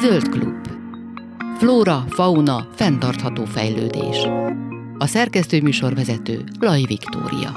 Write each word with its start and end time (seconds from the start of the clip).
Zöld 0.00 0.28
klub. 0.28 0.68
Flóra, 1.58 2.04
fauna, 2.08 2.68
fenntartható 2.74 3.44
fejlődés. 3.44 4.16
A 4.98 5.06
szerkesztő 5.06 5.62
műsorvezető 5.62 6.44
Laj 6.60 6.82
Viktória. 6.86 7.52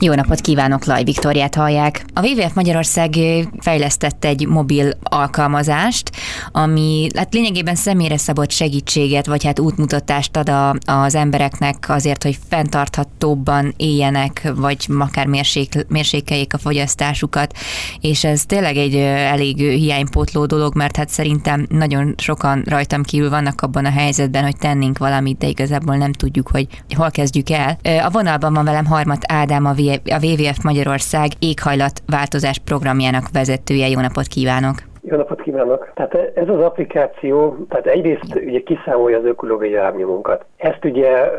Jó 0.00 0.14
napot 0.14 0.40
kívánok, 0.40 0.84
Laj 0.84 1.04
Viktoriát 1.04 1.54
hallják. 1.54 2.04
A 2.14 2.26
WWF 2.26 2.54
Magyarország 2.54 3.14
fejlesztett 3.58 4.24
egy 4.24 4.46
mobil 4.46 4.90
alkalmazást, 5.02 6.10
ami 6.56 7.08
hát 7.16 7.34
lényegében 7.34 7.74
személyre 7.74 8.16
szabott 8.16 8.50
segítséget, 8.50 9.26
vagy 9.26 9.44
hát 9.44 9.58
útmutatást 9.58 10.36
ad 10.36 10.48
a, 10.48 10.74
az 10.84 11.14
embereknek 11.14 11.84
azért, 11.88 12.22
hogy 12.22 12.38
fenntarthatóbban 12.48 13.74
éljenek, 13.76 14.52
vagy 14.54 14.86
akár 14.98 15.26
mérsék, 15.26 15.86
mérsékeljék 15.88 16.54
a 16.54 16.58
fogyasztásukat, 16.58 17.56
és 18.00 18.24
ez 18.24 18.44
tényleg 18.44 18.76
egy 18.76 18.94
elég 18.96 19.56
hiánypótló 19.56 20.46
dolog, 20.46 20.76
mert 20.76 20.96
hát 20.96 21.08
szerintem 21.08 21.66
nagyon 21.68 22.14
sokan 22.16 22.62
rajtam 22.66 23.02
kívül 23.02 23.30
vannak 23.30 23.60
abban 23.60 23.84
a 23.84 23.90
helyzetben, 23.90 24.42
hogy 24.42 24.56
tennénk 24.56 24.98
valamit, 24.98 25.38
de 25.38 25.46
igazából 25.46 25.96
nem 25.96 26.12
tudjuk, 26.12 26.48
hogy 26.48 26.66
hol 26.96 27.10
kezdjük 27.10 27.50
el. 27.50 27.78
A 28.04 28.10
vonalban 28.10 28.54
van 28.54 28.64
velem 28.64 28.86
Harmat 28.86 29.32
Ádám, 29.32 29.64
a 29.64 29.74
WWF 30.20 30.62
Magyarország 30.62 31.32
éghajlatváltozás 31.38 32.58
programjának 32.64 33.28
vezetője. 33.32 33.88
Jó 33.88 34.00
napot 34.00 34.26
kívánok! 34.26 34.93
Jó 35.06 35.16
napot 35.16 35.42
kívánok! 35.42 35.90
Tehát 35.94 36.14
ez 36.14 36.48
az 36.48 36.60
applikáció, 36.60 37.56
tehát 37.68 37.86
egyrészt 37.86 38.34
ugye 38.34 38.62
kiszámolja 38.62 39.18
az 39.18 39.24
ökológiai 39.24 39.72
lábnyomunkat. 39.72 40.44
Ezt 40.56 40.84
ugye 40.84 41.30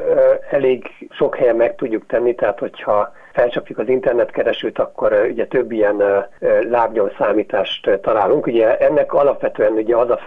elég 0.49 0.87
sok 1.09 1.35
helyen 1.35 1.55
meg 1.55 1.75
tudjuk 1.75 2.05
tenni, 2.05 2.35
tehát 2.35 2.59
hogyha 2.59 3.13
felcsapjuk 3.35 3.77
az 3.77 3.87
internetkeresőt, 3.87 4.79
akkor 4.79 5.27
ugye 5.31 5.47
több 5.47 5.71
ilyen 5.71 6.03
lábnyom 6.69 7.09
számítást 7.17 7.99
találunk. 8.01 8.47
Ugye 8.47 8.77
ennek 8.77 9.13
alapvetően 9.13 9.73
ugye 9.73 9.95
az 9.95 10.09
a 10.09 10.19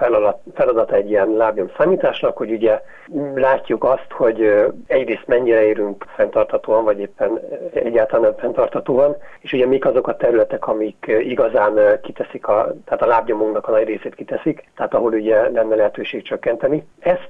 feladat, 0.55 0.93
egy 0.93 1.11
ilyen 1.11 1.29
lábnyom 1.29 1.71
számításnak, 1.77 2.37
hogy 2.37 2.51
ugye 2.51 2.81
látjuk 3.35 3.85
azt, 3.85 4.07
hogy 4.11 4.67
egyrészt 4.87 5.27
mennyire 5.27 5.63
érünk 5.63 6.05
fenntarthatóan, 6.17 6.85
vagy 6.85 7.01
éppen 7.01 7.41
egyáltalán 7.73 8.23
nem 8.23 8.39
fenntarthatóan, 8.39 9.17
és 9.41 9.53
ugye 9.53 9.67
mik 9.67 9.85
azok 9.85 10.09
a 10.09 10.17
területek, 10.17 10.67
amik 10.67 11.07
igazán 11.21 12.01
kiteszik, 12.03 12.47
a, 12.47 12.75
tehát 12.85 13.03
a 13.03 13.07
lábnyomunknak 13.07 13.69
a 13.69 13.71
nagy 13.71 13.87
részét 13.87 14.15
kiteszik, 14.15 14.69
tehát 14.77 14.95
ahol 14.95 15.13
ugye 15.13 15.51
lenne 15.51 15.75
lehetőség 15.75 16.23
csökkenteni. 16.23 16.87
Ezt, 16.99 17.29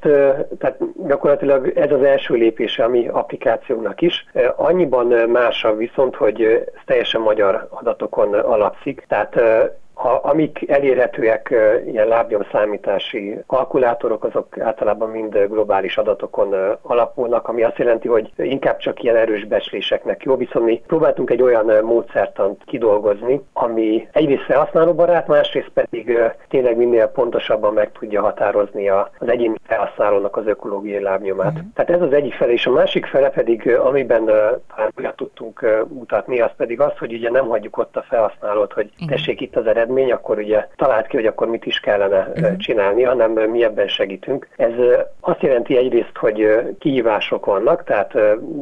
tehát 0.58 0.78
gyakorlatilag 1.06 1.72
ez 1.74 1.92
az 1.92 2.02
első 2.02 2.34
lépése 2.34 2.84
a 2.84 2.88
mi 2.88 3.08
applikációnak 3.08 4.00
is. 4.00 4.26
Annyiban 4.56 5.06
más 5.06 5.64
fontosabb 5.68 5.78
viszont, 5.78 6.16
hogy 6.16 6.42
ez 6.74 6.82
teljesen 6.84 7.20
magyar 7.20 7.68
adatokon 7.70 8.34
alapszik, 8.34 9.04
tehát 9.08 9.40
a, 9.98 10.18
amik 10.22 10.70
elérhetőek 10.70 11.54
ilyen 11.86 12.06
lábnyom 12.06 12.42
számítási 12.52 13.38
kalkulátorok, 13.46 14.24
azok 14.24 14.58
általában 14.58 15.10
mind 15.10 15.38
globális 15.48 15.96
adatokon 15.96 16.54
alapulnak, 16.82 17.48
ami 17.48 17.62
azt 17.62 17.78
jelenti, 17.78 18.08
hogy 18.08 18.32
inkább 18.36 18.76
csak 18.76 19.02
ilyen 19.02 19.16
erős 19.16 19.44
becsléseknek 19.44 20.22
jó, 20.22 20.36
viszont 20.36 20.64
mi 20.64 20.82
próbáltunk 20.86 21.30
egy 21.30 21.42
olyan 21.42 21.84
módszertant 21.84 22.62
kidolgozni, 22.64 23.40
ami 23.52 24.08
egyrészt 24.12 24.42
felhasználóbarát, 24.42 25.26
másrészt 25.26 25.70
pedig 25.74 26.18
tényleg 26.48 26.76
minél 26.76 27.06
pontosabban 27.06 27.72
meg 27.72 27.92
tudja 27.92 28.22
határozni 28.22 28.88
az 28.88 29.06
egyéni 29.28 29.56
felhasználónak 29.62 30.36
az 30.36 30.46
ökológiai 30.46 31.02
lábnyomát. 31.02 31.52
Uh-huh. 31.52 31.66
Tehát 31.74 31.90
ez 31.90 32.00
az 32.00 32.12
egyik 32.12 32.34
fele, 32.34 32.52
és 32.52 32.66
a 32.66 32.70
másik 32.70 33.06
fele 33.06 33.30
pedig, 33.30 33.68
amiben 33.70 34.24
talán 34.24 35.12
tudtunk 35.16 35.86
mutatni, 35.88 36.40
az 36.40 36.50
pedig 36.56 36.80
az, 36.80 36.98
hogy 36.98 37.12
ugye 37.12 37.30
nem 37.30 37.48
hagyjuk 37.48 37.78
ott 37.78 37.96
a 37.96 38.04
felhasználót, 38.08 38.72
hogy 38.72 38.90
tessék 39.06 39.40
itt 39.40 39.56
az 39.56 39.66
eredmény, 39.66 39.86
eredmény, 39.88 40.12
akkor 40.12 40.38
ugye 40.38 40.66
talált 40.76 41.06
ki, 41.06 41.16
hogy 41.16 41.26
akkor 41.26 41.48
mit 41.48 41.66
is 41.66 41.80
kellene 41.80 42.28
uh-huh. 42.34 42.56
csinálni, 42.56 43.02
hanem 43.02 43.32
mi 43.32 43.64
ebben 43.64 43.88
segítünk. 43.88 44.48
Ez 44.56 44.72
azt 45.20 45.42
jelenti 45.42 45.76
egyrészt, 45.76 46.16
hogy 46.16 46.60
kihívások 46.78 47.46
vannak, 47.46 47.84
tehát 47.84 48.12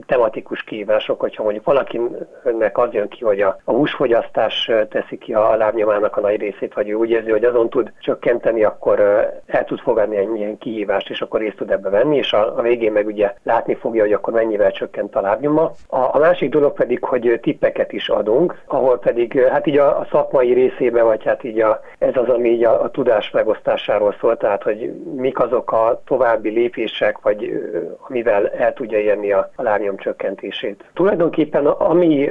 tematikus 0.07 0.63
kihívások, 0.63 1.21
hogyha 1.21 1.43
mondjuk 1.43 1.65
valakinek 1.65 2.79
az 2.79 2.89
jön 2.93 3.09
ki, 3.09 3.25
hogy 3.25 3.41
a, 3.41 3.59
a 3.65 3.73
húsfogyasztás 3.73 4.71
teszi 4.91 5.19
ki 5.19 5.35
a 5.35 5.57
lábnyomának 5.57 6.17
a 6.17 6.21
nagy 6.21 6.41
részét, 6.41 6.75
vagy 6.75 6.89
ő 6.89 6.95
úgy 6.95 7.11
érzi, 7.11 7.31
hogy 7.31 7.45
azon 7.45 7.69
tud 7.69 7.93
csökkenteni, 8.01 8.65
akkor 8.65 9.01
el 9.47 9.65
tud 9.65 9.81
fogadni 9.81 10.17
egy 10.17 10.29
ilyen 10.37 10.59
kihívást, 10.59 11.11
és 11.11 11.21
akkor 11.21 11.41
részt 11.41 11.57
tud 11.57 11.71
ebbe 11.71 11.89
venni, 11.89 12.17
és 12.17 12.33
a, 12.33 12.59
a 12.59 12.63
végén 12.63 12.93
meg 12.93 13.07
ugye 13.07 13.35
látni 13.43 13.75
fogja, 13.75 14.03
hogy 14.03 14.13
akkor 14.13 14.33
mennyivel 14.33 14.73
csökkent 14.73 15.17
a 15.17 15.21
lábnyoma. 15.21 15.73
A, 15.87 15.99
a 15.99 16.19
másik 16.19 16.51
dolog 16.51 16.73
pedig, 16.73 17.05
hogy 17.05 17.39
tippeket 17.43 17.93
is 17.93 18.09
adunk, 18.09 18.63
ahol 18.67 18.99
pedig 18.99 19.41
hát 19.41 19.67
így 19.67 19.79
a, 19.79 19.99
a 19.99 20.07
szakmai 20.11 20.53
részében 20.53 21.05
vagy 21.05 21.16
hát 21.23 21.45
így 21.45 21.61
a, 21.61 21.81
ez 21.99 22.17
az, 22.17 22.29
ami 22.29 22.49
így 22.49 22.65
a, 22.65 22.83
a 22.83 22.91
tudás 22.91 23.31
megosztásáról 23.31 24.15
szól, 24.21 24.37
tehát 24.37 24.63
hogy 24.63 24.93
mik 25.17 25.39
azok 25.39 25.73
a 25.73 26.03
további 26.07 26.51
lépések, 26.51 27.19
vagy 27.23 27.71
amivel 28.09 28.49
el 28.49 28.73
tudja 28.73 28.99
érni 28.99 29.33
a, 29.33 29.51
a 29.57 29.63
lábnyom 29.63 29.97
csökkentését. 29.97 30.85
Tulajdonképpen 30.95 31.67
ami 31.67 32.31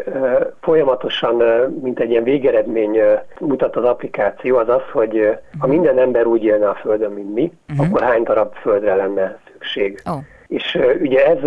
folyamatosan, 0.61 1.35
mint 1.81 1.99
egy 1.99 2.09
ilyen 2.09 2.23
végeredmény 2.23 2.99
mutat 3.39 3.75
az 3.75 3.83
applikáció, 3.83 4.57
az 4.57 4.69
az, 4.69 4.83
hogy 4.91 5.37
ha 5.59 5.67
minden 5.67 5.99
ember 5.99 6.25
úgy 6.25 6.43
élne 6.43 6.69
a 6.69 6.75
Földön, 6.75 7.11
mint 7.11 7.33
mi, 7.33 7.51
uh-huh. 7.69 7.87
akkor 7.87 8.01
hány 8.01 8.23
darab 8.23 8.53
földre 8.53 8.95
lenne 8.95 9.39
szükség. 9.51 10.01
Oh. 10.05 10.17
És 10.47 10.79
ugye 11.01 11.25
ez, 11.25 11.39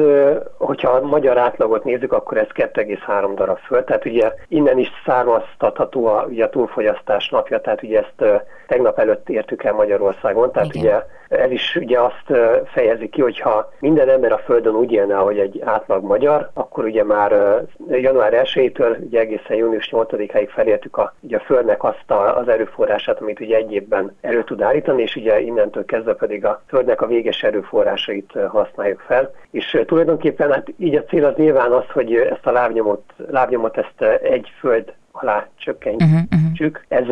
hogyha 0.59 0.91
a 0.91 1.07
magyar 1.07 1.39
átlagot 1.39 1.85
nézzük, 1.85 2.13
akkor 2.13 2.37
ez 2.37 2.47
2,3 2.55 3.33
darab 3.35 3.59
föld, 3.59 3.85
tehát 3.85 4.05
ugye 4.05 4.33
innen 4.49 4.79
is 4.79 4.91
származtatható 5.05 6.07
a, 6.07 6.27
ugye 6.29 6.45
a 6.45 6.51
túlfogyasztás 6.51 7.29
napja, 7.29 7.61
tehát 7.61 7.83
ugye 7.83 7.99
ezt 7.99 8.45
tegnap 8.67 8.99
előtt 8.99 9.29
értük 9.29 9.65
el 9.65 9.73
Magyarországon, 9.73 10.53
tehát 10.53 10.75
Igen. 10.75 10.85
ugye 10.85 11.03
ez 11.29 11.51
is 11.51 11.77
ugye 11.77 12.01
azt 12.01 12.39
fejezi 12.65 13.09
ki, 13.09 13.21
hogyha 13.21 13.73
minden 13.81 14.09
ember 14.09 14.33
a 14.33 14.39
Földön 14.39 14.75
úgy 14.75 14.93
élne, 14.93 15.15
hogy 15.15 15.39
egy 15.39 15.63
átlag 15.65 16.05
magyar, 16.05 16.51
akkor 16.53 16.85
ugye 16.85 17.05
már 17.05 17.63
január 17.89 18.43
1-től 18.45 18.99
ugye 19.07 19.21
egészen 19.21 19.57
június 19.57 19.89
8-áig 19.93 20.49
felértük 20.53 20.97
a, 20.97 21.15
ugye 21.21 21.37
a 21.37 21.41
Földnek 21.41 21.85
azt 21.85 22.11
a, 22.11 22.39
az 22.39 22.49
erőforrását, 22.49 23.21
amit 23.21 23.41
ugye 23.41 23.57
egy 23.57 23.73
évben 23.73 24.17
elő 24.21 24.45
tud 24.45 24.61
állítani, 24.61 25.03
és 25.03 25.17
ugye 25.17 25.41
innentől 25.41 25.85
kezdve 25.85 26.15
pedig 26.15 26.45
a 26.45 26.63
Földnek 26.67 27.01
a 27.01 27.07
véges 27.07 27.43
erőforrásait 27.43 28.33
használjuk 28.49 28.88
fel. 28.97 29.35
És 29.51 29.79
tulajdonképpen 29.87 30.53
hát 30.53 30.67
így 30.77 30.95
a 30.95 31.05
cél 31.05 31.25
az 31.25 31.35
nyilván 31.37 31.73
az, 31.73 31.85
hogy 31.93 32.15
ezt 32.15 32.47
a 32.47 32.51
lábnyomot, 32.51 33.03
lábnyomot 33.31 33.77
ezt 33.77 34.03
egy 34.23 34.53
föld 34.59 34.93
alá 35.13 35.49
csökkentsük. 35.57 36.09
Uh-huh, 36.09 36.23
uh-huh. 36.33 36.48
Ez 36.89 37.07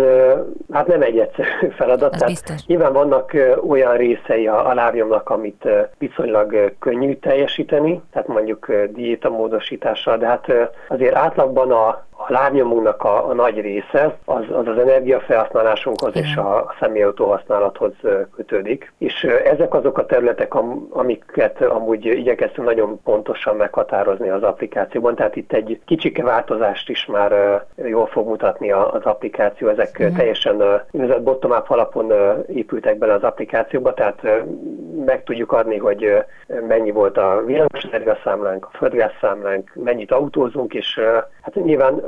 hát 0.72 0.86
nem 0.86 1.02
egy 1.02 1.18
egyszerű 1.18 1.68
feladat. 1.78 2.10
Tehát 2.10 2.26
biztos. 2.26 2.66
nyilván 2.66 2.92
vannak 2.92 3.32
olyan 3.68 3.96
részei 3.96 4.46
a, 4.46 4.68
a 4.68 4.74
lábnyomnak, 4.74 5.30
amit 5.30 5.68
viszonylag 5.98 6.72
könnyű 6.78 7.14
teljesíteni, 7.14 8.02
tehát 8.12 8.28
mondjuk 8.28 8.72
diétamódosítással, 8.90 10.16
de 10.16 10.26
hát 10.26 10.52
azért 10.88 11.14
átlagban 11.14 11.70
a, 11.70 12.04
a 12.18 12.32
lábnyomunknak 12.32 13.02
a, 13.04 13.28
a 13.28 13.34
nagy 13.34 13.60
része 13.60 14.16
az 14.24 14.44
az, 14.50 14.66
az 14.66 14.78
energiafelhasználásunkhoz 14.78 16.16
Igen. 16.16 16.28
és 16.28 16.36
a, 16.36 16.56
a 16.56 16.74
személyautó 16.80 17.26
használathoz 17.26 17.92
kötődik. 18.34 18.92
És 18.98 19.24
ezek 19.24 19.74
azok 19.74 19.98
a 19.98 20.06
területek, 20.06 20.54
am, 20.54 20.88
amiket 20.90 21.62
amúgy 21.62 22.04
igyekeztünk 22.04 22.66
nagyon 22.66 23.00
pontosan 23.02 23.56
meghatározni 23.56 24.28
az 24.28 24.42
applikációban, 24.42 25.14
tehát 25.14 25.36
itt 25.36 25.52
egy 25.52 25.80
kicsike 25.84 26.22
változást 26.22 26.88
is 26.88 27.06
már 27.06 27.62
jól 27.74 28.06
fog 28.06 28.28
mutatni 28.28 28.70
az 28.70 29.02
applikáció. 29.02 29.35
Ezek 29.38 29.97
Igen. 29.98 30.14
teljesen 30.14 30.62
úgynevezett 30.91 31.22
bottom-up 31.22 31.70
alapon 31.70 32.12
épültek 32.47 32.98
bele 32.98 33.12
az 33.12 33.22
applikációba, 33.22 33.94
tehát 33.94 34.22
meg 35.04 35.22
tudjuk 35.24 35.52
adni, 35.52 35.76
hogy 35.76 36.24
mennyi 36.68 36.91
volt 36.91 37.16
a 37.16 37.42
villamosenergiaszámlánk, 37.47 38.65
a 38.65 38.77
földgázszámlánk, 38.77 39.71
mennyit 39.74 40.12
autózunk, 40.12 40.74
és 40.74 41.00
hát 41.41 41.54
nyilván 41.54 42.03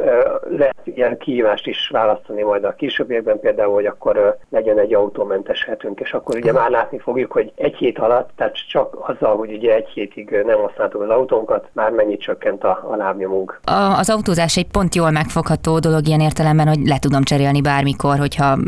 lehet 0.49 0.77
ilyen 0.85 1.19
kihívást 1.19 1.67
is 1.67 1.89
választani 1.93 2.43
majd 2.43 2.65
a 2.65 2.75
későbbiekben, 2.75 3.41
például, 3.41 3.75
hogy 3.75 3.87
akkor 3.87 4.37
legyen 4.51 4.79
egy 4.79 4.95
autómentes 4.95 5.65
hetünk, 5.65 6.01
és 6.01 6.13
akkor 6.13 6.37
ugye 6.37 6.53
már 6.53 6.71
látni 6.71 6.99
fogjuk, 6.99 7.33
hogy 7.33 7.53
egy 7.55 7.75
hét 7.75 7.99
alatt, 7.99 8.31
tehát 8.37 8.69
csak 8.69 8.97
azzal, 9.01 9.37
hogy 9.37 9.53
ugye 9.53 9.75
egy 9.75 9.89
hétig 9.89 10.43
nem 10.47 10.59
használtuk 10.59 11.03
az 11.03 11.09
autónkat, 11.09 11.69
már 11.73 11.91
mennyit 11.91 12.21
csökkent 12.21 12.65
a, 12.65 12.87
a 12.91 12.97
lábnyomunk. 12.97 13.61
A, 13.65 13.99
az 13.99 14.11
autózás 14.11 14.57
egy 14.57 14.67
pont 14.71 14.95
jól 14.95 15.11
megfogható 15.11 15.79
dolog 15.79 16.07
ilyen 16.07 16.21
értelemben, 16.21 16.69
hogy 16.69 16.87
le 16.87 16.99
tudom 16.99 17.18
cserélni 17.23 17.61
bármikor, 17.61 18.19
hogyha 18.19 18.59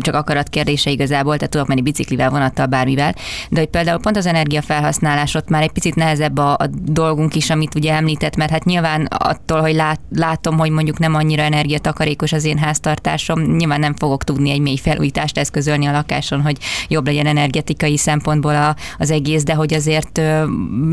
csak 0.00 0.14
akarat 0.14 0.48
kérdése 0.48 0.90
igazából, 0.90 1.36
tehát 1.36 1.50
tudok 1.50 1.66
menni 1.66 1.80
biciklivel, 1.80 2.30
vonattal, 2.30 2.66
bármivel, 2.66 3.14
de 3.50 3.60
hogy 3.60 3.68
például 3.68 4.00
pont 4.00 4.16
az 4.16 4.26
energiafelhasználás 4.26 5.34
ott 5.34 5.48
már 5.48 5.62
egy 5.62 5.72
picit 5.72 5.94
nehezebb 5.94 6.38
a, 6.38 6.52
a 6.52 6.66
dolgunk 6.82 7.34
is, 7.34 7.50
amit 7.50 7.74
ugye 7.74 7.94
említett, 7.94 8.36
mert 8.36 8.50
hát 8.50 8.64
nyilván 8.64 9.06
attól, 9.10 9.60
hogy 9.60 9.74
lát, 9.74 10.00
látom, 10.16 10.58
hogy 10.58 10.70
mondjuk 10.70 10.98
nem 10.98 11.14
annyira 11.14 11.42
energiatakarékos 11.42 12.32
az 12.32 12.44
én 12.44 12.58
háztartásom, 12.58 13.40
nyilván 13.40 13.80
nem 13.80 13.94
fogok 13.96 14.24
tudni 14.24 14.50
egy 14.50 14.60
mély 14.60 14.76
felújítást 14.76 15.38
eszközölni 15.38 15.86
a 15.86 15.92
lakáson, 15.92 16.42
hogy 16.42 16.56
jobb 16.88 17.06
legyen 17.06 17.26
energetikai 17.26 17.96
szempontból 17.96 18.54
a, 18.54 18.76
az 18.98 19.10
egész, 19.10 19.42
de 19.42 19.54
hogy 19.54 19.74
azért 19.74 20.20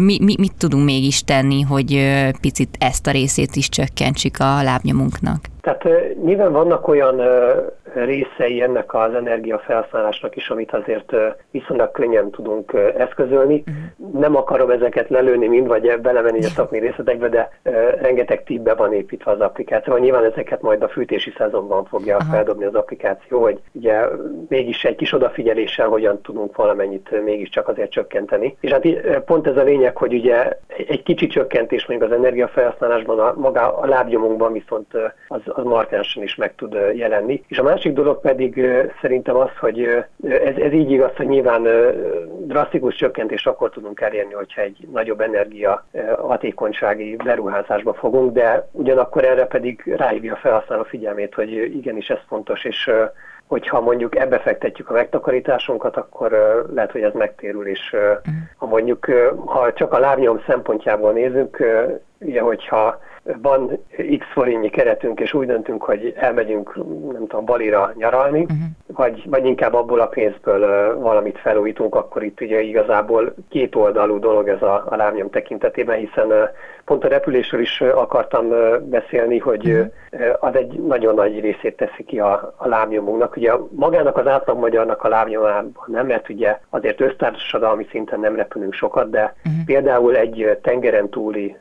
mi, 0.05 0.17
mi, 0.21 0.35
mit 0.37 0.53
tudunk 0.57 0.85
mégis 0.85 1.23
tenni, 1.23 1.61
hogy 1.61 2.15
picit 2.41 2.75
ezt 2.79 3.07
a 3.07 3.11
részét 3.11 3.55
is 3.55 3.69
csökkentsük 3.69 4.39
a 4.39 4.63
lábnyomunknak? 4.63 5.49
Tehát 5.67 6.15
nyilván 6.23 6.51
vannak 6.51 6.87
olyan 6.87 7.21
részei 7.93 8.61
ennek 8.61 8.93
az 8.93 9.13
energiafelhasználásnak 9.13 10.35
is, 10.35 10.49
amit 10.49 10.71
azért 10.71 11.15
viszonylag 11.51 11.91
könnyen 11.91 12.29
tudunk 12.29 12.73
eszközölni. 12.97 13.63
Uh-huh. 13.67 14.21
Nem 14.21 14.35
akarom 14.35 14.69
ezeket 14.69 15.09
lelőni 15.09 15.47
mind, 15.47 15.67
vagy 15.67 15.99
belemenni 16.01 16.39
a 16.39 16.41
szakmai 16.41 16.79
részletekbe, 16.79 17.29
de 17.29 17.59
rengeteg 18.01 18.43
tippbe 18.43 18.73
van 18.73 18.93
építve 18.93 19.31
az 19.31 19.39
applikáció. 19.39 19.97
Nyilván 19.97 20.23
ezeket 20.23 20.61
majd 20.61 20.83
a 20.83 20.87
fűtési 20.87 21.33
szezonban 21.37 21.85
fogja 21.85 22.15
uh-huh. 22.15 22.31
feldobni 22.31 22.65
az 22.65 22.75
applikáció, 22.75 23.41
hogy 23.41 23.59
ugye 23.71 24.05
mégis 24.47 24.85
egy 24.85 24.95
kis 24.95 25.13
odafigyeléssel 25.13 25.87
hogyan 25.87 26.21
tudunk 26.21 26.55
valamennyit 26.55 27.23
mégiscsak 27.23 27.67
azért 27.67 27.91
csökkenteni. 27.91 28.57
És 28.59 28.71
hát 28.71 28.87
pont 29.25 29.47
ez 29.47 29.57
a 29.57 29.63
lényeg, 29.63 29.97
hogy 29.97 30.13
ugye 30.13 30.57
egy 30.87 31.03
kicsi 31.03 31.27
csökkentés 31.27 31.85
még 31.85 32.03
az 32.03 32.11
energiafelhasználásban, 32.11 33.19
a, 33.19 33.33
maga 33.37 33.77
a 33.77 33.85
lábnyomunkban 33.85 34.53
viszont 34.53 34.93
az, 35.27 35.41
az 35.45 35.63
markánsan 35.63 36.23
is 36.23 36.35
meg 36.35 36.55
tud 36.55 36.77
jelenni. 36.93 37.43
És 37.47 37.57
a 37.59 37.63
másik 37.77 37.93
dolog 37.93 38.21
pedig 38.21 38.65
szerintem 39.01 39.35
az, 39.35 39.49
hogy 39.59 39.83
ez, 40.23 40.55
ez 40.55 40.71
így 40.71 40.91
igaz, 40.91 41.15
hogy 41.15 41.27
nyilván 41.27 41.67
drasztikus 42.39 42.95
csökkentés 42.95 43.45
akkor 43.45 43.69
tudunk 43.69 44.01
elérni, 44.01 44.33
hogyha 44.33 44.61
egy 44.61 44.87
nagyobb 44.91 45.21
energia 45.21 45.85
hatékonysági 46.17 47.15
beruházásba 47.15 47.93
fogunk, 47.93 48.33
de 48.33 48.67
ugyanakkor 48.71 49.23
erre 49.23 49.45
pedig 49.45 49.93
ráhívja 49.97 50.33
a 50.33 50.37
felhasználó 50.37 50.83
figyelmét, 50.83 51.33
hogy 51.33 51.51
igenis 51.51 52.09
ez 52.09 52.19
fontos, 52.27 52.63
és 52.63 52.91
hogyha 53.47 53.81
mondjuk 53.81 54.15
ebbe 54.15 54.39
fektetjük 54.39 54.89
a 54.89 54.93
megtakarításunkat, 54.93 55.97
akkor 55.97 56.31
lehet, 56.73 56.91
hogy 56.91 57.01
ez 57.01 57.13
megtérül, 57.13 57.67
és 57.67 57.95
ha 58.57 58.65
mondjuk, 58.65 59.05
ha 59.45 59.73
csak 59.73 59.93
a 59.93 59.99
lábnyom 59.99 60.43
szempontjából 60.47 61.11
nézünk, 61.11 61.57
ugye, 62.19 62.41
hogyha 62.41 62.99
van 63.41 63.79
x 64.17 64.25
forintnyi 64.33 64.69
keretünk, 64.69 65.19
és 65.19 65.33
úgy 65.33 65.47
döntünk, 65.47 65.83
hogy 65.83 66.13
elmegyünk, 66.15 66.75
nem 67.11 67.27
tudom, 67.27 67.45
Balira 67.45 67.91
nyaralni, 67.95 68.41
uh-huh. 68.41 68.57
vagy, 68.87 69.23
vagy 69.29 69.45
inkább 69.45 69.73
abból 69.73 69.99
a 69.99 70.07
pénzből 70.07 70.61
uh, 70.61 71.01
valamit 71.01 71.39
felújítunk, 71.39 71.95
akkor 71.95 72.23
itt 72.23 72.41
ugye 72.41 72.61
igazából 72.61 73.33
két 73.49 73.75
oldalú 73.75 74.19
dolog 74.19 74.47
ez 74.47 74.61
a, 74.61 74.85
a 74.89 74.95
lábnyom 74.95 75.29
tekintetében, 75.29 75.97
hiszen 75.97 76.27
uh, 76.27 76.49
pont 76.87 77.03
a 77.03 77.07
repülésről 77.07 77.61
is 77.61 77.81
akartam 77.81 78.49
beszélni, 78.89 79.37
hogy 79.37 79.69
uh-huh. 79.69 79.87
az 80.39 80.55
egy 80.55 80.79
nagyon 80.79 81.15
nagy 81.15 81.39
részét 81.39 81.75
teszi 81.77 82.03
ki 82.03 82.19
a, 82.19 82.53
a 82.57 82.67
lábnyomunknak. 82.67 83.35
Ugye 83.35 83.53
magának 83.69 84.17
az 84.17 84.27
átlag 84.27 84.57
magyarnak 84.57 85.03
a 85.03 85.07
lábnyomában 85.07 85.85
nem, 85.85 86.05
mert 86.05 86.29
ugye 86.29 86.59
azért 86.69 87.01
össztársadalmi 87.01 87.87
szinten 87.89 88.19
nem 88.19 88.35
repülünk 88.35 88.73
sokat, 88.73 89.09
de 89.09 89.35
uh-huh. 89.45 89.65
például 89.65 90.15
egy 90.15 90.57
tengeren 90.61 91.09
túli 91.09 91.57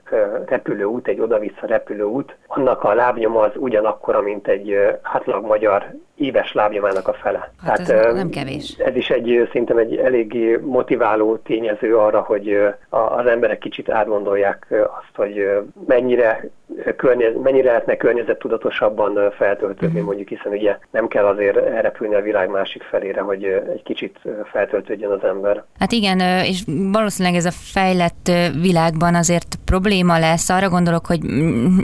repülőút, 0.47 1.09
egy 1.09 1.21
oda 1.21 1.37
a 1.61 1.67
repülőút, 1.67 2.37
annak 2.47 2.85
a 2.85 2.95
lábnyoma 2.95 3.41
az 3.41 3.53
ugyanakkora, 3.55 4.21
mint 4.21 4.49
egy 4.49 4.77
átlag 5.03 5.47
magyar 5.47 5.85
éves 6.17 6.53
lábnyomának 6.53 7.09
a 7.09 7.13
fele. 7.13 7.53
Hát 7.65 7.79
ez 7.79 7.91
hát, 7.91 8.13
nem 8.13 8.31
kevés. 8.31 8.77
Ez 8.79 8.97
is 8.97 9.11
egy 9.11 9.47
szerintem 9.47 9.79
egy 9.79 9.97
eléggé 9.97 10.61
motiváló 10.63 11.37
tényező 11.37 11.97
arra, 11.97 12.21
hogy 12.21 12.59
az 12.89 13.27
emberek 13.27 13.59
kicsit 13.59 13.91
átgondolják 13.91 14.67
azt, 14.71 15.15
hogy 15.15 15.49
mennyire 15.87 16.49
környez, 16.97 17.33
mennyire 17.43 17.67
lehetne 17.67 17.97
környezettudatosabban 17.97 19.33
feltöltődni, 19.37 19.87
uh-huh. 19.87 20.05
mondjuk, 20.05 20.29
hiszen 20.29 20.53
ugye 20.53 20.79
nem 20.91 21.09
kell 21.09 21.25
azért 21.25 21.57
elrepülni 21.57 22.15
a 22.15 22.21
világ 22.23 22.51
másik 22.51 22.83
felére, 22.83 23.21
hogy 23.21 23.45
egy 23.45 23.83
kicsit 23.83 24.19
feltöltődjön 24.53 25.11
az 25.11 25.25
ember. 25.25 25.65
Hát 25.79 25.93
igen, 25.93 26.21
és 26.45 26.63
valószínűleg 26.93 27.39
ez 27.39 27.45
a 27.45 27.51
fejlett 27.51 28.31
világban 28.61 29.15
azért 29.15 29.55
probléma 29.65 30.19
lesz. 30.19 30.49
Arra 30.49 30.69
gondolok, 30.69 31.07
hogy 31.07 31.21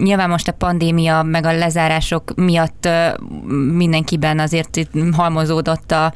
nyilván 0.02 0.30
most 0.30 0.48
a 0.48 0.54
pandémia 0.58 1.22
meg 1.22 1.44
a 1.44 1.52
lezárások 1.52 2.22
miatt 2.36 2.88
mindenkiben 4.22 4.38
azért 4.38 4.80
halmozódott 5.16 5.92
a, 5.92 6.12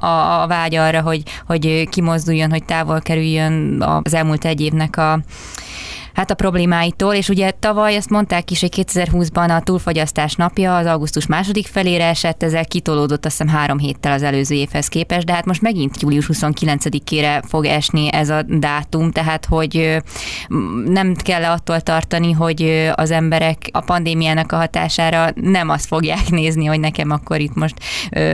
a, 0.00 0.42
a 0.42 0.46
vágy 0.46 0.74
arra, 0.74 1.00
hogy, 1.00 1.22
hogy 1.46 1.88
kimozduljon, 1.88 2.50
hogy 2.50 2.64
távol 2.64 3.00
kerüljön 3.00 3.82
az 4.04 4.14
elmúlt 4.14 4.44
egy 4.44 4.60
évnek 4.60 4.96
a 4.96 5.20
hát 6.14 6.30
a 6.30 6.34
problémáitól, 6.34 7.14
és 7.14 7.28
ugye 7.28 7.50
tavaly 7.50 7.96
azt 7.96 8.10
mondták 8.10 8.50
is, 8.50 8.60
hogy 8.60 8.84
2020-ban 8.86 9.56
a 9.56 9.62
túlfogyasztás 9.62 10.34
napja 10.34 10.76
az 10.76 10.86
augusztus 10.86 11.26
második 11.26 11.66
felére 11.66 12.06
esett, 12.06 12.42
ezzel 12.42 12.64
kitolódott 12.64 13.24
azt 13.24 13.38
hiszem 13.38 13.54
három 13.54 13.78
héttel 13.78 14.12
az 14.12 14.22
előző 14.22 14.54
évhez 14.54 14.88
képest, 14.88 15.26
de 15.26 15.32
hát 15.32 15.44
most 15.44 15.62
megint 15.62 16.02
július 16.02 16.28
29-ére 16.32 17.42
fog 17.48 17.64
esni 17.64 18.12
ez 18.12 18.28
a 18.28 18.42
dátum, 18.42 19.10
tehát 19.10 19.44
hogy 19.44 20.02
nem 20.84 21.14
kell 21.14 21.44
attól 21.44 21.80
tartani, 21.80 22.32
hogy 22.32 22.90
az 22.94 23.10
emberek 23.10 23.68
a 23.72 23.80
pandémiának 23.80 24.52
a 24.52 24.56
hatására 24.56 25.28
nem 25.34 25.68
azt 25.68 25.86
fogják 25.86 26.30
nézni, 26.40 26.64
hogy 26.64 26.80
nekem 26.80 27.10
akkor 27.10 27.40
itt 27.40 27.54
most 27.54 27.74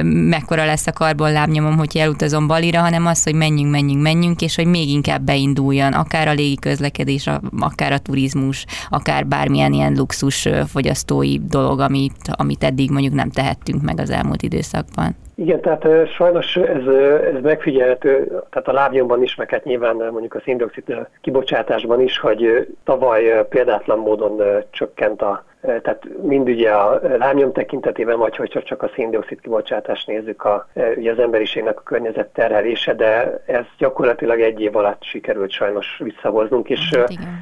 mekkora 0.03 0.65
lesz 0.65 0.87
a 0.87 0.93
karbonlábnyomom, 0.93 1.77
hogy 1.77 1.97
elutazom 1.97 2.47
Balira, 2.47 2.81
hanem 2.81 3.07
az, 3.07 3.23
hogy 3.23 3.35
menjünk, 3.35 3.71
menjünk, 3.71 4.03
menjünk, 4.03 4.41
és 4.41 4.55
hogy 4.55 4.67
még 4.67 4.89
inkább 4.89 5.23
beinduljon, 5.23 5.93
akár 5.93 6.29
a 6.29 6.33
légi 6.33 6.55
közlekedés, 6.55 7.27
a 7.27 7.41
akár 7.73 7.93
a 7.93 7.99
turizmus, 7.99 8.67
akár 8.91 9.27
bármilyen 9.27 9.73
ilyen 9.73 9.95
luxus 9.97 10.49
fogyasztói 10.67 11.39
dolog, 11.39 11.81
amit, 11.81 12.17
amit 12.37 12.65
eddig 12.65 12.91
mondjuk 12.91 13.15
nem 13.15 13.31
tehettünk 13.31 13.83
meg 13.83 14.01
az 14.01 14.11
elmúlt 14.11 14.43
időszakban. 14.43 15.17
Igen, 15.35 15.61
tehát 15.61 15.87
sajnos 16.17 16.57
ez, 16.57 16.87
ez 17.35 17.43
megfigyelhető, 17.43 18.27
tehát 18.27 18.69
a 18.69 18.73
lábnyomban 18.73 19.23
is, 19.23 19.35
meg 19.35 19.51
hát 19.51 19.65
nyilván 19.65 19.97
mondjuk 19.97 20.35
a 20.35 20.41
széndiokszid 20.45 21.07
kibocsátásban 21.21 22.01
is, 22.01 22.19
hogy 22.19 22.69
tavaly 22.85 23.47
példátlan 23.49 23.99
módon 23.99 24.43
csökkent 24.71 25.23
a 25.23 25.45
tehát 25.83 26.03
mind 26.23 26.49
ugye 26.49 26.71
a 26.71 27.01
lábnyom 27.19 27.53
tekintetében, 27.53 28.19
vagy 28.19 28.37
hogyha 28.37 28.63
csak 28.63 28.83
a 28.83 28.91
széndiokszid 28.95 29.41
kibocsátást 29.41 30.07
nézzük, 30.07 30.45
a, 30.45 30.69
ugye 30.97 31.13
az 31.13 31.19
emberiségnek 31.19 31.79
a 31.79 31.83
környezet 31.83 32.29
terhelése, 32.29 32.95
de 32.95 33.41
ez 33.47 33.65
gyakorlatilag 33.79 34.41
egy 34.41 34.61
év 34.61 34.77
alatt 34.77 35.03
sikerült 35.03 35.51
sajnos 35.51 36.01
visszahoznunk, 36.03 36.69
és 36.69 36.95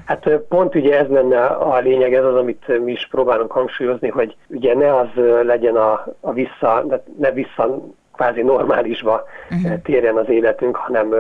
hát, 0.07 0.25
hát 0.25 0.39
pont 0.49 0.75
ugye 0.75 0.99
ez 0.99 1.09
lenne 1.09 1.45
a 1.47 1.79
lényeg, 1.79 2.15
ez 2.15 2.25
az, 2.25 2.35
amit 2.35 2.85
mi 2.85 2.93
is 2.93 3.09
próbálunk 3.11 3.51
hangsúlyozni, 3.53 4.09
hogy 4.09 4.37
ugye 4.47 4.75
ne 4.75 4.97
az 4.97 5.09
legyen 5.43 5.77
a, 5.77 6.05
a 6.21 6.33
vissza, 6.33 6.85
ne 7.19 7.31
vissza 7.31 7.83
kvázi 8.17 8.43
normálisba 8.43 9.25
uh-huh. 9.51 9.83
térjen 9.83 10.17
az 10.17 10.29
életünk, 10.29 10.77
hanem 10.77 11.15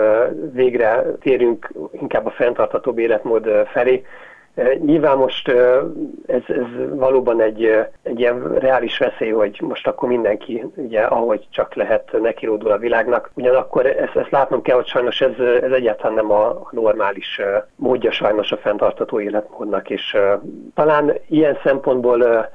végre 0.52 1.02
térünk 1.20 1.72
inkább 1.92 2.26
a 2.26 2.30
fenntarthatóbb 2.30 2.98
életmód 2.98 3.48
felé, 3.72 4.04
Nyilván 4.84 5.16
most 5.16 5.48
ez, 6.26 6.42
ez 6.46 6.88
valóban 6.90 7.40
egy, 7.40 7.64
egy 8.02 8.20
ilyen 8.20 8.58
reális 8.58 8.98
veszély, 8.98 9.30
hogy 9.30 9.58
most 9.60 9.86
akkor 9.86 10.08
mindenki, 10.08 10.64
ugye, 10.74 11.00
ahogy 11.00 11.46
csak 11.50 11.74
lehet, 11.74 12.20
nekiródul 12.20 12.70
a 12.70 12.78
világnak. 12.78 13.30
Ugyanakkor 13.34 13.86
ezt, 13.86 14.16
ezt 14.16 14.30
látnom 14.30 14.62
kell, 14.62 14.76
hogy 14.76 14.86
sajnos 14.86 15.20
ez, 15.20 15.38
ez 15.62 15.72
egyáltalán 15.72 16.14
nem 16.14 16.30
a 16.30 16.68
normális 16.70 17.40
módja 17.76 18.10
sajnos 18.10 18.52
a 18.52 18.56
fenntartató 18.56 19.20
életmódnak, 19.20 19.90
és 19.90 20.16
talán 20.74 21.12
ilyen 21.28 21.58
szempontból 21.64 22.48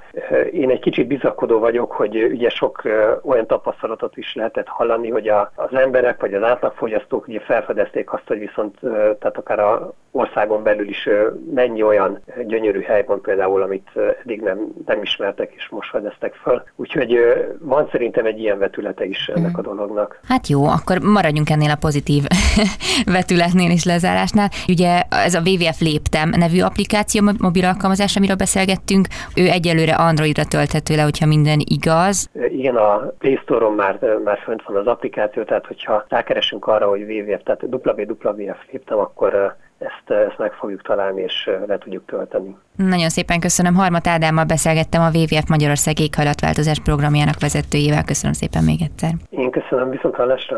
én 0.51 0.69
egy 0.69 0.79
kicsit 0.79 1.07
bizakodó 1.07 1.59
vagyok, 1.59 1.91
hogy 1.91 2.23
ugye 2.23 2.49
sok 2.49 2.81
olyan 3.23 3.47
tapasztalatot 3.47 4.17
is 4.17 4.35
lehetett 4.35 4.67
hallani, 4.67 5.09
hogy 5.09 5.27
a, 5.27 5.51
az 5.55 5.73
emberek 5.73 6.21
vagy 6.21 6.33
az 6.33 6.43
átlagfogyasztók 6.43 7.27
ugye 7.27 7.39
felfedezték 7.39 8.13
azt, 8.13 8.27
hogy 8.27 8.39
viszont 8.39 8.79
tehát 9.19 9.37
akár 9.37 9.59
a 9.59 9.93
országon 10.11 10.63
belül 10.63 10.89
is 10.89 11.09
mennyi 11.53 11.83
olyan 11.83 12.21
gyönyörű 12.47 12.81
hely 12.81 13.03
van 13.07 13.21
például, 13.21 13.61
amit 13.61 13.89
eddig 14.23 14.41
nem, 14.41 14.73
nem 14.85 15.01
ismertek 15.01 15.53
és 15.55 15.69
most 15.69 15.89
fedeztek 15.89 16.33
fel. 16.33 16.65
Úgyhogy 16.75 17.17
van 17.59 17.87
szerintem 17.91 18.25
egy 18.25 18.39
ilyen 18.39 18.59
vetülete 18.59 19.05
is 19.05 19.27
ennek 19.27 19.57
a 19.57 19.61
dolognak. 19.61 20.19
Hát 20.27 20.47
jó, 20.47 20.65
akkor 20.65 20.97
maradjunk 20.99 21.49
ennél 21.49 21.69
a 21.69 21.77
pozitív 21.79 22.23
vetületnél 23.17 23.71
és 23.71 23.85
lezárásnál. 23.85 24.49
Ugye 24.67 25.01
ez 25.09 25.33
a 25.33 25.41
WWF 25.45 25.79
Léptem 25.79 26.29
nevű 26.29 26.61
applikáció, 26.61 27.31
mobil 27.39 27.65
alkalmazás, 27.65 28.15
amiről 28.15 28.35
beszélgettünk, 28.35 29.07
ő 29.35 29.47
egyelőre 29.47 29.93
Androidra 29.93 30.43
tölthető 30.45 30.95
le, 30.95 31.01
hogyha 31.01 31.25
minden 31.25 31.59
igaz. 31.63 32.29
Igen, 32.49 32.75
a 32.75 33.13
Play 33.19 33.35
Store-on 33.35 33.73
már, 33.73 33.99
már 34.23 34.39
fönt 34.43 34.63
van 34.63 34.75
az 34.75 34.87
applikáció, 34.87 35.43
tehát 35.43 35.65
hogyha 35.65 36.05
rákeresünk 36.07 36.67
arra, 36.67 36.89
hogy 36.89 37.01
WWF, 37.01 37.43
tehát 37.43 37.63
www 37.63 38.53
léptem, 38.71 38.97
akkor 38.97 39.55
ezt, 39.81 40.19
ezt 40.27 40.37
meg 40.37 40.53
fogjuk 40.53 40.81
találni, 40.81 41.21
és 41.21 41.49
le 41.67 41.77
tudjuk 41.77 42.05
tölteni. 42.05 42.55
Nagyon 42.75 43.09
szépen 43.09 43.39
köszönöm. 43.39 43.73
Harmat 43.75 44.07
Ádámmal 44.07 44.45
beszélgettem 44.45 45.01
a 45.01 45.09
WWF 45.13 45.47
Magyarország 45.49 45.99
éghajlatváltozás 45.99 46.79
programjának 46.79 47.39
vezetőjével. 47.39 48.03
Köszönöm 48.03 48.33
szépen 48.33 48.63
még 48.63 48.81
egyszer. 48.81 49.11
Én 49.29 49.51
köszönöm, 49.51 49.89
viszont 49.89 50.15
hallásra. 50.15 50.57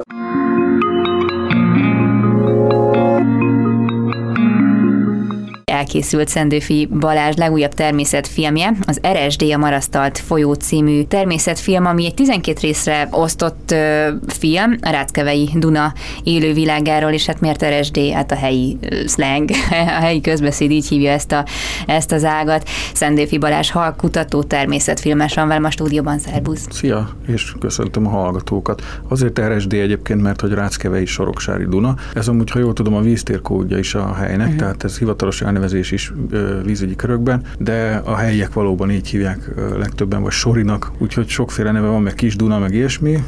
Elkészült 5.73 6.27
Szendőfi 6.27 6.89
Balázs 6.99 7.35
legújabb 7.35 7.73
természetfilmje, 7.73 8.73
az 8.85 8.99
RSD 9.13 9.43
a 9.53 9.57
Marasztalt 9.57 10.17
folyó 10.17 10.53
című 10.53 11.03
természetfilm, 11.03 11.85
ami 11.85 12.05
egy 12.05 12.13
12 12.13 12.59
részre 12.61 13.07
osztott 13.11 13.71
ö, 13.71 14.09
film 14.27 14.77
a 14.81 14.89
Ráckevei 14.89 15.49
Duna 15.55 15.93
élővilágáról, 16.23 17.11
és 17.11 17.25
hát 17.25 17.39
miért 17.39 17.65
RSD? 17.65 17.99
Hát 18.13 18.31
a 18.31 18.35
helyi 18.35 18.77
slang, 19.07 19.49
a 19.99 20.01
helyi 20.01 20.21
közbeszéd 20.21 20.71
így 20.71 20.87
hívja 20.87 21.11
ezt, 21.11 21.31
a, 21.31 21.45
ezt 21.87 22.11
az 22.11 22.23
ágat. 22.23 22.69
Szendőfi 22.93 23.37
Balázs 23.37 23.69
halkutató 23.71 24.43
természetfilmes 24.43 25.33
van 25.33 25.47
velem 25.47 25.63
a 25.63 25.71
stúdióban, 25.71 26.19
szervusz! 26.19 26.67
Szia, 26.69 27.09
és 27.27 27.53
köszöntöm 27.59 28.07
a 28.07 28.09
hallgatókat. 28.09 29.01
Azért 29.07 29.39
RSD 29.39 29.73
egyébként, 29.73 30.21
mert 30.21 30.41
hogy 30.41 30.51
Ráckevei 30.51 31.05
Soroksári 31.05 31.65
Duna. 31.65 31.95
Ez 32.13 32.27
amúgy, 32.27 32.51
ha 32.51 32.59
jól 32.59 32.73
tudom, 32.73 32.93
a 32.93 33.01
víztérkódja 33.01 33.77
is 33.77 33.95
a 33.95 34.13
helynek, 34.13 34.45
uh-huh. 34.45 34.59
tehát 34.59 34.83
ez 34.83 34.97
hivatalos 34.97 35.41
elnevezés 35.41 35.61
is 35.71 36.13
vízügyi 36.65 36.95
körökben, 36.95 37.41
de 37.57 38.01
a 38.05 38.15
helyiek 38.15 38.53
valóban 38.53 38.91
így 38.91 39.07
hívják 39.07 39.49
legtöbben, 39.77 40.21
vagy 40.21 40.31
Sorinak, 40.31 40.91
úgyhogy 40.97 41.27
sokféle 41.27 41.71
neve 41.71 41.87
van, 41.87 42.01
meg 42.01 42.13
Kis 42.13 42.35
Duna, 42.35 42.59
meg 42.59 42.73
ilyesmi. 42.73 43.23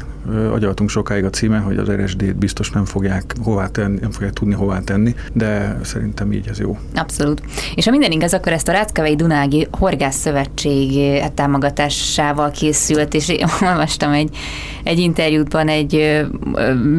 Agyaltunk 0.52 0.90
sokáig 0.90 1.24
a 1.24 1.30
címen, 1.30 1.60
hogy 1.60 1.76
az 1.76 1.90
RSD-t 1.90 2.36
biztos 2.36 2.70
nem 2.70 2.84
fogják 2.84 3.34
hová 3.42 3.66
tenni, 3.66 3.98
nem 4.00 4.10
fogják 4.10 4.32
tudni 4.32 4.54
hová 4.54 4.80
tenni, 4.80 5.14
de 5.32 5.78
szerintem 5.82 6.32
így 6.32 6.48
ez 6.48 6.58
jó. 6.58 6.78
Abszolút. 6.94 7.42
És 7.74 7.84
ha 7.84 7.90
minden 7.90 8.10
igaz, 8.10 8.34
akkor 8.34 8.52
ezt 8.52 8.68
a 8.68 8.72
Ráckevei 8.72 9.16
Dunági 9.16 9.66
Horgász 9.70 10.16
Szövetség 10.16 11.20
támogatásával 11.34 12.50
készült, 12.50 13.14
és 13.14 13.34
olvastam 13.70 14.12
egy, 14.12 14.36
egy 14.82 14.98
interjútban 14.98 15.68
egy 15.68 16.24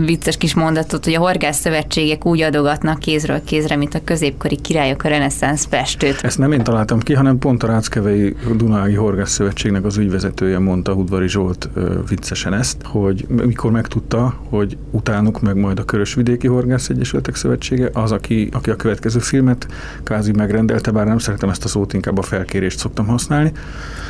vicces 0.06 0.38
kis 0.38 0.54
mondatot, 0.54 1.04
hogy 1.04 1.14
a 1.14 1.20
Horgász 1.20 1.60
Szövetségek 1.60 2.26
úgy 2.26 2.42
adogatnak 2.42 3.00
kézről 3.00 3.44
kézre, 3.44 3.76
mint 3.76 3.94
a 3.94 4.04
középkori 4.04 4.56
királyok 4.62 5.04
a 5.04 5.08
reneszánsz 5.28 5.66
festőt. 5.66 6.20
Ezt 6.22 6.38
nem 6.38 6.52
én 6.52 6.64
találtam 6.64 7.00
ki, 7.00 7.14
hanem 7.14 7.38
pont 7.38 7.64
a 7.64 7.68
Ráckevei 7.68 8.36
Dunági 8.56 8.94
Horgász 8.94 9.32
Szövetségnek 9.32 9.86
az 9.86 9.98
ügyvezetője 9.98 10.60
mondta 10.60 10.94
Udvari 10.94 11.28
Zsolt 11.28 11.70
viccesen 12.10 12.54
ezt, 12.54 12.78
hogy 12.84 13.26
mikor 13.28 13.72
megtudta, 13.72 14.40
hogy 14.50 14.78
utánuk 14.92 15.42
meg 15.42 15.56
majd 15.56 15.80
a 15.80 15.84
Körösvidéki 15.84 16.48
Horgász 16.48 16.90
Egyesületek 16.90 17.36
Szövetsége, 17.36 17.90
az, 17.94 18.12
aki, 18.12 18.50
aki 18.54 18.70
a 18.70 18.76
következő 18.76 19.20
filmet 19.20 19.68
kázi 20.04 20.32
megrendelte, 20.32 20.92
bár 20.92 21.06
nem 21.06 21.18
szeretem 21.18 21.50
ezt 21.50 21.64
a 21.64 21.68
szót, 21.68 21.94
inkább 21.94 22.18
a 22.18 22.22
felkérést 22.22 22.80
szoktam 22.80 23.08
használni, 23.08 23.52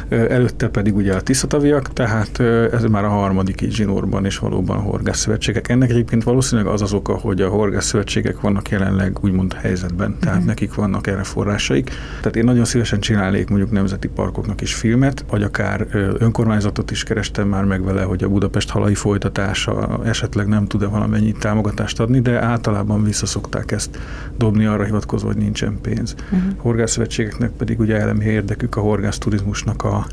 előtte 0.10 0.68
pedig 0.68 0.96
ugye 0.96 1.14
a 1.14 1.22
Tiszataviak, 1.22 1.94
tehát 1.94 2.40
ez 2.74 2.84
már 2.84 3.04
a 3.04 3.10
harmadik 3.10 3.62
így 3.62 3.74
zsinórban 3.74 4.26
és 4.26 4.38
valóban 4.38 4.78
horgászszövetségek. 4.78 5.70
Ennek 5.70 5.90
egyébként 5.90 6.24
valószínűleg 6.24 6.72
az 6.72 6.82
az 6.82 6.94
oka, 6.94 7.14
hogy 7.14 7.42
a 7.42 7.50
horgászszövetségek 7.50 8.42
vannak 8.42 8.70
jelenleg 8.70 9.18
úgymond 9.22 9.54
helyzetben, 9.54 10.16
tehát 10.20 10.36
uh-huh. 10.36 10.48
nekik 10.48 10.74
vannak 10.74 11.07
erre 11.08 11.24
forrásaik. 11.24 11.90
Tehát 12.18 12.36
én 12.36 12.44
nagyon 12.44 12.66
szívesen 12.66 13.00
csinálnék 13.00 13.50
mondjuk 13.50 13.72
nemzeti 13.72 14.08
parkoknak 14.08 14.62
is 14.62 14.74
filmet, 14.74 15.26
vagy 15.30 15.44
akár 15.44 15.88
önkormányzatot 16.20 16.92
is 16.92 17.04
kerestem 17.04 17.48
már 17.48 17.64
meg 17.64 17.84
vele, 17.84 18.02
hogy 18.02 18.24
a 18.24 18.30
Budapest 18.30 18.70
halai 18.70 18.96
folytatása 18.96 20.00
esetleg 20.04 20.48
nem 20.48 20.66
tud-e 20.68 20.86
valamennyi 20.86 21.32
támogatást 21.32 22.00
adni, 22.00 22.22
de 22.22 22.42
általában 22.42 23.04
visszaszokták 23.04 23.72
ezt 23.72 24.00
dobni 24.38 24.66
arra 24.66 24.84
hivatkozva, 24.84 25.28
hogy 25.28 25.38
nincsen 25.38 25.78
pénz. 25.82 26.16
Uh-huh. 26.32 26.52
Horgászszövetségeknek 26.58 27.52
pedig 27.52 27.80
ugye 27.80 27.96
elemi 27.96 28.26
érdekük 28.26 28.76
a 28.76 28.82
horgászturizmusnak 28.82 29.84
a 29.84 30.06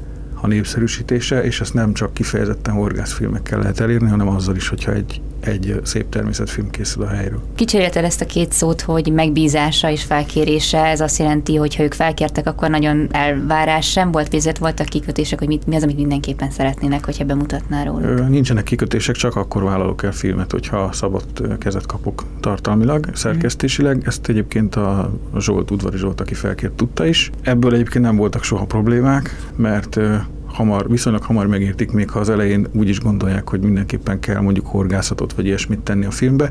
a 0.44 0.46
népszerűsítése, 0.46 1.44
és 1.44 1.60
ezt 1.60 1.74
nem 1.74 1.92
csak 1.92 2.14
kifejezetten 2.14 2.74
horgászfilmekkel 2.74 3.58
lehet 3.58 3.80
elérni, 3.80 4.08
hanem 4.08 4.28
azzal 4.28 4.56
is, 4.56 4.68
hogyha 4.68 4.92
egy, 4.92 5.20
egy 5.46 5.80
szép 5.82 6.08
természetfilm 6.08 6.70
készül 6.70 7.02
a 7.02 7.08
helyről. 7.08 7.40
Kicserélted 7.54 8.04
ezt 8.04 8.20
a 8.20 8.26
két 8.26 8.52
szót, 8.52 8.80
hogy 8.80 9.12
megbízása 9.12 9.90
és 9.90 10.02
felkérése, 10.02 10.84
ez 10.84 11.00
azt 11.00 11.18
jelenti, 11.18 11.56
hogy 11.56 11.76
ha 11.76 11.82
ők 11.82 11.92
felkértek, 11.92 12.46
akkor 12.46 12.70
nagyon 12.70 13.08
elvárás 13.10 13.90
sem 13.90 14.10
volt, 14.10 14.28
vizet 14.28 14.58
voltak 14.58 14.86
kikötések, 14.86 15.38
hogy 15.38 15.48
mit, 15.48 15.66
mi 15.66 15.76
az, 15.76 15.82
amit 15.82 15.96
mindenképpen 15.96 16.50
szeretnének, 16.50 17.04
hogyha 17.04 17.24
bemutatná 17.24 17.82
róluk? 17.84 18.28
Nincsenek 18.28 18.64
kikötések, 18.64 19.14
csak 19.14 19.36
akkor 19.36 19.62
vállalok 19.62 20.02
el 20.02 20.12
filmet, 20.12 20.50
hogyha 20.50 20.92
szabad 20.92 21.24
kezet 21.58 21.86
kapok 21.86 22.24
tartalmilag, 22.40 23.06
szerkesztésileg. 23.14 24.02
Ezt 24.06 24.28
egyébként 24.28 24.76
a 24.76 25.12
Zsolt, 25.38 25.70
Udvari 25.70 25.96
Zsolt, 25.96 26.20
aki 26.20 26.34
felkért, 26.34 26.72
tudta 26.72 27.06
is. 27.06 27.30
Ebből 27.42 27.74
egyébként 27.74 28.04
nem 28.04 28.16
voltak 28.16 28.42
soha 28.42 28.64
problémák, 28.64 29.36
mert 29.56 30.00
hamar, 30.54 30.90
viszonylag 30.90 31.22
hamar 31.22 31.46
megértik, 31.46 31.92
még 31.92 32.10
ha 32.10 32.18
az 32.18 32.28
elején 32.28 32.66
úgy 32.72 32.88
is 32.88 33.00
gondolják, 33.00 33.48
hogy 33.48 33.60
mindenképpen 33.60 34.20
kell 34.20 34.40
mondjuk 34.40 34.66
horgászatot 34.66 35.32
vagy 35.32 35.46
ilyesmit 35.46 35.80
tenni 35.80 36.04
a 36.04 36.10
filmbe, 36.10 36.50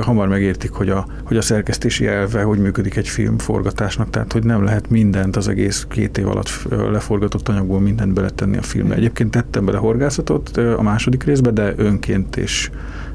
hamar 0.00 0.28
megértik, 0.28 0.70
hogy 0.70 0.88
a, 0.88 1.06
hogy 1.24 1.36
a 1.36 1.42
szerkesztési 1.42 2.06
elve, 2.06 2.42
hogy 2.42 2.58
működik 2.58 2.96
egy 2.96 3.08
film 3.08 3.38
forgatásnak, 3.38 4.10
tehát 4.10 4.32
hogy 4.32 4.44
nem 4.44 4.64
lehet 4.64 4.90
mindent 4.90 5.36
az 5.36 5.48
egész 5.48 5.86
két 5.88 6.18
év 6.18 6.28
alatt 6.28 6.50
leforgatott 6.70 7.48
anyagból 7.48 7.80
mindent 7.80 8.12
beletenni 8.12 8.56
a 8.56 8.62
filmbe. 8.62 8.94
Egyébként 8.94 9.30
tettem 9.30 9.64
bele 9.64 9.78
horgászatot 9.78 10.56
a 10.56 10.82
második 10.82 11.24
részbe, 11.24 11.50
de 11.50 11.72
önként 11.76 12.36
és 12.36 12.70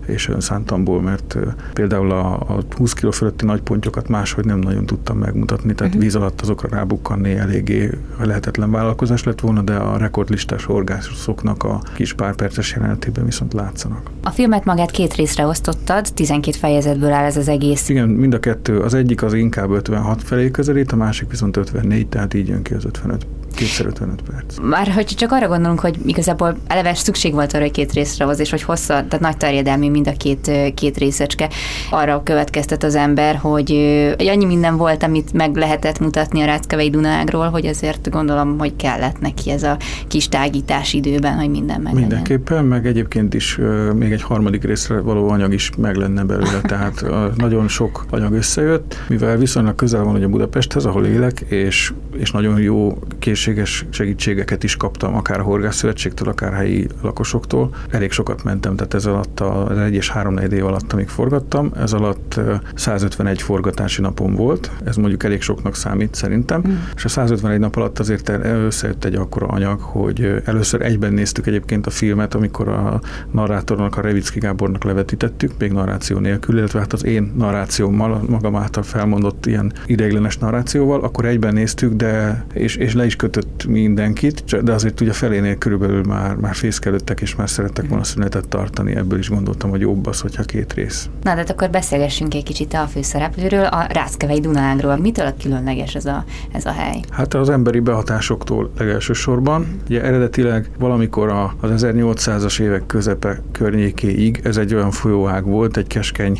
és 0.09 0.29
önszántamból, 0.29 1.01
mert 1.01 1.37
például 1.73 2.11
a, 2.11 2.33
a 2.33 2.59
20 2.77 2.93
kg 2.93 3.13
fölötti 3.13 3.45
nagy 3.45 3.61
pontyokat 3.61 4.07
máshogy 4.07 4.45
nem 4.45 4.59
nagyon 4.59 4.85
tudtam 4.85 5.17
megmutatni, 5.17 5.73
tehát 5.73 5.93
uh-huh. 5.93 6.03
víz 6.03 6.15
alatt 6.15 6.41
azokra 6.41 6.69
rábukkanni 6.69 7.31
eléggé 7.35 7.89
lehetetlen 8.23 8.71
vállalkozás 8.71 9.23
lett 9.23 9.39
volna, 9.39 9.61
de 9.61 9.75
a 9.75 9.97
rekordlistás 9.97 10.65
horgászoknak 10.65 11.63
a 11.63 11.81
kis 11.95 12.13
pár 12.13 12.35
perces 12.35 12.71
jelenetében 12.71 13.25
viszont 13.25 13.53
látszanak. 13.53 14.09
A 14.23 14.29
filmet 14.29 14.65
magát 14.65 14.91
két 14.91 15.13
részre 15.13 15.45
osztottad, 15.45 16.07
12 16.13 16.57
fejezetből 16.57 17.11
áll 17.11 17.25
ez 17.25 17.37
az 17.37 17.47
egész. 17.47 17.89
Igen, 17.89 18.09
mind 18.09 18.33
a 18.33 18.39
kettő. 18.39 18.79
Az 18.79 18.93
egyik 18.93 19.23
az 19.23 19.33
inkább 19.33 19.71
56 19.71 20.23
felé 20.23 20.51
közelít, 20.51 20.91
a 20.91 20.95
másik 20.95 21.29
viszont 21.29 21.57
54, 21.57 22.07
tehát 22.07 22.33
így 22.33 22.47
jön 22.47 22.61
ki 22.61 22.73
az 22.73 22.85
55 22.85 23.25
Kétszer 23.59 23.85
55 23.85 24.21
perc. 24.21 24.57
Már 24.61 24.87
hogy 24.87 25.05
csak 25.05 25.31
arra 25.31 25.47
gondolunk, 25.47 25.79
hogy 25.79 25.97
igazából 26.05 26.57
eleve 26.67 26.93
szükség 26.93 27.33
volt 27.33 27.53
arra, 27.53 27.63
hogy 27.63 27.71
két 27.71 27.91
részre 27.91 28.25
hoz, 28.25 28.39
és 28.39 28.49
hogy 28.49 28.61
hossza, 28.61 28.93
tehát 28.93 29.19
nagy 29.19 29.37
terjedelmű 29.37 29.89
mind 29.89 30.07
a 30.07 30.11
két, 30.17 30.51
két 30.75 30.97
részecske. 30.97 31.49
Arra 31.89 32.23
következtet 32.23 32.83
az 32.83 32.95
ember, 32.95 33.35
hogy 33.35 33.71
egy 34.17 34.27
annyi 34.27 34.45
minden 34.45 34.77
volt, 34.77 35.03
amit 35.03 35.33
meg 35.33 35.55
lehetett 35.55 35.99
mutatni 35.99 36.41
a 36.41 36.45
Ráckevei 36.45 36.89
Dunágról, 36.89 37.49
hogy 37.49 37.65
azért 37.65 38.09
gondolom, 38.09 38.57
hogy 38.57 38.75
kellett 38.75 39.19
neki 39.19 39.51
ez 39.51 39.63
a 39.63 39.77
kis 40.07 40.29
tágítás 40.29 40.93
időben, 40.93 41.33
hogy 41.37 41.49
minden 41.49 41.81
meg 41.81 41.93
Mindenképpen, 41.93 42.65
meg 42.65 42.87
egyébként 42.87 43.33
is 43.33 43.59
még 43.95 44.11
egy 44.11 44.21
harmadik 44.21 44.63
részre 44.63 44.99
való 44.99 45.29
anyag 45.29 45.53
is 45.53 45.71
meg 45.77 45.95
lenne 45.95 46.23
belőle, 46.23 46.61
tehát 46.71 47.05
nagyon 47.35 47.67
sok 47.67 48.05
anyag 48.09 48.33
összejött, 48.33 48.95
mivel 49.07 49.37
viszonylag 49.37 49.75
közel 49.75 50.03
van 50.03 50.15
ugye 50.15 50.27
Budapesthez, 50.27 50.85
ahol 50.85 51.05
élek, 51.05 51.39
és, 51.39 51.93
és 52.17 52.31
nagyon 52.31 52.59
jó 52.59 52.97
készség 53.19 53.48
szükséges 53.49 53.85
segítségeket 53.89 54.63
is 54.63 54.75
kaptam, 54.75 55.15
akár 55.15 55.39
a 55.39 55.43
horgászszövetségtől, 55.43 56.27
akár 56.27 56.53
helyi 56.53 56.87
lakosoktól. 57.01 57.75
Elég 57.89 58.11
sokat 58.11 58.43
mentem, 58.43 58.75
tehát 58.75 58.93
ez 58.93 59.05
alatt 59.05 59.39
az 59.39 59.77
egy 59.77 59.93
és 59.93 60.09
három 60.09 60.37
év 60.37 60.65
alatt, 60.65 60.93
amíg 60.93 61.07
forgattam, 61.07 61.71
ez 61.75 61.93
alatt 61.93 62.39
151 62.75 63.41
forgatási 63.41 64.01
napom 64.01 64.35
volt, 64.35 64.71
ez 64.83 64.95
mondjuk 64.95 65.23
elég 65.23 65.41
soknak 65.41 65.75
számít 65.75 66.15
szerintem, 66.15 66.61
mm. 66.67 66.75
és 66.95 67.05
a 67.05 67.09
151 67.09 67.59
nap 67.59 67.75
alatt 67.75 67.99
azért 67.99 68.29
összejött 68.43 69.05
egy 69.05 69.15
akkora 69.15 69.47
anyag, 69.47 69.79
hogy 69.79 70.41
először 70.45 70.81
egyben 70.81 71.13
néztük 71.13 71.47
egyébként 71.47 71.85
a 71.85 71.89
filmet, 71.89 72.33
amikor 72.33 72.67
a 72.67 73.01
narrátornak, 73.31 73.97
a 73.97 74.01
Revicki 74.01 74.39
Gábornak 74.39 74.83
levetítettük, 74.83 75.51
még 75.59 75.71
narráció 75.71 76.17
nélkül, 76.17 76.57
illetve 76.57 76.79
hát 76.79 76.93
az 76.93 77.05
én 77.05 77.33
narrációmmal, 77.37 78.21
magam 78.27 78.55
által 78.55 78.83
felmondott 78.83 79.45
ilyen 79.45 79.73
ideiglenes 79.85 80.37
narrációval, 80.37 81.01
akkor 81.01 81.25
egyben 81.25 81.53
néztük, 81.53 81.93
de 81.93 82.45
és, 82.53 82.75
és 82.75 82.93
le 82.93 83.05
is 83.05 83.15
kötött 83.15 83.38
kötött 83.39 83.65
mindenkit, 83.65 84.63
de 84.63 84.73
azért 84.73 85.01
ugye 85.01 85.13
felénél 85.13 85.57
körülbelül 85.57 86.03
már, 86.03 86.35
már 86.35 86.55
fészkelődtek, 86.55 87.21
és 87.21 87.35
már 87.35 87.49
szerettek 87.49 87.87
volna 87.87 88.03
szünetet 88.03 88.47
tartani, 88.47 88.95
ebből 88.95 89.19
is 89.19 89.29
gondoltam, 89.29 89.69
hogy 89.69 89.81
jobb 89.81 90.05
az, 90.05 90.19
hogyha 90.19 90.43
két 90.43 90.73
rész. 90.73 91.09
Na, 91.23 91.31
de 91.31 91.37
hát 91.37 91.49
akkor 91.49 91.69
beszélgessünk 91.69 92.33
egy 92.33 92.43
kicsit 92.43 92.73
a 92.73 92.87
főszereplőről, 92.87 93.65
a 93.65 93.87
Rászkevei 93.89 94.39
Dunángról. 94.39 94.97
Mitől 94.97 95.33
különleges 95.41 95.95
ez 95.95 96.05
a, 96.05 96.23
ez 96.51 96.65
a 96.65 96.71
hely? 96.71 96.99
Hát 97.09 97.33
az 97.33 97.49
emberi 97.49 97.79
behatásoktól 97.79 98.71
legelsősorban. 98.77 99.65
Ugye 99.85 100.03
eredetileg 100.03 100.69
valamikor 100.79 101.29
a, 101.29 101.55
az 101.59 101.85
1800-as 101.85 102.59
évek 102.59 102.85
közepe 102.85 103.41
környékéig 103.51 104.39
ez 104.43 104.57
egy 104.57 104.73
olyan 104.73 104.91
folyóág 104.91 105.45
volt, 105.45 105.77
egy 105.77 105.87
keskeny, 105.87 106.39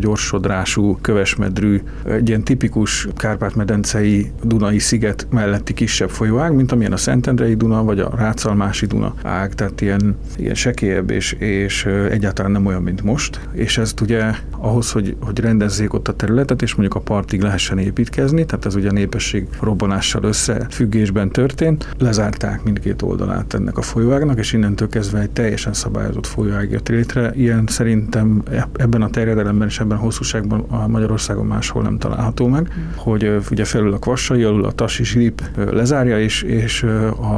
gyorsodrású, 0.00 0.98
kövesmedrű, 1.00 1.82
egy 2.04 2.28
ilyen 2.28 2.44
tipikus 2.44 3.08
Kárpát-medencei 3.16 4.32
Dunai 4.42 4.78
sziget 4.78 5.26
melletti 5.30 5.74
kisebb 5.74 6.10
folyó 6.10 6.23
folyóág, 6.24 6.54
mint 6.54 6.72
amilyen 6.72 6.92
a 6.92 6.96
Szentendrei 6.96 7.54
Duna, 7.54 7.84
vagy 7.84 8.00
a 8.00 8.12
Rácalmási 8.16 8.86
Duna 8.86 9.14
ág, 9.22 9.54
tehát 9.54 9.80
ilyen, 9.80 10.16
ilyen 10.36 10.54
sekélyebb, 10.54 11.10
és, 11.10 11.32
és 11.32 11.84
egyáltalán 12.10 12.50
nem 12.50 12.66
olyan, 12.66 12.82
mint 12.82 13.02
most. 13.02 13.40
És 13.52 13.78
ezt 13.78 14.00
ugye 14.00 14.32
ahhoz, 14.50 14.90
hogy, 14.90 15.16
hogy 15.20 15.40
rendezzék 15.40 15.92
ott 15.92 16.08
a 16.08 16.16
területet, 16.16 16.62
és 16.62 16.74
mondjuk 16.74 16.96
a 16.96 17.00
partig 17.00 17.42
lehessen 17.42 17.78
építkezni, 17.78 18.44
tehát 18.44 18.66
ez 18.66 18.74
ugye 18.74 18.88
a 18.88 18.92
népesség 18.92 19.46
robbanással 19.60 20.22
összefüggésben 20.22 21.30
történt, 21.30 21.88
lezárták 21.98 22.62
mindkét 22.62 23.02
oldalát 23.02 23.54
ennek 23.54 23.78
a 23.78 23.82
folyóágnak, 23.82 24.38
és 24.38 24.52
innentől 24.52 24.88
kezdve 24.88 25.20
egy 25.20 25.30
teljesen 25.30 25.72
szabályozott 25.72 26.26
folyóág 26.26 26.70
jött 26.70 26.88
létre. 26.88 27.32
Ilyen 27.34 27.64
szerintem 27.66 28.42
ebben 28.76 29.02
a 29.02 29.10
terjedelemben 29.10 29.68
és 29.68 29.80
ebben 29.80 29.96
a 29.96 30.00
hosszúságban 30.00 30.60
a 30.68 30.88
Magyarországon 30.88 31.46
máshol 31.46 31.82
nem 31.82 31.98
található 31.98 32.46
meg, 32.46 32.72
hogy 32.96 33.36
ugye 33.50 33.64
felül 33.64 33.92
a 33.92 33.98
kvassai, 33.98 34.42
alul 34.42 34.64
a 34.64 34.72
Tassi 34.72 35.04
Zsilip 35.04 35.42
lezárja, 35.56 36.13
és, 36.18 36.42
és 36.42 36.86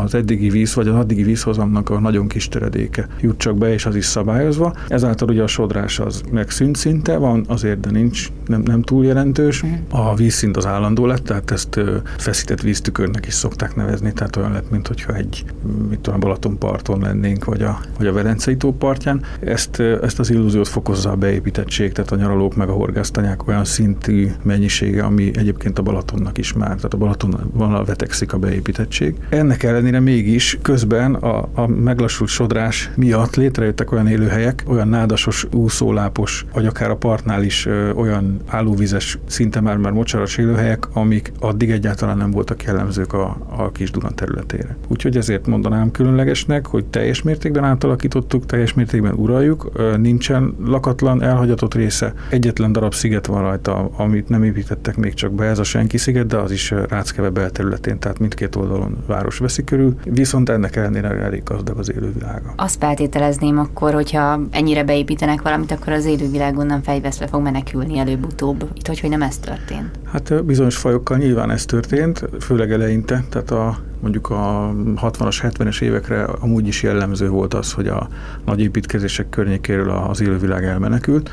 az 0.03 0.15
eddigi 0.15 0.49
víz, 0.49 0.75
vagy 0.75 0.89
az 0.89 0.95
addigi 0.95 1.23
vízhozamnak 1.23 1.91
a 1.91 2.01
nagyon 2.01 2.29
kis 2.29 2.49
töredéke 2.49 3.07
jut 3.21 3.39
csak 3.39 3.59
be, 3.59 3.73
és 3.73 3.87
az 3.87 3.97
is 3.97 4.05
szabályozva. 4.05 4.75
Ezáltal 4.89 5.29
ugye 5.29 5.43
a 5.43 5.47
sodrás 5.47 5.99
az 5.99 6.23
megszűnt 6.31 6.77
szinte, 6.77 7.17
van 7.17 7.45
azért, 7.49 7.81
de 7.81 7.91
nincs, 7.91 8.29
nem, 8.47 8.61
nem 8.61 8.83
túl 8.83 9.05
jelentős. 9.05 9.65
Mm. 9.65 9.73
A 9.91 10.15
vízszint 10.15 10.57
az 10.57 10.67
állandó 10.67 11.07
lett, 11.07 11.25
tehát 11.25 11.51
ezt 11.51 11.81
feszített 12.17 12.61
víztükörnek 12.61 13.27
is 13.27 13.35
szokták 13.35 13.75
nevezni, 13.77 14.13
tehát 14.13 14.37
olyan 14.37 14.53
lett, 14.53 14.71
mint 14.71 14.87
hogyha 14.87 15.15
egy, 15.15 15.45
mit 15.89 16.01
tudom, 16.01 16.21
Balatonparton 16.21 17.01
lennénk, 17.01 17.45
vagy 17.45 17.63
a, 17.63 17.81
vagy 17.99 18.07
a 18.07 18.13
Velencei 18.13 18.57
tó 18.57 18.73
partján. 18.73 19.23
Ezt, 19.41 19.81
ezt 19.81 20.19
az 20.19 20.31
illúziót 20.31 20.69
fokozza 20.69 21.11
a 21.11 21.17
beépítettség, 21.17 21.93
tehát 21.93 22.11
a 22.11 22.17
nyaralók 22.17 22.57
meg 22.57 22.69
a 22.69 22.73
horgásztanyák 22.73 23.49
olyan 23.49 23.65
szintű 23.65 24.31
mennyisége, 24.43 25.03
ami 25.03 25.31
egyébként 25.37 25.79
a 25.79 25.83
Balatonnak 25.83 26.39
is 26.39 26.53
már, 26.53 26.75
tehát 26.75 26.95
a 26.95 26.97
Balaton 26.97 27.51
van 27.53 27.85
vetekszik 27.85 28.33
a 28.33 28.39
beépítettség. 28.39 28.66
Ennek 29.29 29.63
ellenére 29.63 30.01
mégis 30.01 30.59
közben 30.63 31.15
a, 31.15 31.49
a 31.55 31.67
meglassult 31.67 32.31
sodrás 32.31 32.91
miatt 32.97 33.37
létrejöttek 33.37 33.93
olyan 33.93 34.07
élőhelyek, 34.07 34.65
olyan 34.67 34.89
nádasos, 34.89 35.47
úszólápos, 35.53 36.45
vagy 36.53 36.67
akár 36.67 36.91
a 36.91 36.97
partnál 36.97 37.43
is 37.43 37.67
ö, 37.67 37.91
olyan 37.91 38.41
állóvizes, 38.47 39.19
szinte 39.27 39.61
már 39.61 39.77
már 39.77 39.93
mocsaras 39.93 40.37
élőhelyek, 40.37 40.87
amik 40.93 41.33
addig 41.41 41.71
egyáltalán 41.71 42.17
nem 42.17 42.31
voltak 42.31 42.63
jellemzők 42.63 43.13
a, 43.13 43.37
a 43.57 43.73
kis 43.73 43.91
Duna 43.91 44.11
területére. 44.11 44.77
Úgyhogy 44.89 45.17
ezért 45.17 45.47
mondanám 45.47 45.91
különlegesnek, 45.91 46.67
hogy 46.67 46.85
teljes 46.85 47.23
mértékben 47.23 47.65
átalakítottuk, 47.65 48.47
teljes 48.47 48.75
mértékben 48.75 49.15
uraljuk, 49.15 49.71
ö, 49.73 49.97
nincsen 49.97 50.55
lakatlan, 50.65 51.23
elhagyatott 51.23 51.75
része, 51.75 52.15
egyetlen 52.31 52.73
darab 52.73 52.95
sziget 52.95 53.27
van 53.27 53.43
rajta, 53.43 53.91
amit 53.97 54.29
nem 54.29 54.43
építettek 54.43 54.97
még 54.97 55.15
csak 55.15 55.33
be, 55.33 55.45
ez 55.45 55.59
a 55.59 55.65
Senki 55.65 55.99
sziget, 55.99 56.27
de 56.27 56.37
az 56.37 56.51
is 56.51 56.71
Ráckeve 56.89 57.31
belterületén, 57.31 57.99
tehát 57.99 58.19
mindkét 58.19 58.56
oldalon 58.57 58.97
város 59.07 59.39
veszi 59.39 59.65
körül, 59.65 59.95
viszont 60.05 60.49
ennek 60.49 60.77
ellenére 60.77 61.09
elég 61.09 61.43
gazdag 61.43 61.79
az 61.79 61.93
élővilága. 61.93 62.53
Azt 62.57 62.79
feltételezném 62.79 63.59
akkor, 63.59 63.93
hogyha 63.93 64.41
ennyire 64.51 64.85
beépítenek 64.85 65.43
valamit, 65.43 65.71
akkor 65.71 65.93
az 65.93 66.05
élővilág 66.05 66.59
onnan 66.59 66.83
fejveszve 66.83 67.27
fog 67.27 67.43
menekülni 67.43 67.99
előbb-utóbb. 67.99 68.69
Itt 68.75 68.87
hogy, 68.87 69.01
hogy 69.01 69.11
nem 69.11 69.23
ez 69.23 69.39
történt? 69.39 69.91
Hát 70.05 70.45
bizonyos 70.45 70.77
fajokkal 70.77 71.17
nyilván 71.17 71.51
ez 71.51 71.65
történt, 71.65 72.29
főleg 72.41 72.73
eleinte, 72.73 73.25
tehát 73.29 73.51
a 73.51 73.79
mondjuk 74.01 74.31
a 74.31 74.73
60-as, 74.97 75.39
70-es 75.43 75.83
évekre 75.83 76.25
amúgy 76.25 76.67
is 76.67 76.83
jellemző 76.83 77.29
volt 77.29 77.55
az, 77.55 77.73
hogy 77.73 77.89
a 77.89 78.09
nagy 78.45 78.61
építkezések 78.61 79.29
környékéről 79.29 79.91
az 79.91 80.21
élővilág 80.21 80.65
elmenekült. 80.65 81.31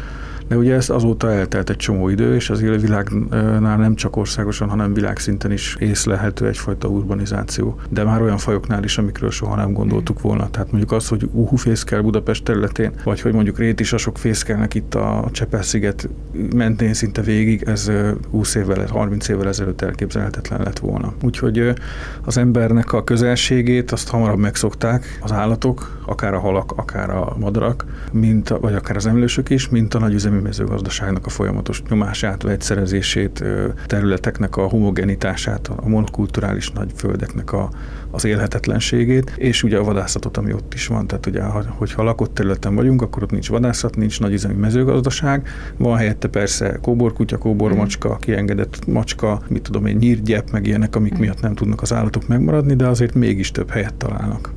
De 0.54 0.60
ugye 0.60 0.74
ez 0.76 0.90
azóta 0.90 1.32
eltelt 1.32 1.70
egy 1.70 1.76
csomó 1.76 2.10
idő, 2.10 2.36
és 2.36 2.50
az 2.50 2.62
élővilágnál 2.62 3.78
nem 3.78 3.96
csak 3.96 4.16
országosan, 4.16 4.70
hanem 4.70 4.94
világszinten 4.94 5.52
is 5.52 5.76
észlelhető 5.80 6.48
egyfajta 6.48 6.88
urbanizáció. 6.88 7.80
De 7.90 8.04
már 8.04 8.22
olyan 8.22 8.38
fajoknál 8.38 8.84
is, 8.84 8.98
amikről 8.98 9.32
soha 9.32 9.56
nem 9.56 9.74
gondoltuk 9.74 10.22
volna. 10.22 10.50
Tehát 10.50 10.72
mondjuk 10.72 10.92
az, 10.92 11.08
hogy 11.08 11.30
uhu 11.32 11.56
fészkel 11.56 12.02
Budapest 12.02 12.44
területén, 12.44 12.92
vagy 13.04 13.22
hogy 13.22 13.34
mondjuk 13.34 13.58
rétisasok 13.58 14.18
fészkelnek 14.18 14.74
itt 14.74 14.96
a 14.96 15.30
Csepel-sziget 15.32 16.10
mentén 16.56 16.94
szinte 16.94 17.22
végig, 17.22 17.64
ez 17.64 17.92
20 18.32 18.56
évvel, 18.56 18.86
30 18.88 19.28
évvel 19.28 19.48
ezelőtt 19.48 19.82
elképzelhetetlen 19.82 20.62
lett 20.62 20.80
volna. 20.80 21.14
Úgyhogy 21.24 21.74
az 22.22 22.38
embernek 22.38 22.94
a 22.94 23.04
közelségét 23.04 23.92
azt 23.92 24.10
hamarabb 24.10 24.40
megszokták 24.40 25.20
az 25.22 25.32
állatok, 25.32 26.02
akár 26.06 26.34
a 26.34 26.40
halak, 26.40 26.72
akár 26.76 27.10
a 27.10 27.36
madarak, 27.40 27.86
mint, 28.12 28.50
vagy 28.50 28.74
akár 28.74 28.96
az 28.96 29.06
emlősök 29.06 29.50
is, 29.50 29.70
mint 29.70 29.94
a 29.94 30.00
nagyüzemi 30.00 30.40
mezőgazdaságnak 30.44 31.26
a 31.26 31.30
folyamatos 31.30 31.84
nyomását, 31.90 32.42
vegyszerezését, 32.42 33.44
területeknek 33.88 34.58
a 34.58 34.68
homogenitását, 34.68 35.68
a 35.76 35.88
monokulturális 35.88 36.72
nagy 36.72 36.92
földeknek 36.96 37.52
a, 37.52 37.70
az 38.12 38.26
élhetetlenségét, 38.26 39.34
és 39.36 39.64
ugye 39.64 39.78
a 39.78 39.84
vadászatot, 39.84 40.38
ami 40.38 40.54
ott 40.54 40.74
is 40.74 40.88
van. 40.88 41.08
Tehát 41.08 41.26
ugye, 41.26 41.44
hogyha 41.68 42.04
lakott 42.04 42.34
területen 42.34 42.76
vagyunk, 42.76 43.02
akkor 43.02 43.24
ott 43.24 43.32
nincs 43.32 43.50
vadászat, 43.50 43.96
nincs 43.96 44.20
nagyüzemi 44.20 44.54
mezőgazdaság, 44.54 45.48
van 45.78 45.98
helyette 45.98 46.28
persze 46.28 46.80
kóborkutya, 46.82 47.38
kóbormacska, 47.38 48.18
kiengedett 48.18 48.86
macska, 48.88 49.42
mit 49.48 49.62
tudom 49.62 49.86
én, 49.86 49.96
nyírgyep, 49.96 50.52
meg 50.52 50.68
ilyenek, 50.68 50.96
amik 50.96 51.18
miatt 51.18 51.42
nem 51.42 51.56
tudnak 51.56 51.82
az 51.82 51.94
állatok 51.94 52.28
megmaradni, 52.28 52.76
de 52.76 52.88
azért 52.88 53.14
mégis 53.14 53.52
több 53.52 53.70
helyet 53.70 53.94
találnak. 53.94 54.52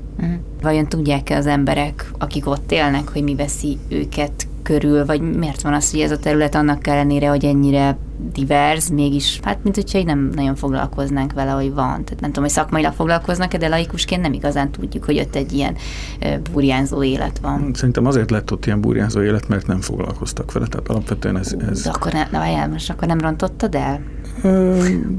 Vajon 0.63 0.89
tudják-e 0.89 1.37
az 1.37 1.47
emberek, 1.47 2.11
akik 2.19 2.47
ott 2.47 2.73
élnek, 2.73 3.09
hogy 3.09 3.23
mi 3.23 3.35
veszi 3.35 3.79
őket 3.89 4.47
körül, 4.67 5.05
vagy 5.05 5.21
miért 5.21 5.63
van 5.63 5.73
az, 5.73 5.91
hogy 5.91 6.01
ez 6.01 6.11
a 6.11 6.19
terület 6.19 6.55
annak 6.55 6.87
ellenére, 6.87 7.29
hogy 7.29 7.45
ennyire 7.45 7.97
divers, 8.33 8.89
mégis, 8.91 9.41
hát 9.43 9.59
mint 9.63 9.75
hogyha 9.75 10.03
nem 10.03 10.31
nagyon 10.35 10.55
foglalkoznánk 10.55 11.33
vele, 11.33 11.51
hogy 11.51 11.75
van. 11.75 12.05
Tehát 12.05 12.21
nem 12.21 12.31
tudom, 12.31 12.45
hogy 12.45 12.53
szakmailag 12.53 12.93
foglalkoznak 12.93 13.55
de 13.55 13.69
laikusként 13.69 14.23
nem 14.23 14.33
igazán 14.33 14.71
tudjuk, 14.71 15.05
hogy 15.05 15.19
ott 15.19 15.35
egy 15.35 15.53
ilyen 15.53 15.77
burjánzó 16.53 17.03
élet 17.03 17.39
van. 17.39 17.71
Szerintem 17.75 18.07
azért 18.07 18.31
lett 18.31 18.53
ott 18.53 18.67
ilyen 18.67 18.81
burjánzó 18.81 19.23
élet, 19.23 19.49
mert 19.49 19.67
nem 19.67 19.81
foglalkoztak 19.81 20.53
vele, 20.53 20.67
tehát 20.67 20.89
alapvetően 20.89 21.39
ez... 21.39 21.55
ez... 21.71 21.83
De 21.83 21.91
akkor, 21.91 22.13
ne, 22.13 22.29
na, 22.31 22.67
most 22.67 22.91
akkor 22.91 23.09
nem 23.09 23.21
rontottad 23.21 23.75
el? 23.75 24.01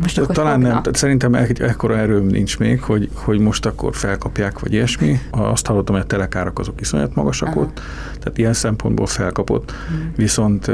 Most 0.01 0.17
akkor 0.17 0.35
talán 0.35 0.53
fognak? 0.53 0.71
nem, 0.71 0.81
tehát 0.81 0.95
szerintem 0.95 1.35
egy 1.35 1.61
ekkora 1.61 1.97
erőm 1.97 2.25
nincs 2.25 2.59
még, 2.59 2.81
hogy, 2.81 3.09
hogy 3.13 3.39
most 3.39 3.65
akkor 3.65 3.95
felkapják, 3.95 4.59
vagy 4.59 4.73
ilyesmi. 4.73 5.19
Azt 5.31 5.65
hallottam, 5.65 5.95
hogy 5.95 6.03
a 6.03 6.07
telekárak 6.07 6.59
azok 6.59 6.81
iszonyat 6.81 7.15
magasak 7.15 7.47
Aha. 7.47 7.59
ott, 7.59 7.81
tehát 8.19 8.37
ilyen 8.37 8.53
szempontból 8.53 9.07
felkapott. 9.37 9.71
Hmm. 9.71 10.13
Viszont 10.15 10.71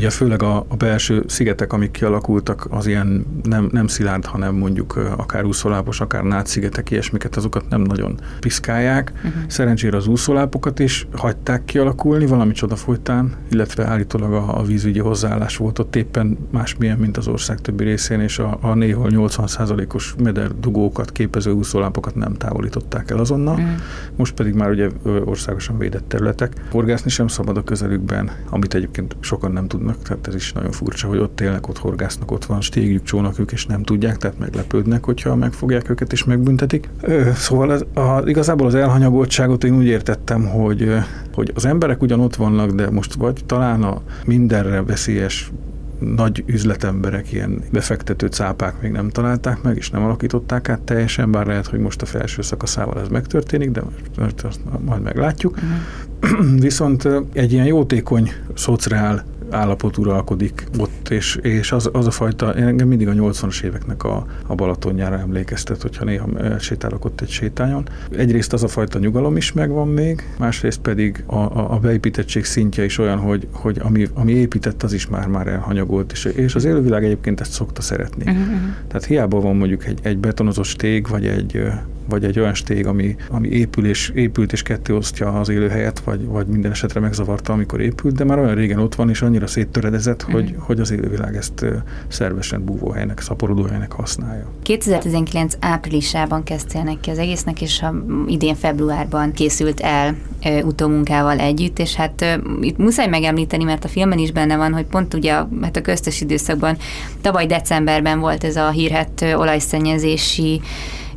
Ugye 0.00 0.10
főleg 0.10 0.42
a, 0.42 0.64
a 0.68 0.76
belső 0.76 1.24
szigetek, 1.26 1.72
amik 1.72 1.90
kialakultak, 1.90 2.66
az 2.70 2.86
ilyen 2.86 3.26
nem, 3.42 3.68
nem 3.72 3.86
szilárd, 3.86 4.24
hanem 4.24 4.54
mondjuk 4.54 4.96
akár 5.16 5.44
úszolápos, 5.44 6.00
akár 6.00 6.22
nátszigetek, 6.22 6.90
ilyesmiket, 6.90 7.36
azokat 7.36 7.68
nem 7.68 7.80
nagyon 7.80 8.18
piszkálják. 8.38 9.12
Uh-huh. 9.14 9.32
Szerencsére 9.46 9.96
az 9.96 10.06
úszolápokat 10.06 10.78
is 10.78 11.06
hagyták 11.12 11.64
kialakulni 11.64 12.26
valami 12.26 12.52
csoda 12.52 12.76
folytán, 12.76 13.32
illetve 13.50 13.84
állítólag 13.84 14.32
a, 14.32 14.58
a 14.58 14.62
vízügyi 14.62 14.98
hozzáállás 14.98 15.56
volt 15.56 15.78
ott 15.78 15.96
éppen 15.96 16.38
másmilyen, 16.50 16.98
mint 16.98 17.16
az 17.16 17.28
ország 17.28 17.60
többi 17.60 17.84
részén, 17.84 18.20
és 18.20 18.38
a, 18.38 18.58
a 18.60 18.74
néhol 18.74 19.08
80%-os 19.12 20.14
meder 20.22 20.58
dugókat 20.60 21.12
képező 21.12 21.50
úszolápokat 21.50 22.14
nem 22.14 22.34
távolították 22.34 23.10
el 23.10 23.18
azonnal. 23.18 23.54
Uh-huh. 23.54 23.70
Most 24.16 24.34
pedig 24.34 24.54
már 24.54 24.70
ugye 24.70 24.88
országosan 25.24 25.78
védett 25.78 26.08
területek. 26.08 26.52
Horgászni 26.70 27.10
sem 27.10 27.28
szabad 27.28 27.56
a 27.56 27.64
közelükben, 27.64 28.30
amit 28.50 28.74
egyébként 28.74 29.16
sokan 29.20 29.52
nem 29.52 29.68
tudnak 29.68 29.88
tudnak, 29.90 30.08
tehát 30.08 30.26
ez 30.26 30.34
is 30.34 30.52
nagyon 30.52 30.70
furcsa, 30.70 31.08
hogy 31.08 31.18
ott 31.18 31.40
élnek, 31.40 31.68
ott 31.68 31.78
horgásznak, 31.78 32.30
ott 32.30 32.44
van 32.44 32.60
stégjük, 32.60 33.02
csónakjuk, 33.02 33.52
és 33.52 33.66
nem 33.66 33.82
tudják, 33.82 34.16
tehát 34.16 34.38
meglepődnek, 34.38 35.04
hogyha 35.04 35.36
megfogják 35.36 35.90
őket 35.90 36.12
és 36.12 36.24
megbüntetik. 36.24 36.88
Szóval 37.34 37.72
ez, 37.72 37.82
a, 37.94 38.22
igazából 38.24 38.66
az 38.66 38.74
elhanyagoltságot 38.74 39.64
én 39.64 39.76
úgy 39.76 39.86
értettem, 39.86 40.46
hogy, 40.46 40.94
hogy 41.34 41.52
az 41.54 41.64
emberek 41.64 42.02
ugyan 42.02 42.20
ott 42.20 42.36
vannak, 42.36 42.70
de 42.70 42.90
most 42.90 43.14
vagy 43.14 43.42
talán 43.46 43.82
a 43.82 44.00
mindenre 44.24 44.82
veszélyes 44.82 45.50
nagy 45.98 46.44
üzletemberek, 46.46 47.32
ilyen 47.32 47.62
befektető 47.72 48.26
cápák 48.26 48.80
még 48.80 48.90
nem 48.90 49.08
találták 49.08 49.62
meg, 49.62 49.76
és 49.76 49.90
nem 49.90 50.04
alakították 50.04 50.68
át 50.68 50.80
teljesen, 50.80 51.30
bár 51.30 51.46
lehet, 51.46 51.66
hogy 51.66 51.78
most 51.78 52.02
a 52.02 52.06
felső 52.06 52.42
szakaszával 52.42 53.00
ez 53.00 53.08
megtörténik, 53.08 53.70
de 53.70 53.82
most 54.18 54.44
azt 54.44 54.60
majd 54.84 55.02
meglátjuk. 55.02 55.56
Uh-huh. 55.56 56.60
Viszont 56.60 57.08
egy 57.32 57.52
ilyen 57.52 57.66
jótékony, 57.66 58.30
szociál 58.54 59.24
állapot 59.50 59.96
uralkodik 59.96 60.66
ott, 60.78 61.08
és, 61.08 61.38
és 61.42 61.72
az, 61.72 61.90
az 61.92 62.06
a 62.06 62.10
fajta, 62.10 62.54
engem 62.54 62.88
mindig 62.88 63.08
a 63.08 63.12
80-as 63.12 63.62
éveknek 63.62 64.04
a, 64.04 64.26
a 64.46 64.54
Balatonjára 64.54 65.18
emlékeztet, 65.18 65.82
hogyha 65.82 66.04
néha 66.04 66.28
sétálok 66.58 67.04
ott 67.04 67.20
egy 67.20 67.28
sétányon. 67.28 67.88
Egyrészt 68.16 68.52
az 68.52 68.62
a 68.62 68.68
fajta 68.68 68.98
nyugalom 68.98 69.36
is 69.36 69.52
megvan 69.52 69.88
még, 69.88 70.22
másrészt 70.38 70.80
pedig 70.80 71.24
a, 71.26 71.36
a, 71.36 71.72
a 71.72 71.78
beépítettség 71.78 72.44
szintje 72.44 72.84
is 72.84 72.98
olyan, 72.98 73.18
hogy, 73.18 73.46
hogy 73.52 73.78
ami, 73.82 74.08
ami 74.14 74.32
épített, 74.32 74.82
az 74.82 74.92
is 74.92 75.08
már-már 75.08 75.46
elhanyagolt, 75.46 76.12
és, 76.12 76.24
és 76.24 76.54
az 76.54 76.64
élővilág 76.64 77.04
egyébként 77.04 77.40
ezt 77.40 77.52
szokta 77.52 77.82
szeretni. 77.82 78.24
Uh-huh. 78.26 78.46
Tehát 78.88 79.04
hiába 79.04 79.40
van 79.40 79.56
mondjuk 79.56 79.86
egy, 79.86 79.98
egy 80.02 80.18
betonozott 80.18 80.64
stég, 80.64 81.08
vagy 81.08 81.26
egy 81.26 81.62
vagy 82.10 82.24
egy 82.24 82.38
olyan 82.38 82.54
stég, 82.54 82.86
ami, 82.86 83.16
ami 83.30 83.48
épül 83.48 83.86
és, 83.86 84.12
épült 84.14 84.52
és 84.52 84.62
ketté 84.62 84.92
osztja 84.92 85.32
az 85.32 85.48
élőhelyet, 85.48 85.98
vagy, 86.00 86.26
vagy 86.26 86.46
minden 86.46 86.70
esetre 86.70 87.00
megzavarta, 87.00 87.52
amikor 87.52 87.80
épült, 87.80 88.14
de 88.14 88.24
már 88.24 88.38
olyan 88.38 88.54
régen 88.54 88.78
ott 88.78 88.94
van, 88.94 89.08
és 89.08 89.22
annyira 89.22 89.46
széttöredezett, 89.46 90.26
mm. 90.28 90.32
hogy, 90.32 90.54
hogy 90.58 90.80
az 90.80 90.90
élővilág 90.90 91.36
ezt 91.36 91.66
szervesen 92.08 92.64
búvóhelynek, 92.64 93.20
szaporodóhelynek 93.20 93.92
használja. 93.92 94.46
2019 94.62 95.56
áprilisában 95.60 96.42
kezdtél 96.42 96.82
neki 96.82 97.10
az 97.10 97.18
egésznek, 97.18 97.60
és 97.60 97.82
a 97.82 97.94
idén 98.26 98.54
februárban 98.54 99.32
készült 99.32 99.80
el 99.80 100.16
utómunkával 100.62 101.38
együtt, 101.38 101.78
és 101.78 101.94
hát 101.94 102.40
itt 102.60 102.76
muszáj 102.76 103.06
megemlíteni, 103.06 103.64
mert 103.64 103.84
a 103.84 103.88
filmen 103.88 104.18
is 104.18 104.32
benne 104.32 104.56
van, 104.56 104.72
hogy 104.72 104.84
pont 104.84 105.14
ugye 105.14 105.32
hát 105.62 105.76
a 105.76 105.80
köztes 105.80 106.20
időszakban, 106.20 106.76
tavaly 107.20 107.46
decemberben 107.46 108.20
volt 108.20 108.44
ez 108.44 108.56
a 108.56 108.70
hírhet 108.70 109.24
olajszennyezési 109.36 110.60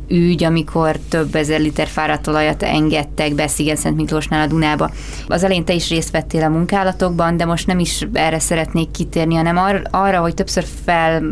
ügy, 0.08 0.44
amikor 0.44 0.96
több 1.08 1.34
ezer 1.34 1.60
liter 1.60 1.86
fáradt 1.86 2.26
olajat 2.26 2.62
engedtek 2.62 3.34
be 3.34 3.46
Sziget-Szent 3.46 3.96
Miklósnál 3.96 4.42
a 4.42 4.46
Dunába. 4.46 4.90
Az 5.28 5.44
elején 5.44 5.64
te 5.64 5.72
is 5.72 5.88
részt 5.88 6.10
vettél 6.10 6.42
a 6.42 6.48
munkálatokban, 6.48 7.36
de 7.36 7.44
most 7.44 7.66
nem 7.66 7.78
is 7.78 8.06
erre 8.12 8.38
szeretnék 8.38 8.90
kitérni, 8.90 9.34
hanem 9.34 9.56
ar- 9.56 9.88
arra, 9.90 10.20
hogy 10.20 10.34
többször 10.34 10.64
fel, 10.84 11.22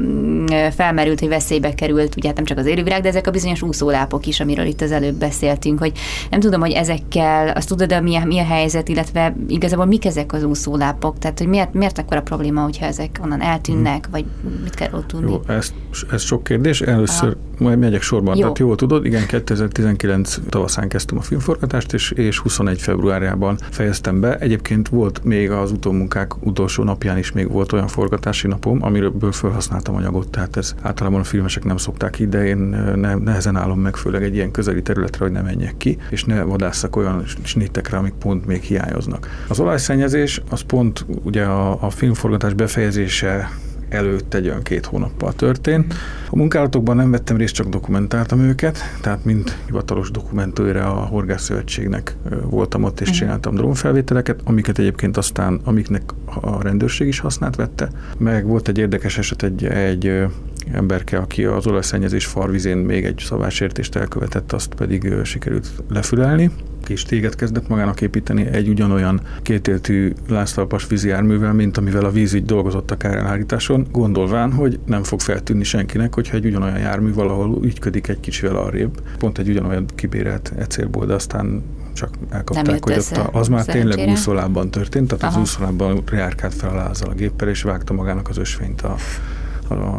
felmerült, 0.76 1.20
hogy 1.20 1.28
veszélybe 1.28 1.74
került, 1.74 2.16
ugye 2.16 2.26
hát 2.26 2.36
nem 2.36 2.44
csak 2.44 2.58
az 2.58 2.66
élővilág, 2.66 3.02
de 3.02 3.08
ezek 3.08 3.26
a 3.26 3.30
bizonyos 3.30 3.62
úszólápok 3.62 4.26
is, 4.26 4.40
amiről 4.40 4.66
itt 4.66 4.80
az 4.80 4.92
előbb 4.92 5.14
beszéltünk, 5.14 5.78
hogy 5.78 5.92
nem 6.30 6.40
tudom, 6.40 6.60
hogy 6.60 6.72
ezekkel, 6.72 7.48
azt 7.48 7.68
tudod, 7.68 7.88
de 7.88 8.00
mi 8.00 8.16
a, 8.16 8.24
mi 8.24 8.38
a 8.38 8.44
helyzet, 8.44 8.88
illetve 8.88 9.34
igazából 9.48 9.86
mik 9.86 10.04
ezek 10.04 10.32
az 10.32 10.44
úszólápok, 10.44 11.18
tehát 11.18 11.38
hogy 11.38 11.46
miért, 11.46 11.74
miért 11.74 11.98
akkor 11.98 12.16
a 12.16 12.22
probléma, 12.22 12.62
hogyha 12.62 12.86
ezek 12.86 13.20
onnan 13.22 13.40
eltűnnek, 13.40 14.02
hmm. 14.02 14.10
vagy 14.10 14.24
mit 14.62 14.74
kell 14.74 14.90
ott 14.92 15.06
tudni? 15.06 15.30
Jó, 15.30 15.40
ez, 15.46 15.72
ez 16.10 16.22
sok 16.22 16.44
kérdés. 16.44 16.80
Először 16.80 17.28
Aha. 17.28 17.64
majd 17.64 17.78
megyek 17.78 18.02
sorban. 18.02 18.34
Jó. 18.34 18.40
Tehát 18.40 18.56
jól 18.62 18.76
tudod, 18.76 19.04
igen, 19.04 19.26
2019 19.26 20.38
tavaszán 20.48 20.88
kezdtem 20.88 21.18
a 21.18 21.20
filmforgatást, 21.20 21.92
és, 21.92 22.10
és 22.10 22.38
21 22.38 22.80
februárjában 22.80 23.58
fejeztem 23.70 24.20
be. 24.20 24.38
Egyébként 24.38 24.88
volt 24.88 25.24
még 25.24 25.50
az 25.50 25.70
utómunkák 25.70 26.46
utolsó 26.46 26.82
napján 26.84 27.18
is 27.18 27.32
még 27.32 27.50
volt 27.50 27.72
olyan 27.72 27.86
forgatási 27.86 28.46
napom, 28.46 28.82
amiről 28.82 29.32
felhasználtam 29.32 29.94
anyagot, 29.94 30.28
tehát 30.28 30.56
ez 30.56 30.74
általában 30.82 31.20
a 31.20 31.24
filmesek 31.24 31.64
nem 31.64 31.76
szokták 31.76 32.10
ki, 32.10 32.26
de 32.26 32.46
én 32.46 32.58
ne, 32.94 33.14
nehezen 33.14 33.56
állom 33.56 33.80
meg, 33.80 33.96
főleg 33.96 34.22
egy 34.22 34.34
ilyen 34.34 34.50
közeli 34.50 34.82
területre, 34.82 35.24
hogy 35.24 35.32
ne 35.32 35.40
menjek 35.40 35.76
ki, 35.76 35.98
és 36.10 36.24
ne 36.24 36.42
vadásszak 36.42 36.96
olyan 36.96 37.24
snittekre, 37.42 37.96
amik 37.96 38.14
pont 38.18 38.46
még 38.46 38.62
hiányoznak. 38.62 39.44
Az 39.48 39.60
olajszennyezés 39.60 40.42
az 40.50 40.60
pont 40.60 41.06
ugye 41.22 41.44
a, 41.44 41.84
a 41.84 41.90
filmforgatás 41.90 42.54
befejezése 42.54 43.50
előtt 43.92 44.34
egy 44.34 44.46
olyan 44.46 44.62
két 44.62 44.86
hónappal 44.86 45.32
történt. 45.32 45.94
A 46.30 46.36
munkálatokban 46.36 46.96
nem 46.96 47.10
vettem 47.10 47.36
részt, 47.36 47.54
csak 47.54 47.68
dokumentáltam 47.68 48.40
őket, 48.40 48.78
tehát 49.00 49.24
mint 49.24 49.56
hivatalos 49.66 50.10
dokumentőre 50.10 50.84
a 50.84 50.94
Horgászszövetségnek 50.94 52.16
voltam 52.50 52.82
ott, 52.82 53.00
és 53.00 53.06
uh-huh. 53.06 53.22
csináltam 53.22 53.54
drónfelvételeket, 53.54 54.40
amiket 54.44 54.78
egyébként 54.78 55.16
aztán, 55.16 55.60
amiknek 55.64 56.02
a 56.40 56.62
rendőrség 56.62 57.06
is 57.06 57.18
használt 57.18 57.56
vette. 57.56 57.88
Meg 58.18 58.46
volt 58.46 58.68
egy 58.68 58.78
érdekes 58.78 59.18
eset, 59.18 59.42
egy, 59.42 59.64
egy 59.64 60.24
emberke, 60.72 61.18
aki 61.18 61.44
az 61.44 61.66
olajszennyezés 61.66 62.26
farvizén 62.26 62.76
még 62.76 63.04
egy 63.04 63.22
szabásértést 63.26 63.96
elkövetett, 63.96 64.52
azt 64.52 64.74
pedig 64.74 65.12
sikerült 65.24 65.68
lefülelni 65.88 66.50
kis 66.82 67.02
téget 67.02 67.34
kezdett 67.34 67.68
magának 67.68 68.00
építeni 68.00 68.46
egy 68.46 68.68
ugyanolyan 68.68 69.20
kétéltű 69.42 70.12
láztalpas 70.28 70.86
vízi 70.86 71.08
járművel, 71.08 71.52
mint 71.52 71.76
amivel 71.76 72.04
a 72.04 72.10
vízügy 72.10 72.44
dolgozott 72.44 72.90
a 72.90 72.96
kárelállításon, 72.96 73.86
gondolván, 73.90 74.52
hogy 74.52 74.78
nem 74.86 75.02
fog 75.02 75.20
feltűnni 75.20 75.64
senkinek, 75.64 76.14
hogyha 76.14 76.36
egy 76.36 76.44
ugyanolyan 76.44 76.78
jármű 76.78 77.12
valahol 77.12 77.64
ügyködik 77.64 78.08
egy 78.08 78.20
kicsivel 78.20 78.56
arrébb. 78.56 79.02
Pont 79.18 79.38
egy 79.38 79.48
ugyanolyan 79.48 79.86
kibérelt 79.94 80.52
ecélból, 80.58 81.06
de 81.06 81.14
aztán 81.14 81.62
csak 81.92 82.10
elkapták, 82.30 82.84
hogy 82.84 82.98
ott 82.98 83.28
az 83.32 83.48
már 83.48 83.64
tényleg 83.64 84.08
úszólábban 84.08 84.70
történt, 84.70 85.08
tehát 85.08 85.24
Aha. 85.24 85.34
az 85.34 85.40
úszólábban 85.40 86.02
reárkált 86.06 86.54
fel 86.54 86.78
a 86.78 87.08
a 87.08 87.14
géppel, 87.14 87.48
és 87.48 87.62
vágta 87.62 87.92
magának 87.92 88.28
az 88.28 88.38
ösvényt 88.38 88.82
a 88.82 88.96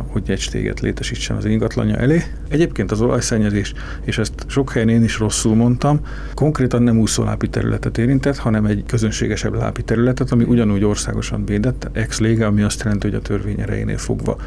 hogy 0.08 0.24
egy 0.32 0.40
stéget 0.40 0.80
létesítsen 0.80 1.38
az 1.38 1.46
ingatlanja 1.46 1.96
elé. 1.96 2.24
Egyébként 2.50 2.92
az 2.92 3.02
olajszennyezés, 3.02 3.74
és 4.02 4.18
ezt 4.18 4.34
sok 4.48 4.72
helyen 4.72 4.90
én 4.90 5.04
is 5.04 5.20
rosszul 5.20 5.56
mondtam, 5.56 6.00
konkrétan 6.34 6.84
nem 6.84 7.00
úszólápi 7.00 7.50
területet 7.50 7.98
érintett, 7.98 8.38
hanem 8.38 8.66
egy 8.66 8.84
közönségesebb 8.88 9.54
lápi 9.54 9.84
területet, 9.84 10.32
ami 10.32 10.44
ugyanúgy 10.44 10.84
országosan 10.84 11.46
védett, 11.46 11.90
ex 11.94 12.20
lége, 12.20 12.46
ami 12.46 12.62
azt 12.62 12.84
jelenti, 12.84 13.08
hogy 13.08 13.16
a 13.16 13.22
törvény 13.22 13.60
erejénél 13.60 13.98
fogva 13.98 14.38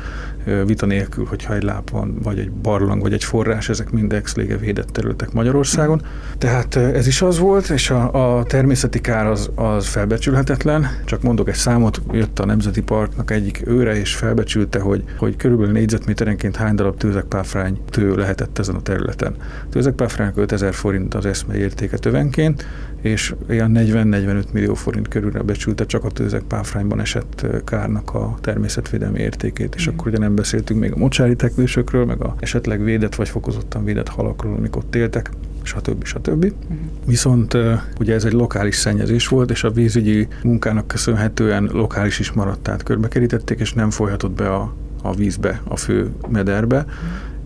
vita 0.67 0.87
nélkül, 0.87 1.25
hogyha 1.25 1.55
egy 1.55 1.63
láp 1.63 1.91
van, 1.91 2.19
vagy 2.23 2.39
egy 2.39 2.51
barlang, 2.51 3.03
vagy 3.03 3.13
egy 3.13 3.25
forrás, 3.25 3.69
ezek 3.69 3.91
mind 3.91 4.13
ex 4.13 4.35
lége 4.35 4.57
védett 4.57 4.89
területek 4.89 5.33
Magyarországon. 5.33 6.03
Tehát 6.39 6.77
ez 6.77 7.07
is 7.07 7.23
az 7.23 7.39
volt, 7.39 7.69
és 7.69 7.91
a, 7.91 8.39
a 8.39 8.45
természeti 8.45 9.01
kár 9.01 9.27
az, 9.27 9.51
az 9.55 9.87
felbecsülhetetlen. 9.87 10.87
Csak 11.05 11.23
mondok 11.23 11.49
egy 11.49 11.55
számot, 11.55 12.01
jött 12.13 12.39
a 12.39 12.47
Nemzeti 12.47 12.83
Parknak 12.83 13.31
egyik 13.31 13.63
őre, 13.67 13.99
és 13.99 14.15
felbecsülte, 14.15 14.81
hogy 14.81 15.05
hogy 15.19 15.37
körülbelül 15.37 15.73
négyzetméterenként 15.73 16.57
hány 16.57 16.75
darab 16.75 16.97
tőzekpáfrány 16.97 17.81
tő 17.91 18.15
lehetett 18.15 18.59
ezen 18.59 18.75
a 18.75 18.83
területen. 18.83 19.35
Tőzekpáfránynak 19.71 20.37
5000 20.37 20.75
forint 20.75 21.15
az 21.15 21.27
eszme 21.27 21.55
értéke 21.55 21.99
tövenként, 21.99 22.67
és 23.07 23.35
olyan 23.49 23.73
40-45 23.75 24.45
millió 24.53 24.75
forint 24.75 25.09
körülre 25.09 25.43
becsülte 25.43 25.87
csak 25.87 26.05
a 26.05 26.11
tőzekpáfrányban 26.11 27.01
esett 27.01 27.47
kárnak 27.65 28.15
a 28.15 28.37
természetvédelmi 28.41 29.19
értékét, 29.19 29.75
és 29.75 29.89
mm. 29.89 29.93
akkor 29.93 30.07
ugye 30.07 30.19
nem 30.19 30.35
beszéltünk 30.35 30.81
még 30.81 30.93
a 30.93 30.97
mocsári 30.97 31.37
teknősökről, 31.37 32.05
meg 32.05 32.23
a 32.23 32.35
esetleg 32.39 32.83
védett 32.83 33.15
vagy 33.15 33.29
fokozottan 33.29 33.85
védett 33.85 34.09
halakról, 34.09 34.55
amik 34.55 34.77
ott 34.77 34.95
éltek, 34.95 35.31
stb. 35.63 36.05
stb. 36.05 36.45
Uh-huh. 36.45 36.77
Viszont 37.07 37.57
ugye 38.01 38.15
ez 38.15 38.25
egy 38.25 38.33
lokális 38.33 38.75
szennyezés 38.75 39.29
volt, 39.29 39.51
és 39.51 39.65
a 39.65 39.71
vízügyi 39.71 40.29
munkának 40.43 40.87
köszönhetően 40.87 41.69
lokális 41.73 42.19
is 42.19 42.33
maradt, 42.33 42.63
tehát 42.63 42.83
körbekerítették, 42.83 43.61
és 43.61 43.73
nem 43.73 43.91
folyhatott 43.91 44.33
be 44.33 44.55
a 44.55 44.75
a 45.03 45.15
vízbe, 45.15 45.61
a 45.65 45.77
fő 45.77 46.11
mederbe. 46.29 46.87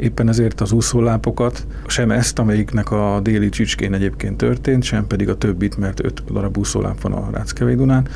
Éppen 0.00 0.28
ezért 0.28 0.60
az 0.60 0.72
úszólápokat, 0.72 1.66
sem 1.86 2.10
ezt, 2.10 2.38
amelyiknek 2.38 2.90
a 2.90 3.20
déli 3.22 3.48
csücskén 3.48 3.94
egyébként 3.94 4.36
történt, 4.36 4.82
sem 4.82 5.06
pedig 5.06 5.28
a 5.28 5.36
többit, 5.36 5.76
mert 5.76 6.04
öt 6.04 6.32
darab 6.32 6.58
úszóláp 6.58 7.00
van 7.00 7.12
a 7.12 7.28
Ráckevei 7.32 7.74
Dunán, 7.74 8.08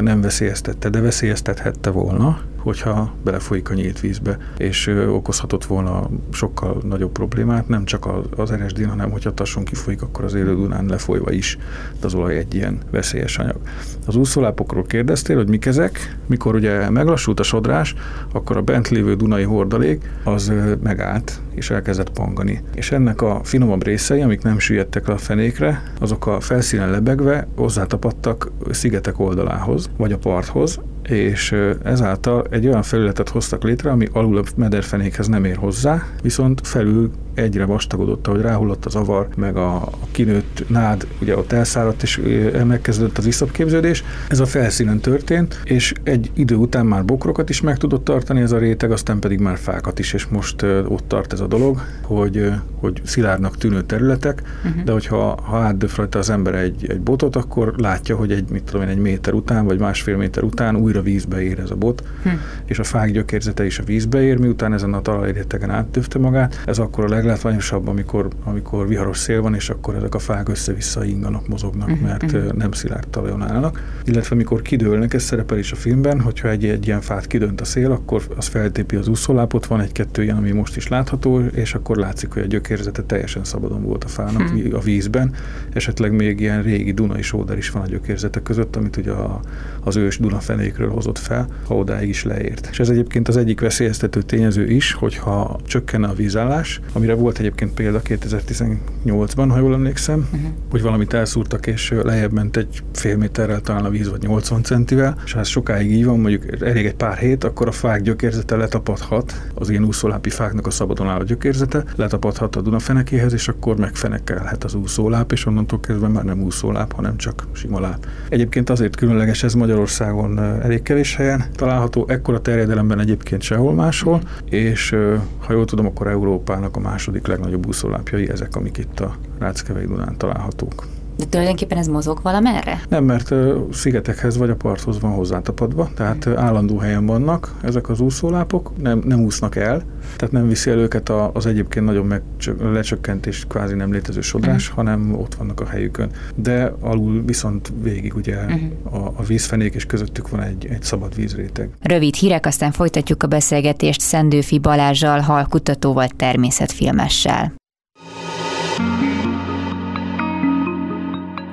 nem 0.00 0.20
veszélyeztette, 0.20 0.88
de 0.88 1.00
veszélyeztethette 1.00 1.90
volna, 1.90 2.40
hogyha 2.62 3.12
belefolyik 3.24 3.70
a 3.70 3.74
nyílt 3.74 4.00
vízbe, 4.00 4.38
és 4.56 4.86
okozhatott 5.08 5.64
volna 5.64 6.10
sokkal 6.32 6.82
nagyobb 6.88 7.12
problémát, 7.12 7.68
nem 7.68 7.84
csak 7.84 8.08
az 8.36 8.52
RSD, 8.52 8.86
hanem 8.88 9.10
hogyha 9.10 9.34
tasson 9.34 9.64
kifolyik, 9.64 10.02
akkor 10.02 10.24
az 10.24 10.34
élő 10.34 10.54
Dunán 10.54 10.86
lefolyva 10.86 11.32
is, 11.32 11.58
de 12.00 12.06
az 12.06 12.14
olaj 12.14 12.36
egy 12.36 12.54
ilyen 12.54 12.78
veszélyes 12.90 13.38
anyag. 13.38 13.60
Az 14.06 14.16
úszólápokról 14.16 14.84
kérdeztél, 14.84 15.36
hogy 15.36 15.48
mik 15.48 15.66
ezek, 15.66 16.18
mikor 16.26 16.54
ugye 16.54 16.90
meglassult 16.90 17.40
a 17.40 17.42
sodrás, 17.42 17.94
akkor 18.32 18.56
a 18.56 18.62
bent 18.62 18.88
lévő 18.88 19.14
Dunai 19.14 19.42
hordalék 19.42 20.10
az 20.24 20.52
megállt, 20.82 21.40
és 21.54 21.70
elkezdett 21.70 22.10
pangani. 22.10 22.62
És 22.74 22.92
ennek 22.92 23.22
a 23.22 23.40
finomabb 23.42 23.84
részei, 23.84 24.20
amik 24.20 24.42
nem 24.42 24.58
süllyedtek 24.58 25.06
le 25.06 25.14
a 25.14 25.18
fenékre, 25.18 25.82
azok 26.00 26.26
a 26.26 26.40
felszínen 26.40 26.90
lebegve 26.90 27.48
hozzátapadtak 27.56 28.50
szigetek 28.70 29.18
oldalához, 29.18 29.90
vagy 29.96 30.12
a 30.12 30.18
parthoz, 30.18 30.80
és 31.10 31.54
ezáltal 31.82 32.46
egy 32.50 32.66
olyan 32.66 32.82
felületet 32.82 33.28
hoztak 33.28 33.62
létre, 33.62 33.90
ami 33.90 34.06
alul 34.12 34.38
a 34.38 34.42
mederfenékhez 34.56 35.26
nem 35.26 35.44
ér 35.44 35.56
hozzá, 35.56 36.06
viszont 36.22 36.66
felül 36.66 37.10
egyre 37.34 37.64
vastagodott, 37.64 38.26
ahogy 38.26 38.40
ráhullott 38.40 38.84
az 38.84 38.94
avar, 38.94 39.28
meg 39.36 39.56
a, 39.56 39.74
a 39.74 40.06
kinőtt 40.10 40.64
nád, 40.68 41.06
ugye 41.20 41.36
ott 41.36 41.52
elszáradt, 41.52 42.02
és 42.02 42.20
megkezdődött 42.66 43.18
az 43.18 43.26
iszapképződés. 43.26 44.04
Ez 44.28 44.40
a 44.40 44.46
felszínen 44.46 45.00
történt, 45.00 45.60
és 45.64 45.92
egy 46.02 46.30
idő 46.34 46.54
után 46.54 46.86
már 46.86 47.04
bokrokat 47.04 47.48
is 47.48 47.60
meg 47.60 47.76
tudott 47.76 48.04
tartani 48.04 48.40
ez 48.40 48.52
a 48.52 48.58
réteg, 48.58 48.92
aztán 48.92 49.18
pedig 49.18 49.38
már 49.38 49.58
fákat 49.58 49.98
is, 49.98 50.12
és 50.12 50.26
most 50.26 50.62
ott 50.62 51.04
tart 51.06 51.32
ez 51.32 51.40
a 51.40 51.46
dolog, 51.46 51.80
hogy, 52.02 52.52
hogy 52.74 53.00
szilárdnak 53.04 53.56
tűnő 53.56 53.82
területek, 53.82 54.42
uh-huh. 54.64 54.82
de 54.82 54.92
hogyha 54.92 55.40
ha 55.42 55.56
átdöf 55.56 55.96
rajta 55.96 56.18
az 56.18 56.30
ember 56.30 56.54
egy, 56.54 56.86
egy 56.88 57.00
botot, 57.00 57.36
akkor 57.36 57.74
látja, 57.76 58.16
hogy 58.16 58.32
egy, 58.32 58.44
mit 58.50 58.62
tudom 58.62 58.82
én, 58.82 58.88
egy 58.88 58.98
méter 58.98 59.34
után, 59.34 59.64
vagy 59.64 59.78
másfél 59.78 60.16
méter 60.16 60.42
után 60.42 60.76
újra 60.76 60.99
vízbe 61.02 61.42
ér 61.42 61.58
ez 61.58 61.70
a 61.70 61.76
bot, 61.76 62.02
uh-huh. 62.18 62.40
és 62.64 62.78
a 62.78 62.84
fák 62.84 63.10
gyökérzete 63.10 63.64
is 63.66 63.78
a 63.78 63.82
vízbe 63.84 64.22
ér, 64.22 64.38
miután 64.38 64.72
ezen 64.72 64.94
a 64.94 65.02
talajrétegen 65.02 65.70
átdöfte 65.70 66.18
magát. 66.18 66.62
Ez 66.66 66.78
akkor 66.78 67.04
a 67.04 67.08
leglátványosabb, 67.08 67.88
amikor, 67.88 68.28
amikor 68.44 68.88
viharos 68.88 69.18
szél 69.18 69.42
van, 69.42 69.54
és 69.54 69.70
akkor 69.70 69.94
ezek 69.94 70.14
a 70.14 70.18
fák 70.18 70.48
össze-vissza 70.48 71.04
inganak, 71.04 71.48
mozognak, 71.48 71.88
uh-huh. 71.88 72.06
mert 72.06 72.22
uh-huh. 72.22 72.52
nem 72.52 72.72
szilárd 72.72 73.08
talajon 73.08 73.42
állnak. 73.42 74.00
Illetve 74.04 74.34
amikor 74.34 74.62
kidőlnek, 74.62 75.14
ez 75.14 75.22
szerepel 75.22 75.58
is 75.58 75.72
a 75.72 75.76
filmben, 75.76 76.20
hogyha 76.20 76.48
egy, 76.48 76.64
egy 76.64 76.86
ilyen 76.86 77.00
fát 77.00 77.26
kidönt 77.26 77.60
a 77.60 77.64
szél, 77.64 77.90
akkor 77.90 78.22
az 78.36 78.46
feltépi 78.46 78.96
az 78.96 79.08
úszólápot, 79.08 79.66
van 79.66 79.80
egy-kettő 79.80 80.22
ilyen, 80.22 80.36
ami 80.36 80.50
most 80.50 80.76
is 80.76 80.88
látható, 80.88 81.40
és 81.40 81.74
akkor 81.74 81.96
látszik, 81.96 82.32
hogy 82.32 82.42
a 82.42 82.46
gyökérzete 82.46 83.02
teljesen 83.02 83.44
szabadon 83.44 83.82
volt 83.82 84.04
a 84.04 84.08
fának 84.08 84.40
uh-huh. 84.40 84.76
a 84.76 84.80
vízben. 84.80 85.34
Esetleg 85.72 86.12
még 86.12 86.40
ilyen 86.40 86.62
régi 86.62 86.92
Dunai 86.92 87.22
sóder 87.22 87.56
is 87.56 87.70
van 87.70 87.82
a 87.82 87.86
gyökérzete 87.86 88.42
között, 88.42 88.76
amit 88.76 88.96
ugye 88.96 89.10
a, 89.10 89.40
az 89.80 89.96
ős 89.96 90.18
Dunafenékről 90.18 90.89
hozott 90.90 91.18
fel, 91.18 91.48
ha 91.66 91.76
odáig 91.76 92.08
is 92.08 92.24
leért. 92.24 92.68
És 92.70 92.80
ez 92.80 92.88
egyébként 92.88 93.28
az 93.28 93.36
egyik 93.36 93.60
veszélyeztető 93.60 94.22
tényező 94.22 94.70
is, 94.70 94.92
hogyha 94.92 95.58
csökkenne 95.66 96.08
a 96.08 96.14
vízállás, 96.14 96.80
amire 96.92 97.14
volt 97.14 97.38
egyébként 97.38 97.74
példa 97.74 98.00
2018-ban, 98.04 99.46
ha 99.48 99.58
jól 99.58 99.74
emlékszem, 99.74 100.28
uh-huh. 100.32 100.50
hogy 100.70 100.82
valamit 100.82 101.12
elszúrtak, 101.12 101.66
és 101.66 101.94
lejjebb 102.02 102.32
ment 102.32 102.56
egy 102.56 102.82
fél 102.92 103.16
méterrel 103.16 103.60
talán 103.60 103.84
a 103.84 103.90
víz, 103.90 104.10
vagy 104.10 104.22
80 104.22 104.62
centivel, 104.62 105.16
és 105.24 105.32
ha 105.32 105.40
ez 105.40 105.48
sokáig 105.48 105.92
így 105.92 106.04
van, 106.04 106.20
mondjuk 106.20 106.62
elég 106.62 106.86
egy 106.86 106.94
pár 106.94 107.18
hét, 107.18 107.44
akkor 107.44 107.68
a 107.68 107.72
fák 107.72 108.02
gyökérzete 108.02 108.56
letapadhat, 108.56 109.50
az 109.54 109.70
ilyen 109.70 109.84
úszólápi 109.84 110.30
fáknak 110.30 110.66
a 110.66 110.70
szabadon 110.70 111.08
álló 111.08 111.24
gyökérzete, 111.24 111.84
letapadhat 111.96 112.56
a 112.56 112.60
Dunafenekéhez, 112.60 113.32
és 113.32 113.48
akkor 113.48 113.76
megfenekelhet 113.76 114.64
az 114.64 114.74
úszóláp, 114.74 115.32
és 115.32 115.46
onnantól 115.46 115.80
kezdve 115.80 116.08
már 116.08 116.24
nem 116.24 116.42
úszóláp, 116.42 116.92
hanem 116.92 117.16
csak 117.16 117.46
sima 117.52 117.80
láp. 117.80 118.06
Egyébként 118.28 118.70
azért 118.70 118.96
különleges 118.96 119.42
ez 119.42 119.54
Magyarországon 119.54 120.40
elég 120.70 120.82
kevés 120.82 121.16
helyen 121.16 121.44
található, 121.54 122.04
ekkora 122.08 122.40
terjedelemben 122.40 123.00
egyébként 123.00 123.42
sehol 123.42 123.74
máshol, 123.74 124.20
és 124.44 124.96
ha 125.38 125.52
jól 125.52 125.64
tudom, 125.64 125.86
akkor 125.86 126.06
Európának 126.06 126.76
a 126.76 126.80
második 126.80 127.26
legnagyobb 127.26 127.66
úszólápjai 127.66 128.30
ezek, 128.30 128.56
amik 128.56 128.78
itt 128.78 129.00
a 129.00 129.16
Ráckevei 129.38 129.86
Dunán 129.86 130.16
találhatók. 130.16 130.99
De 131.20 131.26
tulajdonképpen 131.26 131.78
ez 131.78 131.86
mozog 131.86 132.20
valamerre? 132.22 132.80
Nem, 132.88 133.04
mert 133.04 133.34
szigetekhez 133.72 134.36
vagy 134.36 134.50
a 134.50 134.54
parthoz 134.54 135.00
van 135.00 135.12
hozzátapadva, 135.12 135.90
tehát 135.94 136.26
állandó 136.26 136.78
helyen 136.78 137.06
vannak 137.06 137.54
ezek 137.62 137.88
az 137.88 138.00
úszólápok, 138.00 138.72
nem, 138.82 139.02
nem 139.04 139.20
úsznak 139.20 139.56
el, 139.56 139.82
tehát 140.16 140.32
nem 140.32 140.48
viszi 140.48 140.70
el 140.70 140.78
őket 140.78 141.08
az 141.32 141.46
egyébként 141.46 141.86
nagyon 141.86 142.06
meg, 142.06 142.22
lecsökkent 142.60 143.26
és 143.26 143.44
kvázi 143.48 143.74
nem 143.74 143.92
létező 143.92 144.20
sodrás, 144.20 144.70
mm. 144.70 144.74
hanem 144.74 145.14
ott 145.14 145.34
vannak 145.34 145.60
a 145.60 145.66
helyükön. 145.66 146.10
De 146.34 146.72
alul 146.80 147.22
viszont 147.24 147.72
végig 147.82 148.14
ugye 148.14 148.36
mm. 148.42 148.92
a, 148.92 148.96
a 148.96 149.22
vízfenék, 149.26 149.74
és 149.74 149.86
közöttük 149.86 150.28
van 150.28 150.42
egy, 150.42 150.66
egy 150.70 150.82
szabad 150.82 151.14
vízréteg. 151.14 151.68
Rövid 151.80 152.14
hírek, 152.14 152.46
aztán 152.46 152.72
folytatjuk 152.72 153.22
a 153.22 153.26
beszélgetést 153.26 154.00
Szendőfi 154.00 154.58
Balázsjal, 154.58 155.20
halkutatóval, 155.20 156.08
természetfilmessel. 156.08 157.58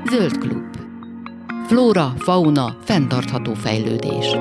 Zöld 0.10 0.38
klub. 0.38 0.63
Flóra, 1.67 2.13
fauna, 2.17 2.78
fenntartható 2.84 3.54
fejlődés. 3.54 4.36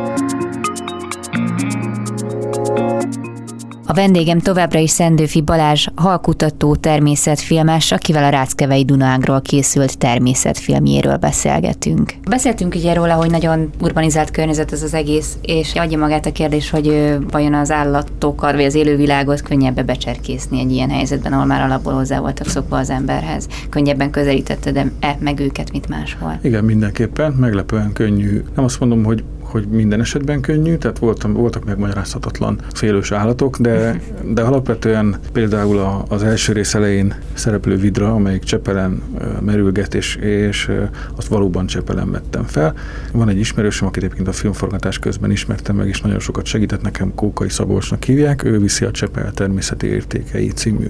A 3.89 3.93
vendégem 3.93 4.39
továbbra 4.39 4.79
is 4.79 4.91
Szendőfi 4.91 5.41
Balázs, 5.41 5.87
halkutató 5.95 6.75
természetfilmes, 6.75 7.93
akivel 7.93 8.25
a 8.25 8.29
Ráckevei 8.29 8.85
Dunágról 8.85 9.41
készült 9.41 9.99
természetfilmjéről 9.99 11.17
beszélgetünk. 11.17 12.13
Beszéltünk 12.31 12.75
ugye 12.75 12.95
róla, 12.95 13.15
hogy 13.15 13.31
nagyon 13.31 13.71
urbanizált 13.81 14.31
környezet 14.31 14.73
ez 14.73 14.83
az 14.83 14.95
egész, 14.95 15.37
és 15.43 15.75
adja 15.75 15.99
magát 15.99 16.27
a 16.27 16.33
kérdés, 16.33 16.71
hogy 16.71 17.17
vajon 17.31 17.55
az 17.55 17.71
állatokat, 17.71 18.55
vagy 18.55 18.65
az 18.65 18.75
élővilágot 18.75 19.43
könnyebb 19.43 19.85
becserkészni 19.85 20.61
egy 20.61 20.73
ilyen 20.73 20.91
helyzetben, 20.91 21.33
ahol 21.33 21.47
már 21.47 21.61
alapból 21.61 21.93
hozzá 21.93 22.21
voltak 22.21 22.47
szokva 22.47 22.79
az 22.79 22.91
emberhez. 22.91 23.47
Könnyebben 23.71 24.11
közelítetted 24.11 24.77
e 25.01 25.17
meg 25.21 25.41
őket, 25.41 25.73
mint 25.73 25.89
máshol? 25.89 26.39
Igen, 26.43 26.65
mindenképpen, 26.65 27.33
meglepően 27.33 27.93
könnyű. 27.93 28.43
Nem 28.55 28.65
azt 28.65 28.81
mondom, 28.81 29.05
hogy 29.05 29.25
hogy 29.47 29.67
minden 29.69 30.01
esetben 30.01 30.41
könnyű, 30.41 30.77
tehát 30.77 30.99
voltam, 30.99 31.33
voltak 31.33 31.65
megmagyarázhatatlan 31.65 32.61
félős 32.75 33.13
állatok, 33.13 33.59
de, 33.59 34.01
de 34.25 34.43
alapvetően 34.43 35.17
például 35.33 36.05
az 36.09 36.23
első 36.23 36.53
rész 36.53 36.75
elején 36.75 37.15
szereplő 37.33 37.77
vidra, 37.77 38.13
amelyik 38.13 38.43
Csepelen 38.43 39.03
merülget, 39.41 39.95
és, 39.95 40.17
és 40.17 40.71
azt 41.17 41.29
valóban 41.29 41.67
Csepelen 41.67 42.11
vettem 42.11 42.45
fel. 42.45 42.75
Van 43.13 43.29
egy 43.29 43.39
ismerősöm, 43.39 43.89
akit 43.89 44.03
egyébként 44.03 44.29
a 44.29 44.33
filmforgatás 44.33 44.99
közben 44.99 45.31
ismertem 45.31 45.77
meg, 45.77 45.89
és 45.89 46.01
nagyon 46.01 46.19
sokat 46.19 46.45
segített 46.45 46.83
nekem, 46.83 47.15
Kókai 47.15 47.49
Szabolcsnak 47.49 48.05
hívják, 48.05 48.45
ő 48.45 48.59
viszi 48.59 48.85
a 48.85 48.91
Csepel 48.91 49.33
természeti 49.33 49.87
értékei 49.87 50.49
című 50.49 50.87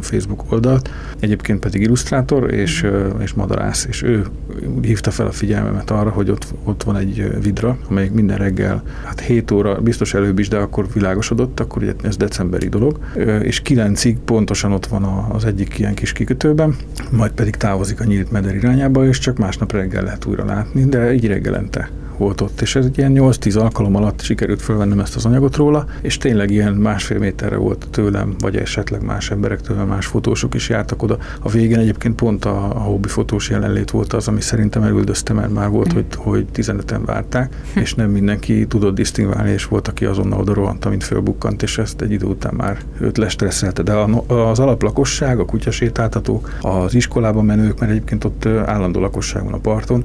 Facebook 0.00 0.52
oldalt, 0.52 0.90
egyébként 1.20 1.60
pedig 1.60 1.82
illusztrátor 1.82 2.52
és, 2.52 2.86
és 3.18 3.32
madarász, 3.32 3.84
és 3.84 4.02
ő 4.02 4.26
hívta 4.82 5.10
fel 5.10 5.26
a 5.26 5.32
figyelmemet 5.32 5.90
arra, 5.90 6.10
hogy 6.10 6.30
ott, 6.30 6.54
ott 6.64 6.82
van 6.82 6.96
egy 6.96 7.42
vidra, 7.42 7.78
amelyik 7.96 8.14
minden 8.14 8.36
reggel, 8.36 8.82
hát 9.04 9.20
7 9.20 9.50
óra, 9.50 9.80
biztos 9.80 10.14
előbb 10.14 10.38
is, 10.38 10.48
de 10.48 10.56
akkor 10.56 10.86
világosodott, 10.92 11.60
akkor 11.60 11.82
ugye 11.82 11.92
ez 12.02 12.16
decemberi 12.16 12.68
dolog, 12.68 12.98
és 13.42 13.62
9-ig 13.64 14.16
pontosan 14.24 14.72
ott 14.72 14.86
van 14.86 15.04
az 15.32 15.44
egyik 15.44 15.78
ilyen 15.78 15.94
kis 15.94 16.12
kikötőben, 16.12 16.76
majd 17.10 17.30
pedig 17.30 17.56
távozik 17.56 18.00
a 18.00 18.04
nyílt 18.04 18.30
meder 18.30 18.54
irányába, 18.54 19.06
és 19.06 19.18
csak 19.18 19.38
másnap 19.38 19.72
reggel 19.72 20.02
lehet 20.02 20.24
újra 20.24 20.44
látni, 20.44 20.84
de 20.84 21.14
így 21.14 21.26
reggelente 21.26 21.90
volt 22.16 22.40
ott, 22.40 22.60
és 22.60 22.76
ez 22.76 22.84
egy 22.84 22.98
ilyen 22.98 23.12
8-10 23.14 23.60
alkalom 23.60 23.96
alatt 23.96 24.20
sikerült 24.20 24.62
fölvennem 24.62 25.00
ezt 25.00 25.16
az 25.16 25.24
anyagot 25.26 25.56
róla, 25.56 25.86
és 26.00 26.18
tényleg 26.18 26.50
ilyen 26.50 26.74
másfél 26.74 27.18
méterre 27.18 27.56
volt 27.56 27.86
tőlem, 27.90 28.34
vagy 28.38 28.56
esetleg 28.56 29.04
más 29.04 29.30
emberektől, 29.30 29.84
más 29.84 30.06
fotósok 30.06 30.54
is 30.54 30.68
jártak 30.68 31.02
oda. 31.02 31.18
A 31.40 31.48
végén 31.48 31.78
egyébként 31.78 32.14
pont 32.14 32.44
a, 32.44 32.64
a 32.64 32.78
hobbi 32.78 33.08
fotós 33.08 33.50
jelenlét 33.50 33.90
volt 33.90 34.12
az, 34.12 34.28
ami 34.28 34.40
szerintem 34.40 34.82
elüldözte, 34.82 35.32
mert 35.32 35.52
már 35.52 35.68
volt, 35.68 35.92
mm. 35.92 35.96
hogy, 35.96 36.06
hogy 36.14 36.46
15-en 36.54 37.00
várták, 37.04 37.62
és 37.74 37.94
nem 37.94 38.10
mindenki 38.10 38.66
tudott 38.66 38.94
disztingválni, 38.94 39.50
és 39.50 39.64
volt, 39.64 39.88
aki 39.88 40.04
azonnal 40.04 40.40
oda 40.40 40.54
rohant, 40.54 40.84
amint 40.84 41.04
fölbukkant, 41.04 41.62
és 41.62 41.78
ezt 41.78 42.00
egy 42.00 42.10
idő 42.10 42.26
után 42.26 42.54
már 42.54 42.78
őt 43.00 43.16
lestresszelte. 43.18 43.82
De 43.82 43.94
az 44.26 44.58
alaplakosság, 44.58 45.38
a 45.38 45.44
kutyasétáltatók, 45.44 46.50
az 46.60 46.94
iskolában 46.94 47.44
menők, 47.44 47.80
mert 47.80 47.92
egyébként 47.92 48.24
ott 48.24 48.46
állandó 48.46 49.00
lakosság 49.00 49.44
van 49.44 49.52
a 49.52 49.58
parton, 49.58 50.04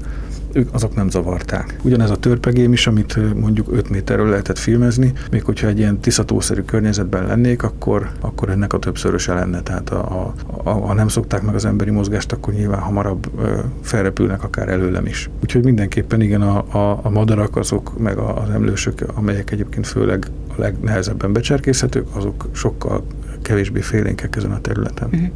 ők 0.52 0.74
azok 0.74 0.94
nem 0.94 1.10
zavarták. 1.10 1.76
Ugyanez 1.82 2.10
a 2.10 2.16
törpegém 2.16 2.72
is, 2.72 2.86
amit 2.86 3.34
mondjuk 3.40 3.72
5 3.72 3.90
méterről 3.90 4.28
lehetett 4.28 4.58
filmezni, 4.58 5.12
még 5.30 5.44
hogyha 5.44 5.66
egy 5.66 5.78
ilyen 5.78 6.00
tiszatószerű 6.00 6.60
környezetben 6.60 7.26
lennék, 7.26 7.62
akkor, 7.62 8.10
akkor 8.20 8.50
ennek 8.50 8.72
a 8.72 8.78
többszöröse 8.78 9.34
lenne. 9.34 9.60
Tehát 9.60 9.90
a, 9.90 9.98
a, 9.98 10.34
a, 10.64 10.70
ha 10.70 10.94
nem 10.94 11.08
szokták 11.08 11.42
meg 11.42 11.54
az 11.54 11.64
emberi 11.64 11.90
mozgást, 11.90 12.32
akkor 12.32 12.54
nyilván 12.54 12.80
hamarabb 12.80 13.30
ö, 13.38 13.58
felrepülnek 13.82 14.42
akár 14.42 14.68
előlem 14.68 15.06
is. 15.06 15.30
Úgyhogy 15.42 15.64
mindenképpen 15.64 16.20
igen, 16.20 16.42
a, 16.42 16.64
a, 16.76 17.00
a 17.02 17.10
madarak 17.10 17.56
azok, 17.56 17.98
meg 17.98 18.18
az 18.18 18.50
emlősök, 18.50 19.04
amelyek 19.14 19.50
egyébként 19.50 19.86
főleg 19.86 20.26
a 20.48 20.60
legnehezebben 20.60 21.32
becserkészhetők, 21.32 22.06
azok 22.16 22.48
sokkal 22.52 23.04
kevésbé 23.42 23.80
félénkek 23.80 24.36
ezen 24.36 24.52
a 24.52 24.60
területen. 24.60 25.08
Uh-huh. 25.12 25.28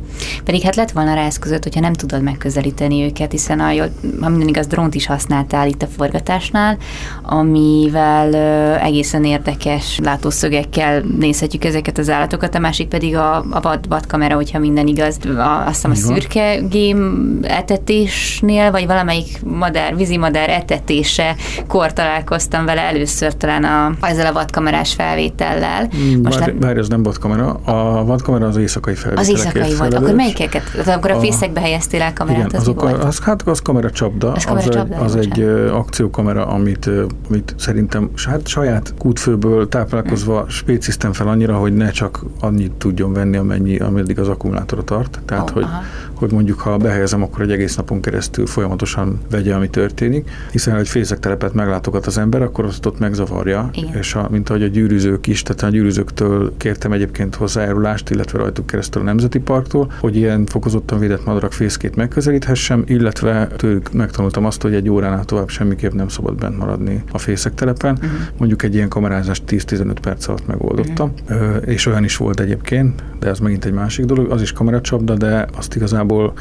Pedig 0.45 0.63
hát 0.63 0.77
lett 0.77 0.91
volna 0.91 1.15
rá 1.15 1.25
eszközött, 1.25 1.63
hogyha 1.63 1.81
nem 1.81 1.93
tudod 1.93 2.23
megközelíteni 2.23 3.03
őket, 3.03 3.31
hiszen 3.31 3.61
a, 3.61 3.73
ha 4.21 4.29
minden 4.29 4.49
igaz, 4.49 4.67
drónt 4.67 4.95
is 4.95 5.07
használtál 5.07 5.69
itt 5.69 5.83
a 5.83 5.87
forgatásnál, 5.87 6.77
amivel 7.23 8.29
uh, 8.29 8.85
egészen 8.85 9.25
érdekes 9.25 9.99
látószögekkel 10.03 11.03
nézhetjük 11.19 11.65
ezeket 11.65 11.99
az 11.99 12.11
állatokat, 12.11 12.55
a 12.55 12.59
másik 12.59 12.89
pedig 12.89 13.17
a, 13.17 13.37
a 13.51 13.61
vad, 13.61 13.89
vadkamera, 13.89 14.35
hogyha 14.35 14.59
minden 14.59 14.87
igaz, 14.87 15.19
a, 15.25 15.67
azt 15.67 15.75
hiszem 15.75 15.91
a 15.91 15.95
szürke 15.95 16.57
gém 16.71 17.39
etetésnél, 17.43 18.71
vagy 18.71 18.87
valamelyik 18.87 19.43
madár, 19.45 19.97
vízimadár 19.97 20.49
etetése 20.49 21.35
kor 21.67 21.93
találkoztam 21.93 22.65
vele 22.65 22.81
először 22.81 23.37
talán 23.37 23.65
a, 23.65 24.07
ezzel 24.07 24.27
a 24.27 24.33
vadkamerás 24.33 24.95
felvétellel. 24.95 25.89
Most 26.23 26.39
bár, 26.39 26.49
nem... 26.49 26.59
bár 26.59 26.77
ez 26.77 26.89
nem 26.89 27.03
vadkamera, 27.03 27.49
a 27.53 27.96
a 27.97 28.05
vadkamera 28.05 28.47
az 28.47 28.57
éjszakai 28.57 28.95
felvételek. 28.95 29.31
Az 29.31 29.39
éjszakai 29.39 29.77
volt. 29.77 29.95
Akkor 29.95 30.15
melyikeket? 30.15 30.63
Akkor 30.87 31.11
a, 31.11 31.17
a 31.17 31.21
fészekbe 31.21 31.61
helyeztél 31.61 32.03
el 32.03 32.13
kamerát, 32.13 32.47
igen, 32.47 32.61
az 32.61 32.69
azok? 32.69 32.83
A, 32.83 33.07
az, 33.07 33.19
hát 33.19 33.43
az 33.43 33.61
kamera 33.61 33.91
csapda. 33.91 34.33
Az, 34.33 34.45
kamera 34.45 34.67
az, 34.67 34.75
csapda, 34.75 34.95
egy, 34.95 35.03
az 35.03 35.17
egy 35.17 35.43
akciókamera, 35.73 36.47
amit, 36.47 36.91
amit 37.29 37.55
szerintem 37.59 38.11
hát 38.29 38.47
saját 38.47 38.95
kútfőből 38.99 39.69
táplálkozva 39.69 40.39
hmm. 40.39 40.49
spéciztem 40.49 41.13
fel 41.13 41.29
annyira, 41.29 41.57
hogy 41.57 41.75
ne 41.75 41.91
csak 41.91 42.25
annyit 42.41 42.73
tudjon 42.73 43.13
venni, 43.13 43.37
amennyi, 43.37 43.77
ameddig 43.79 44.19
az 44.19 44.29
akkumulátora 44.29 44.83
tart. 44.83 45.21
Tehát, 45.25 45.49
oh, 45.49 45.55
hogy, 45.55 45.67
hogy 46.15 46.33
mondjuk, 46.33 46.61
ha 46.61 46.77
behelyezem, 46.77 47.23
akkor 47.23 47.41
egy 47.41 47.51
egész 47.51 47.77
napon 47.77 48.01
keresztül 48.01 48.47
folyamatosan 48.47 49.21
vegye, 49.31 49.55
ami 49.55 49.71
történik. 49.71 50.31
Hiszen, 50.51 50.77
egy 50.77 50.89
fészektelepet 50.89 51.55
meglátogat 51.55 52.07
az 52.07 52.19
ember, 52.19 52.43
akkor 52.43 52.65
azt 52.65 52.87
ott 52.87 52.99
megzavarja. 52.99 53.71
Igen. 53.73 53.95
És 53.95 54.15
a, 54.15 54.29
mint 54.31 54.49
ahogy 54.49 54.63
a 54.63 54.67
gyűrűzők 54.67 55.27
is, 55.27 55.43
tehát 55.43 55.63
a 55.63 55.69
gyűrűzőktől 55.69 56.57
kértem 56.57 56.93
egyébként 56.93 57.35
hozzájárul 57.35 57.86
járulást, 57.87 58.11
illetve 58.11 58.39
rajtuk 58.39 58.67
keresztül 58.67 59.03
a 59.03 59.05
Nemzeti 59.05 59.39
Parktól, 59.39 59.93
hogy 60.01 60.17
ilyen 60.17 60.47
fokozottan 60.47 60.99
védett 60.99 61.25
madarak 61.25 61.53
fészkét 61.53 61.97
megközelíthessem, 61.97 62.85
illetve 62.87 63.47
tőlük 63.47 63.93
megtanultam 63.93 64.45
azt, 64.45 64.63
hogy 64.63 64.75
egy 64.75 64.89
óránál 64.89 65.25
tovább 65.25 65.49
semmiképp 65.49 65.93
nem 65.93 66.09
szabad 66.09 66.35
bent 66.35 66.59
maradni 66.59 67.03
a 67.13 67.19
fészek 67.19 67.55
telepen. 67.55 67.93
Uh-huh. 67.93 68.11
Mondjuk 68.39 68.63
egy 68.63 68.75
ilyen 68.75 68.89
kamerázást 68.89 69.43
10-15 69.49 69.97
perc 70.01 70.29
alatt 70.29 70.47
megoldottam, 70.47 71.13
uh-huh. 71.29 71.57
és 71.65 71.87
olyan 71.87 72.05
is 72.05 72.17
volt 72.17 72.41
egyébként, 72.41 73.03
de 73.19 73.29
ez 73.29 73.39
megint 73.39 73.65
egy 73.65 73.73
másik 73.73 74.05
dolog, 74.05 74.31
az 74.31 74.43
is 74.43 74.53
kameracsapda, 74.53 75.15
de 75.15 75.47
azt 75.57 75.75
igazából 75.75 76.33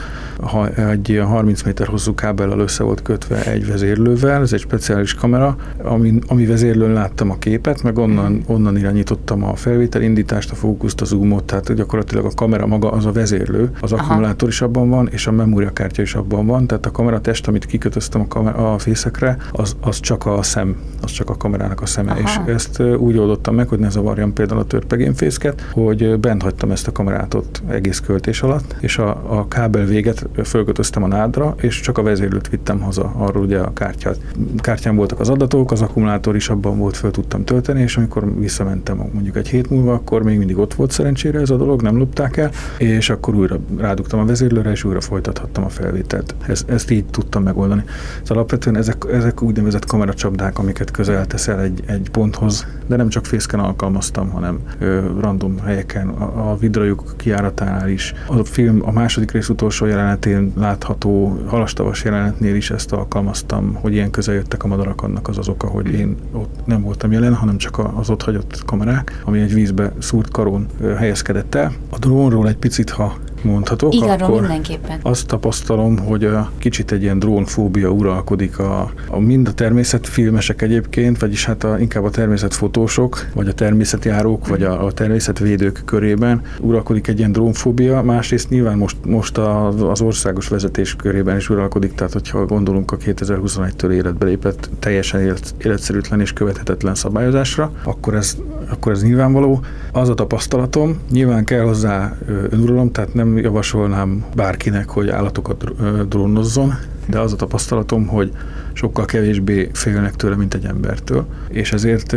ha 0.42 0.68
egy 0.68 1.10
ilyen 1.10 1.26
30 1.26 1.62
méter 1.62 1.88
hosszú 1.88 2.16
kábellel 2.16 2.60
össze 2.60 2.84
volt 2.84 3.02
kötve 3.02 3.44
egy 3.46 3.68
vezérlővel, 3.68 4.42
ez 4.42 4.54
egy 4.54 4.60
speciális 4.60 5.14
kamera, 5.14 5.56
ami, 5.84 6.20
ami 6.28 6.46
vezérlőn 6.46 6.94
láttam 6.94 7.30
a 7.30 7.38
képet, 7.38 7.84
meg 7.84 7.98
onnan, 7.98 8.44
onnan 8.46 8.78
irányítottam 8.78 9.44
a 9.44 9.56
felvételindítást, 9.56 10.52
a 10.52 10.56
fókuszt, 10.56 11.02
a 11.02 11.06
zoom 11.06 11.35
médiumot, 11.36 11.44
tehát 11.44 11.74
gyakorlatilag 11.74 12.26
a 12.26 12.30
kamera 12.36 12.68
maga 12.68 12.92
az 12.92 13.06
a 13.06 13.12
vezérlő, 13.12 13.72
az 13.82 13.92
Aha. 13.92 14.04
akkumulátor 14.04 14.50
is 14.50 14.62
abban 14.62 14.90
van, 14.90 15.08
és 15.12 15.28
a 15.28 15.32
memóriakártya 15.32 16.02
is 16.02 16.16
abban 16.16 16.46
van, 16.46 16.68
tehát 16.68 16.86
a 16.86 16.92
kameratest, 16.92 17.48
amit 17.48 17.66
kikötöztem 17.66 18.22
a, 18.22 18.28
kamera, 18.28 18.74
a 18.74 18.78
fészekre, 18.78 19.38
az, 19.52 19.76
az 19.82 20.00
csak 20.00 20.26
a 20.26 20.44
szem, 20.44 20.76
az 21.02 21.12
csak 21.12 21.30
a 21.30 21.38
kamerának 21.38 21.82
a 21.82 21.86
szeme, 21.86 22.12
Aha. 22.12 22.22
és 22.22 22.40
ezt 22.54 22.80
úgy 22.80 23.18
oldottam 23.18 23.56
meg, 23.56 23.68
hogy 23.68 23.80
ne 23.80 23.90
zavarjam 23.90 24.34
például 24.34 24.60
a 24.60 24.66
törpegénfészket, 24.66 25.62
hogy 25.74 26.20
bent 26.20 26.42
hagytam 26.42 26.72
ezt 26.72 26.88
a 26.88 26.92
kamerát 26.92 27.34
ott 27.34 27.62
egész 27.68 28.00
költés 28.00 28.42
alatt, 28.42 28.76
és 28.80 28.98
a, 28.98 29.10
a 29.40 29.48
kábel 29.48 29.86
véget 29.86 30.28
fölkötöztem 30.44 31.04
a 31.04 31.08
nádra, 31.08 31.56
és 31.62 31.80
csak 31.80 31.98
a 31.98 32.04
vezérlőt 32.04 32.50
vittem 32.50 32.80
haza, 32.80 33.14
arról 33.18 33.44
ugye 33.44 33.60
a 33.60 33.74
kártyát. 33.74 34.20
Kártyán 34.58 34.96
voltak 34.96 35.20
az 35.20 35.30
adatok, 35.30 35.72
az 35.72 35.82
akkumulátor 35.82 36.36
is 36.36 36.50
abban 36.50 36.78
volt, 36.78 36.98
föl 36.98 37.12
tudtam 37.12 37.44
tölteni, 37.44 37.82
és 37.82 37.98
amikor 37.98 38.40
visszamentem 38.40 38.98
mondjuk 39.14 39.36
egy 39.36 39.48
hét 39.48 39.70
múlva, 39.70 39.94
akkor 39.94 40.24
még 40.24 40.38
mindig 40.38 40.58
ott 40.58 40.74
volt 40.74 40.92
szerencsére 41.26 41.40
ez 41.40 41.50
a 41.50 41.66
dolog, 41.66 41.82
nem 41.82 41.98
lopták 41.98 42.38
el, 42.38 42.52
és 42.78 43.10
akkor 43.10 43.36
újra 43.36 43.60
rádugtam 43.78 44.20
a 44.20 44.26
vezérlőre, 44.26 44.72
és 44.72 44.84
újra 44.84 45.02
folytathattam 45.02 45.64
a 45.64 45.70
felvételt. 45.70 46.36
Ez, 46.48 46.64
ezt 46.68 46.92
így 46.92 47.06
tudtam 47.06 47.44
megoldani. 47.44 47.84
Szóval 48.22 48.38
alapvetően 48.38 48.78
ezek, 48.78 49.06
ezek 49.12 49.42
úgynevezett 49.42 49.86
kameracsapdák, 49.86 50.60
amiket 50.60 50.92
közel 50.92 51.26
teszel 51.26 51.62
egy, 51.62 51.84
egy 51.86 52.10
ponthoz, 52.12 52.68
de 52.88 52.96
nem 52.96 53.10
csak 53.10 53.26
fészken 53.26 53.60
alkalmaztam, 53.60 54.30
hanem 54.30 54.60
ö, 54.80 55.00
random 55.20 55.60
helyeken, 55.60 56.08
a, 56.08 56.52
a 56.52 56.58
vidrajuk 56.58 57.14
kiáratánál 57.18 57.90
is. 57.90 58.14
A 58.28 58.44
film 58.44 58.82
a 58.86 58.92
második 58.92 59.32
rész 59.32 59.50
utolsó 59.50 59.86
jelenetén 59.86 60.52
látható 60.56 61.40
halastavas 61.48 62.04
jelenetnél 62.04 62.56
is 62.56 62.72
ezt 62.72 62.92
alkalmaztam, 62.92 63.74
hogy 63.74 63.94
ilyen 63.94 64.12
közel 64.12 64.36
jöttek 64.36 64.64
a 64.64 64.68
madarak, 64.68 65.02
annak 65.02 65.28
az 65.28 65.38
az 65.38 65.48
oka, 65.48 65.68
hogy 65.68 65.94
én 65.94 66.18
ott 66.32 66.66
nem 66.66 66.82
voltam 66.82 67.12
jelen, 67.12 67.34
hanem 67.34 67.58
csak 67.58 67.80
az 67.96 68.10
ott 68.10 68.22
hagyott 68.22 68.66
kamerák, 68.66 69.22
ami 69.24 69.40
egy 69.40 69.54
vízbe 69.54 69.92
szúrt 70.00 70.32
karón 70.32 70.68
helyezkedett 70.98 71.15
el. 71.56 71.74
A 71.90 71.98
drónról 71.98 72.48
egy 72.48 72.58
picit, 72.58 72.90
ha 72.90 73.18
mondhatok, 73.42 73.94
Igen, 73.94 74.20
akkor 74.20 74.40
mindenképpen. 74.40 75.00
azt 75.02 75.28
tapasztalom, 75.28 75.98
hogy 75.98 76.24
a 76.24 76.52
kicsit 76.58 76.92
egy 76.92 77.02
ilyen 77.02 77.20
drónfóbia 77.20 77.90
uralkodik 77.90 78.60
a, 78.60 78.92
a 79.08 79.20
mind 79.20 79.48
a 79.48 79.54
természetfilmesek 79.54 80.62
egyébként, 80.62 81.20
vagyis 81.20 81.46
hát 81.46 81.64
a, 81.64 81.80
inkább 81.80 82.04
a 82.04 82.10
természetfotósok, 82.10 83.26
vagy 83.34 83.48
a 83.48 83.54
természetjárók, 83.54 84.48
vagy 84.48 84.64
a, 84.64 84.86
a 84.86 84.92
természetvédők 84.92 85.82
körében 85.86 86.42
uralkodik 86.60 87.08
egy 87.08 87.18
ilyen 87.18 87.32
drónfóbia, 87.32 88.02
másrészt 88.02 88.50
nyilván 88.50 88.78
most, 88.78 88.98
most 89.06 89.38
a, 89.38 89.68
az 89.68 90.02
országos 90.02 90.48
vezetés 90.48 90.96
körében 90.96 91.38
is 91.38 91.50
uralkodik, 91.50 91.94
tehát 91.94 92.14
hogyha 92.14 92.46
gondolunk 92.46 92.92
a 92.92 92.98
2021-től 92.98 93.92
életbe 93.92 94.26
lépett 94.26 94.70
teljesen 94.80 95.22
élet, 95.22 95.56
életszerűtlen 95.58 96.20
és 96.20 96.34
követhetetlen 96.34 96.96
szabályozásra, 96.96 97.72
akkor 97.84 98.16
ez, 98.16 98.38
akkor 98.70 98.92
ez 98.92 99.04
nyilvánvaló. 99.04 99.60
Az 99.92 100.10
a 100.10 100.14
tapasztalatom, 100.14 101.00
nyilván 101.12 101.46
kell 101.46 101.64
hozzá 101.64 102.18
önuralom, 102.50 102.92
tehát 102.92 103.14
nem 103.14 103.35
javasolnám 103.44 104.26
bárkinek, 104.36 104.90
hogy 104.90 105.10
állatokat 105.10 105.64
drónozzon, 106.08 106.74
de 107.06 107.20
az 107.20 107.34
a 107.34 107.36
tapasztalatom, 107.36 108.08
hogy 108.08 108.32
sokkal 108.74 109.06
kevésbé 109.06 109.70
félnek 109.74 110.16
tőle, 110.16 110.36
mint 110.36 110.54
egy 110.54 110.66
embertől, 110.66 111.26
és 111.50 111.72
ezért 111.72 112.16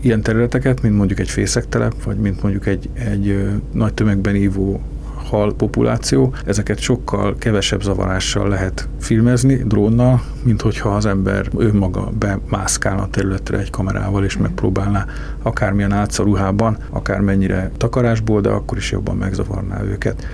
ilyen 0.00 0.22
területeket, 0.22 0.82
mint 0.82 0.96
mondjuk 0.96 1.18
egy 1.18 1.28
fészektelep, 1.28 2.02
vagy 2.02 2.16
mint 2.16 2.42
mondjuk 2.42 2.66
egy, 2.66 2.88
egy 2.94 3.48
nagy 3.72 3.94
tömegben 3.94 4.34
ívó 4.34 4.80
hal 5.30 5.54
populáció, 5.54 6.34
ezeket 6.44 6.78
sokkal 6.78 7.34
kevesebb 7.38 7.82
zavarással 7.82 8.48
lehet 8.48 8.88
filmezni 9.00 9.54
drónnal, 9.54 10.22
mint 10.42 10.60
hogyha 10.62 10.88
az 10.88 11.06
ember 11.06 11.48
önmaga 11.56 12.12
bemászkálna 12.18 13.02
a 13.02 13.08
területre 13.10 13.58
egy 13.58 13.70
kamerával, 13.70 14.24
és 14.24 14.36
megpróbálná 14.36 15.06
akármilyen 15.42 15.92
álcaruhában, 15.92 16.76
akármennyire 16.90 17.70
takarásból, 17.76 18.40
de 18.40 18.48
akkor 18.48 18.78
is 18.78 18.90
jobban 18.90 19.16
megzavarná 19.16 19.82
őket 19.82 20.26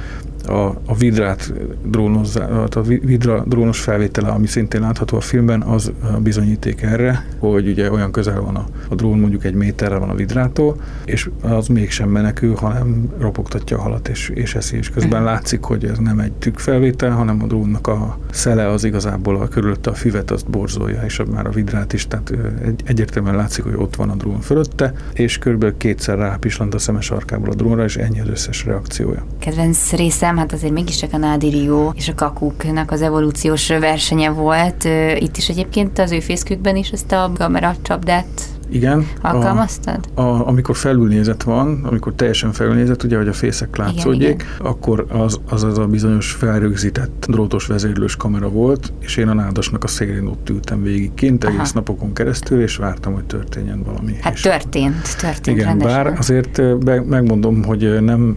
a, 0.48 0.80
a 0.86 0.94
vidrát 0.94 1.52
drónoz, 1.84 2.36
a 2.70 2.82
vidra 2.82 3.44
drónos 3.46 3.80
felvétele, 3.80 4.28
ami 4.28 4.46
szintén 4.46 4.80
látható 4.80 5.16
a 5.16 5.20
filmben, 5.20 5.62
az 5.62 5.92
bizonyíték 6.18 6.82
erre, 6.82 7.26
hogy 7.38 7.68
ugye 7.68 7.90
olyan 7.90 8.10
közel 8.10 8.40
van 8.40 8.56
a, 8.56 8.66
a 8.88 8.94
drón, 8.94 9.18
mondjuk 9.18 9.44
egy 9.44 9.54
méterre 9.54 9.96
van 9.96 10.10
a 10.10 10.14
vidrától, 10.14 10.76
és 11.04 11.30
az 11.42 11.68
mégsem 11.68 12.08
menekül, 12.08 12.54
hanem 12.54 13.08
ropogtatja 13.18 13.78
a 13.78 13.80
halat 13.80 14.08
és, 14.08 14.28
és 14.34 14.54
eszi, 14.54 14.76
és 14.76 14.90
közben 14.90 15.20
mhm. 15.20 15.30
látszik, 15.30 15.62
hogy 15.62 15.84
ez 15.84 15.98
nem 15.98 16.18
egy 16.18 16.32
tükkfelvétel, 16.32 17.10
hanem 17.10 17.42
a 17.42 17.46
drónnak 17.46 17.86
a 17.86 18.18
szele 18.30 18.68
az 18.68 18.84
igazából 18.84 19.36
a 19.36 19.48
körülötte 19.48 19.90
a 19.90 19.94
füvet 19.94 20.30
azt 20.30 20.50
borzolja, 20.50 21.02
és 21.02 21.22
már 21.30 21.46
a 21.46 21.50
vidrát 21.50 21.92
is, 21.92 22.06
tehát 22.06 22.32
egy, 22.64 22.82
egyértelműen 22.84 23.36
látszik, 23.36 23.64
hogy 23.64 23.74
ott 23.76 23.96
van 23.96 24.10
a 24.10 24.14
drón 24.14 24.40
fölötte, 24.40 24.92
és 25.12 25.38
körülbelül 25.38 25.76
kétszer 25.76 26.18
rápislant 26.18 26.74
a 26.74 26.78
szemes 26.78 27.10
arkából 27.10 27.50
a 27.50 27.54
drónra, 27.54 27.84
és 27.84 27.96
ennyi 27.96 28.20
az 28.20 28.28
összes 28.28 28.64
reakciója. 28.64 29.24
Kedvenc 29.38 29.92
részem 29.92 30.35
nem, 30.36 30.44
hát 30.44 30.56
azért 30.56 30.72
mégiscsak 30.72 31.12
a 31.12 31.16
Nádi 31.16 31.48
Rio 31.48 31.90
és 31.94 32.08
a 32.08 32.14
kakuknak 32.14 32.90
az 32.90 33.02
evolúciós 33.02 33.68
versenye 33.68 34.30
volt. 34.30 34.84
Itt 35.18 35.36
is 35.36 35.48
egyébként 35.48 35.98
az 35.98 36.12
ő 36.12 36.20
fészkükben 36.20 36.76
is 36.76 36.90
ezt 36.90 37.12
a 37.12 37.32
kamera 37.38 37.74
csapdát 37.82 38.26
igen. 38.68 39.06
Alkalmaztad? 39.22 39.98
A, 40.14 40.20
a, 40.20 40.46
amikor 40.46 40.76
felülnézet 40.76 41.42
van, 41.42 41.84
amikor 41.84 42.12
teljesen 42.14 42.52
felülnézet, 42.52 43.02
ugye, 43.02 43.16
hogy 43.16 43.28
a 43.28 43.32
fészek 43.32 43.76
látszódjék, 43.76 44.34
igen, 44.34 44.46
igen. 44.54 44.70
akkor 44.70 45.06
az, 45.08 45.40
az 45.48 45.64
az 45.64 45.78
a 45.78 45.86
bizonyos 45.86 46.32
felrögzített 46.32 47.26
drótos 47.28 47.66
vezérlős 47.66 48.16
kamera 48.16 48.48
volt, 48.48 48.92
és 49.00 49.16
én 49.16 49.28
a 49.28 49.34
nádasnak 49.34 49.84
a 49.84 49.86
szélén 49.86 50.26
ott 50.26 50.50
ültem 50.50 50.82
végig 50.82 51.14
kint 51.14 51.44
Aha. 51.44 51.54
egész 51.54 51.72
napokon 51.72 52.12
keresztül, 52.12 52.62
és 52.62 52.76
vártam, 52.76 53.12
hogy 53.14 53.24
történjen 53.24 53.82
valami. 53.82 54.16
Hát 54.20 54.34
és 54.34 54.40
történt, 54.40 55.16
történt 55.20 55.56
Igen, 55.56 55.68
rendesen. 55.68 56.04
bár 56.04 56.18
azért 56.18 56.78
be, 56.84 57.00
megmondom, 57.00 57.64
hogy 57.64 58.02
nem 58.02 58.36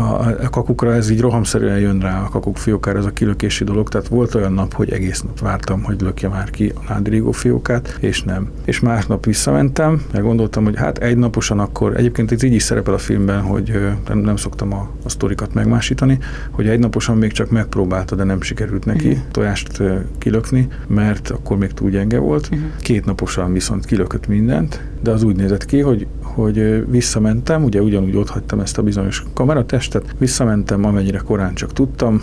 a, 0.00 0.26
a 0.42 0.50
kakukra 0.50 0.94
ez 0.94 1.10
így 1.10 1.20
rohamszerűen 1.20 1.78
jön 1.78 1.98
rá, 1.98 2.22
a 2.22 2.28
kakuk 2.28 2.56
fiókára 2.56 2.98
ez 2.98 3.04
a 3.04 3.10
kilökési 3.10 3.64
dolog, 3.64 3.88
tehát 3.88 4.08
volt 4.08 4.34
olyan 4.34 4.52
nap, 4.52 4.74
hogy 4.74 4.90
egész 4.90 5.20
nap 5.22 5.40
vártam, 5.40 5.82
hogy 5.82 6.00
lökje 6.00 6.28
már 6.28 6.50
ki 6.50 6.72
a 6.74 6.80
nádrigó 6.88 7.32
fiókát, 7.32 7.96
és 8.00 8.22
nem. 8.22 8.50
És 8.64 8.80
másnap 8.80 9.24
visszamentem, 9.24 10.02
meg 10.12 10.22
gondoltam, 10.22 10.64
hogy 10.64 10.76
hát 10.76 10.98
egy 10.98 11.16
naposan 11.16 11.58
akkor, 11.58 11.96
egyébként 11.96 12.32
ez 12.32 12.42
így 12.42 12.52
is 12.52 12.62
szerepel 12.62 12.94
a 12.94 12.98
filmben, 12.98 13.40
hogy 13.40 13.78
nem, 14.08 14.18
nem 14.18 14.36
szoktam 14.36 14.72
a, 14.72 14.90
a 15.04 15.08
sztorikat 15.08 15.54
megmásítani, 15.54 16.18
hogy 16.50 16.68
egy 16.68 16.78
naposan 16.78 17.16
még 17.16 17.32
csak 17.32 17.50
megpróbálta, 17.50 18.14
de 18.14 18.24
nem 18.24 18.42
sikerült 18.42 18.84
neki 18.84 19.08
uh-huh. 19.08 19.22
tojást 19.30 19.82
kilökni, 20.18 20.68
mert 20.86 21.30
akkor 21.30 21.58
még 21.58 21.72
túl 21.72 21.90
gyenge 21.90 22.18
volt. 22.18 22.48
Uh-huh. 22.52 22.68
Két 22.80 23.04
naposan 23.04 23.52
viszont 23.52 23.84
kilökött 23.84 24.26
mindent, 24.26 24.82
de 25.02 25.10
az 25.10 25.22
úgy 25.22 25.36
nézett 25.36 25.64
ki, 25.64 25.80
hogy 25.80 26.06
hogy 26.34 26.84
visszamentem, 26.90 27.64
ugye 27.64 27.82
ugyanúgy 27.82 28.16
ott 28.16 28.28
hagytam 28.28 28.60
ezt 28.60 28.78
a 28.78 28.82
bizonyos 28.82 29.24
kameratestet, 29.32 30.14
visszamentem, 30.18 30.84
amennyire 30.84 31.18
korán 31.18 31.54
csak 31.54 31.72
tudtam, 31.72 32.22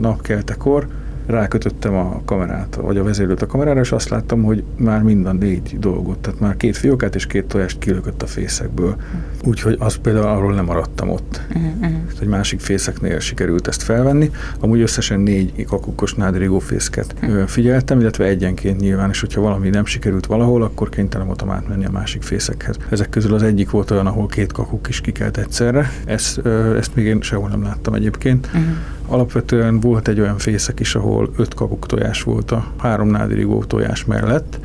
napkeltekor, 0.00 0.86
rákötöttem 1.30 1.94
a 1.94 2.22
kamerát, 2.24 2.74
vagy 2.74 2.96
a 2.96 3.02
vezérlőt 3.02 3.42
a 3.42 3.46
kamerára, 3.46 3.80
és 3.80 3.92
azt 3.92 4.08
láttam, 4.08 4.42
hogy 4.42 4.64
már 4.76 5.02
mind 5.02 5.26
a 5.26 5.32
négy 5.32 5.78
dolgot, 5.78 6.18
tehát 6.18 6.40
már 6.40 6.56
két 6.56 6.76
fiókát 6.76 7.14
és 7.14 7.26
két 7.26 7.44
tojást 7.44 7.78
kilökött 7.78 8.22
a 8.22 8.26
fészekből. 8.26 8.96
Úgyhogy 9.44 9.76
az 9.78 9.96
például 9.96 10.26
arról 10.26 10.54
nem 10.54 10.64
maradtam 10.64 11.10
ott. 11.10 11.40
Uh-huh. 11.48 11.92
Egy 12.20 12.26
másik 12.26 12.60
fészeknél 12.60 13.18
sikerült 13.18 13.66
ezt 13.66 13.82
felvenni. 13.82 14.30
Amúgy 14.60 14.80
összesen 14.80 15.20
négy 15.20 15.64
kakukos 15.66 16.14
nádrigó 16.14 16.58
fészket 16.58 17.14
uh-huh. 17.22 17.42
figyeltem, 17.42 18.00
illetve 18.00 18.24
egyenként 18.24 18.80
nyilván, 18.80 19.10
és 19.10 19.20
hogyha 19.20 19.40
valami 19.40 19.68
nem 19.68 19.84
sikerült 19.84 20.26
valahol, 20.26 20.62
akkor 20.62 20.88
kénytelen 20.88 21.26
voltam 21.26 21.50
átmenni 21.50 21.84
a 21.84 21.90
másik 21.90 22.22
fészekhez. 22.22 22.76
Ezek 22.88 23.08
közül 23.08 23.34
az 23.34 23.42
egyik 23.42 23.70
volt 23.70 23.90
olyan, 23.90 24.06
ahol 24.06 24.26
két 24.26 24.52
kakuk 24.52 24.88
is 24.88 25.00
kikelt 25.00 25.38
egyszerre. 25.38 25.90
Ezt, 26.04 26.40
ezt 26.76 26.94
még 26.94 27.04
én 27.04 27.20
sehol 27.20 27.48
nem 27.48 27.62
láttam 27.62 27.94
egyébként. 27.94 28.46
Uh-huh. 28.46 28.62
Alapvetően 29.10 29.80
volt 29.80 30.08
egy 30.08 30.20
olyan 30.20 30.38
fészek 30.38 30.80
is, 30.80 30.94
ahol 30.94 31.30
öt 31.36 31.54
kakuk 31.54 31.86
tojás 31.86 32.22
volt 32.22 32.50
a 32.50 32.66
három 32.78 33.08
nádirigó 33.08 33.64
tojás 33.64 34.04
mellett, 34.04 34.58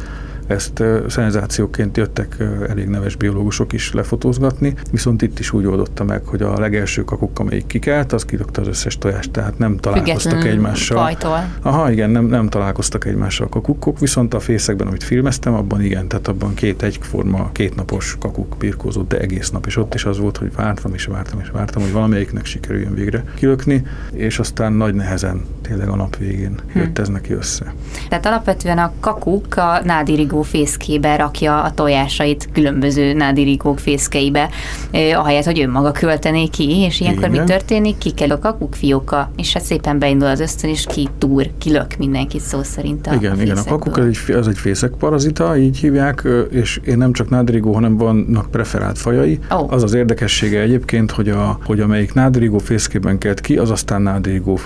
ezt 0.48 0.84
szenzációként 1.08 1.98
jöttek 1.98 2.38
elég 2.70 2.88
neves 2.88 3.16
biológusok 3.16 3.74
is 3.74 3.94
lefotózgatni, 3.94 4.74
viszont 4.92 5.22
itt 5.22 5.40
is 5.40 5.54
úgy 5.54 5.66
oldotta 5.66 6.04
meg, 6.04 6.26
hogy 6.26 6.42
a 6.42 6.60
legelső 6.60 7.04
kakuk, 7.04 7.40
amelyik 7.40 7.68
kikelt, 7.68 8.14
az 8.14 8.26
kidokta 8.26 8.62
az 8.62 8.68
összes 8.68 8.98
tojást, 8.98 9.32
tehát 9.32 9.58
nem 9.58 9.78
találkoztak 9.78 10.46
egymással. 10.46 10.98
Fajtól. 10.98 11.44
Aha, 11.62 11.92
igen, 11.92 12.10
nem, 12.10 12.26
nem 12.26 12.50
találkoztak 12.50 13.06
egymással 13.06 13.46
a 13.46 13.50
kakukkok, 13.50 14.00
viszont 14.00 14.34
a 14.34 14.40
fészekben, 14.40 14.88
amit 14.88 15.04
filmeztem, 15.04 15.54
abban 15.54 15.82
igen, 15.82 16.08
tehát 16.08 16.28
abban 16.28 16.54
két 16.54 16.82
egyforma, 16.84 17.50
kétnapos 17.52 18.18
kakuk 18.20 18.56
birkózott, 18.60 19.08
de 19.08 19.20
egész 19.20 19.50
nap, 19.50 19.66
és 19.66 19.78
ott 19.78 19.94
is 19.94 20.06
az 20.06 20.20
volt, 20.20 20.38
hogy 20.38 20.56
vártam 20.56 20.94
és 20.94 21.06
vártam 21.06 21.40
és 21.40 21.50
vártam, 21.50 21.82
hogy 21.82 21.92
valamelyiknek 21.92 22.46
sikerüljön 22.46 22.94
végre 22.94 23.24
kilökni, 23.36 23.84
és 24.12 24.40
aztán 24.40 24.74
nagy 24.74 24.94
nehezen 24.94 25.46
tényleg 25.62 25.88
a 25.88 25.96
nap 25.96 26.18
végén 26.18 26.60
hm. 26.72 26.80
jött 26.80 27.00
ez 27.00 27.10
neki 27.10 27.34
össze. 27.34 27.74
Tehát 28.10 28.26
alapvetően 28.26 28.78
a 28.78 28.92
kakuk 29.00 29.58
a 29.58 29.82
nádirig 29.84 30.34
nádirigó 30.36 30.42
fészkébe 30.42 31.16
rakja 31.16 31.62
a 31.62 31.72
tojásait 31.72 32.50
különböző 32.54 33.14
nádirigók 33.14 33.80
fészkeibe, 33.80 34.50
ahelyett, 34.92 35.46
hogy 35.46 35.60
önmaga 35.60 35.92
költené 35.92 36.48
ki, 36.48 36.80
és 36.80 37.00
ilyenkor 37.00 37.28
Igen. 37.28 37.42
mi 37.42 37.48
történik? 37.48 37.98
Ki 37.98 38.12
kell 38.12 38.30
a 38.30 38.40
kakukfióka, 38.40 39.32
és 39.38 39.54
hát 39.54 39.64
szépen 39.64 40.00
beindul 40.00 40.28
az 40.28 40.40
ösztön, 40.40 40.70
és 40.70 40.86
ki 40.88 41.10
túr, 41.18 41.50
kilök 41.58 41.98
mindenkit 41.98 42.42
szó 42.42 42.64
szerint 42.64 43.08
a 43.08 43.14
Igen, 43.14 43.38
a 43.38 43.42
igen, 43.42 43.58
a 43.58 43.64
kakuk 43.64 43.98
az 43.98 44.06
egy, 44.06 44.36
az 44.36 44.48
egy 44.48 44.58
fészekparazita, 44.58 45.58
így 45.58 45.78
hívják, 45.78 46.28
és 46.50 46.80
én 46.86 46.98
nem 46.98 47.14
csak 47.14 47.30
nádirigó, 47.30 47.74
hanem 47.74 47.98
vannak 47.98 48.52
preferált 48.52 48.98
fajai. 48.98 49.40
Oh. 49.50 49.74
Az 49.74 49.84
az 49.84 49.94
érdekessége 49.94 50.60
egyébként, 50.60 51.12
hogy, 51.12 51.30
a, 51.30 51.60
hogy 51.66 51.80
amelyik 51.80 52.14
nádirigó 52.14 52.58
fészkében 52.58 53.18
kelt 53.18 53.42
ki, 53.42 53.58
az 53.58 53.72
aztán 53.72 54.02
nádirigó 54.02 54.60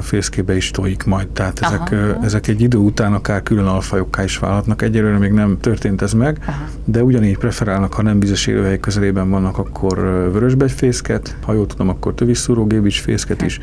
fészkébe 0.00 0.56
is 0.56 0.70
tojik 0.70 1.04
majd. 1.04 1.28
Tehát 1.28 1.58
ezek, 1.62 1.92
Aha. 1.92 2.24
ezek 2.24 2.46
egy 2.48 2.60
idő 2.60 2.78
után 2.78 3.12
akár 3.12 3.42
külön 3.42 3.66
alfajokká 3.66 4.24
is 4.24 4.38
válhatnak. 4.38 4.82
Egyelőre 4.82 5.13
még 5.18 5.32
nem 5.32 5.56
történt 5.60 6.02
ez 6.02 6.12
meg, 6.12 6.38
Aha. 6.46 6.68
de 6.84 7.02
ugyanígy 7.02 7.38
preferálnak, 7.38 7.92
ha 7.92 8.02
nem 8.02 8.20
vizes 8.20 8.46
élőhely 8.46 8.80
közelében 8.80 9.30
vannak, 9.30 9.58
akkor 9.58 9.98
vörösbegyfészket, 10.32 11.36
ha 11.42 11.52
jól 11.52 11.66
tudom, 11.66 11.88
akkor 11.88 12.14
tövisszúrógébics 12.14 13.00
fészket 13.00 13.42
is. 13.42 13.60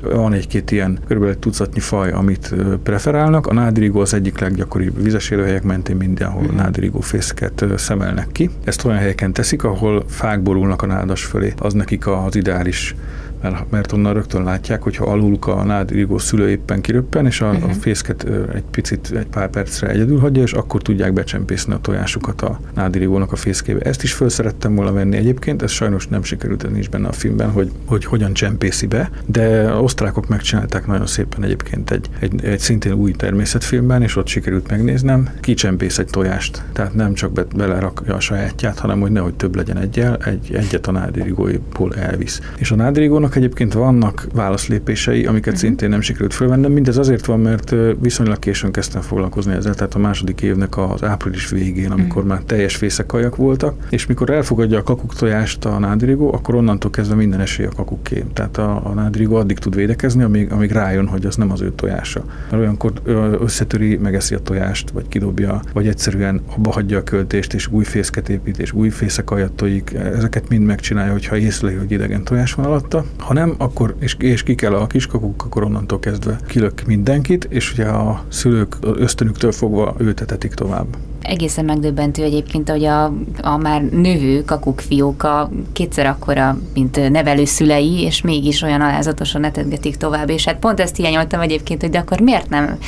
Van 0.00 0.32
egy-két 0.32 0.70
ilyen 0.70 0.98
kb. 1.08 1.22
egy 1.22 1.38
tucatnyi 1.38 1.80
faj, 1.80 2.10
amit 2.10 2.54
preferálnak. 2.82 3.46
A 3.46 3.54
nádirigó 3.54 4.00
az 4.00 4.14
egyik 4.14 4.38
leggyakoribb 4.38 5.02
vizes 5.02 5.30
élőhelyek 5.30 5.62
mentén 5.62 5.96
mindenhol 5.96 6.42
uh-huh. 6.42 6.56
nádirigó 6.56 7.00
fészket 7.00 7.64
szemelnek 7.76 8.28
ki. 8.32 8.50
Ezt 8.64 8.84
olyan 8.84 8.98
helyeken 8.98 9.32
teszik, 9.32 9.64
ahol 9.64 10.04
fák 10.08 10.42
borulnak 10.42 10.82
a 10.82 10.86
nádas 10.86 11.24
fölé. 11.24 11.52
Az 11.58 11.72
nekik 11.72 12.06
az 12.06 12.36
ideális 12.36 12.94
mert, 13.42 13.70
mert 13.70 13.92
onnan 13.92 14.12
rögtön 14.12 14.42
látják, 14.44 14.82
hogyha 14.82 15.04
aluluk 15.04 15.46
a 15.46 15.64
nádirigó 15.64 16.18
szülő 16.18 16.48
éppen 16.48 16.80
kiröppen, 16.80 17.26
és 17.26 17.40
a, 17.40 17.46
uh-huh. 17.46 17.62
a 17.62 17.66
mhm. 17.66 17.76
fészket 17.76 18.26
egy 18.54 18.64
picit, 18.70 19.12
egy 19.16 19.26
pár 19.26 19.50
percre 19.50 19.88
egyedül 19.88 20.18
hagyja, 20.18 20.42
és 20.42 20.52
akkor 20.52 20.82
tudják 20.82 21.12
becsempészni 21.12 21.72
a 21.72 21.78
tojásukat 21.78 22.42
a 22.42 22.60
nádirigónak 22.74 23.32
a 23.32 23.36
fészkébe. 23.36 23.80
Ezt 23.80 24.02
is 24.02 24.12
föl 24.12 24.28
szerettem 24.28 24.74
volna 24.74 24.92
venni 24.92 25.16
egyébként, 25.16 25.62
ez 25.62 25.70
sajnos 25.70 26.08
nem 26.08 26.22
sikerült, 26.22 26.64
ez 26.64 26.70
nincs 26.70 26.90
benne 26.90 27.08
a 27.08 27.12
filmben, 27.12 27.50
hogy, 27.50 27.70
hogy 27.84 28.04
hogyan 28.04 28.32
csempészi 28.32 28.86
be, 28.86 29.10
de 29.26 29.74
osztrákok 29.74 30.28
megcsinálták 30.28 30.86
nagyon 30.86 31.06
szépen 31.06 31.44
egyébként 31.44 31.90
egy, 31.90 32.08
egy, 32.18 32.44
egy 32.44 32.58
szintén 32.58 32.92
új 32.92 33.12
természetfilmben, 33.12 34.02
és 34.02 34.16
ott 34.16 34.26
sikerült 34.26 34.70
megnéznem, 34.70 35.28
kicsempész 35.40 35.98
egy 35.98 36.06
tojást, 36.06 36.62
tehát 36.72 36.94
nem 36.94 37.14
csak 37.14 37.32
be, 37.32 37.44
belerakja 37.56 38.14
a 38.14 38.20
sajátját, 38.20 38.78
hanem 38.78 39.00
hogy 39.00 39.10
nehogy 39.10 39.34
több 39.34 39.56
legyen 39.56 39.78
egyel, 39.78 40.16
egy, 40.16 40.54
egyet 40.54 40.86
a 40.86 40.92
nádirigóiból 40.92 41.94
elvisz. 41.94 42.40
És 42.56 42.70
a 42.70 42.76
nádirigónak 42.76 43.31
annak 43.32 43.44
egyébként 43.44 43.72
vannak 43.72 44.26
válaszlépései, 44.34 45.26
amiket 45.26 45.46
uh-huh. 45.46 45.62
szintén 45.62 45.88
nem 45.88 46.00
sikerült 46.00 46.34
fölvennem. 46.34 46.72
Mindez 46.72 46.96
azért 46.96 47.26
van, 47.26 47.40
mert 47.40 47.74
viszonylag 48.00 48.38
későn 48.38 48.72
kezdtem 48.72 49.00
foglalkozni 49.00 49.52
ezzel, 49.52 49.74
tehát 49.74 49.94
a 49.94 49.98
második 49.98 50.40
évnek 50.40 50.78
az 50.78 51.04
április 51.04 51.48
végén, 51.48 51.90
amikor 51.90 52.22
uh-huh. 52.22 52.26
már 52.26 52.42
teljes 52.42 52.76
fészekajak 52.76 53.36
voltak, 53.36 53.74
és 53.90 54.06
mikor 54.06 54.30
elfogadja 54.30 54.78
a 54.78 54.82
kakuk 54.82 55.14
tojást 55.14 55.64
a 55.64 55.78
nádrigó, 55.78 56.34
akkor 56.34 56.54
onnantól 56.54 56.90
kezdve 56.90 57.14
minden 57.14 57.40
esély 57.40 57.66
a 57.66 57.70
kakuké. 57.76 58.24
Tehát 58.32 58.56
a, 58.56 58.80
a 58.84 58.92
nádrigó 58.94 59.36
addig 59.36 59.58
tud 59.58 59.74
védekezni, 59.74 60.22
amíg, 60.22 60.52
amíg 60.52 60.70
rájön, 60.70 61.06
hogy 61.06 61.26
az 61.26 61.36
nem 61.36 61.50
az 61.50 61.60
ő 61.60 61.72
tojása. 61.72 62.24
Mert 62.50 62.62
olyankor 62.62 62.92
összetöri, 63.40 63.96
megeszi 63.96 64.34
a 64.34 64.38
tojást, 64.38 64.90
vagy 64.90 65.08
kidobja, 65.08 65.62
vagy 65.72 65.88
egyszerűen 65.88 66.40
abba 66.56 66.70
hagyja 66.70 66.98
a 66.98 67.02
költést, 67.02 67.54
és 67.54 67.66
új 67.66 67.84
fészket 67.84 68.28
épít, 68.28 68.58
és 68.58 68.72
új 68.72 68.88
fészekajat 68.88 69.52
tojik. 69.52 69.94
Ezeket 69.94 70.48
mind 70.48 70.64
megcsinálja, 70.64 71.12
hogyha 71.12 71.36
észleli, 71.36 71.74
hogy 71.74 71.90
idegen 71.90 72.24
tojás 72.24 72.54
van 72.54 72.66
alatta. 72.66 73.04
Ha 73.22 73.32
nem, 73.32 73.54
akkor, 73.58 73.94
és, 73.98 74.16
és 74.18 74.42
ki 74.42 74.54
kell 74.54 74.74
a 74.74 74.86
kiskakuk, 74.86 75.44
akkor 75.44 75.62
onnantól 75.62 75.98
kezdve 75.98 76.38
kilök 76.46 76.82
mindenkit, 76.86 77.44
és 77.44 77.72
ugye 77.72 77.86
a 77.86 78.24
szülők 78.28 78.76
ösztönüktől 78.80 79.52
fogva 79.52 79.94
ültetetik 79.98 80.54
tovább. 80.54 80.96
Egészen 81.22 81.64
megdöbbentő 81.64 82.22
egyébként, 82.22 82.70
hogy 82.70 82.84
a, 82.84 83.04
a 83.42 83.56
már 83.56 83.82
növő 83.82 84.42
kakukfióka 84.44 85.50
kétszer 85.72 86.06
akkora, 86.06 86.58
mint 86.74 87.10
nevelőszülei, 87.10 88.02
és 88.02 88.22
mégis 88.22 88.62
olyan 88.62 88.80
alázatosan 88.80 89.44
etetgetik 89.44 89.96
tovább. 89.96 90.30
És 90.30 90.44
hát 90.44 90.58
pont 90.58 90.80
ezt 90.80 90.96
hiányoltam 90.96 91.40
egyébként, 91.40 91.80
hogy 91.80 91.90
de 91.90 91.98
akkor 91.98 92.20
miért 92.20 92.48
nem 92.48 92.78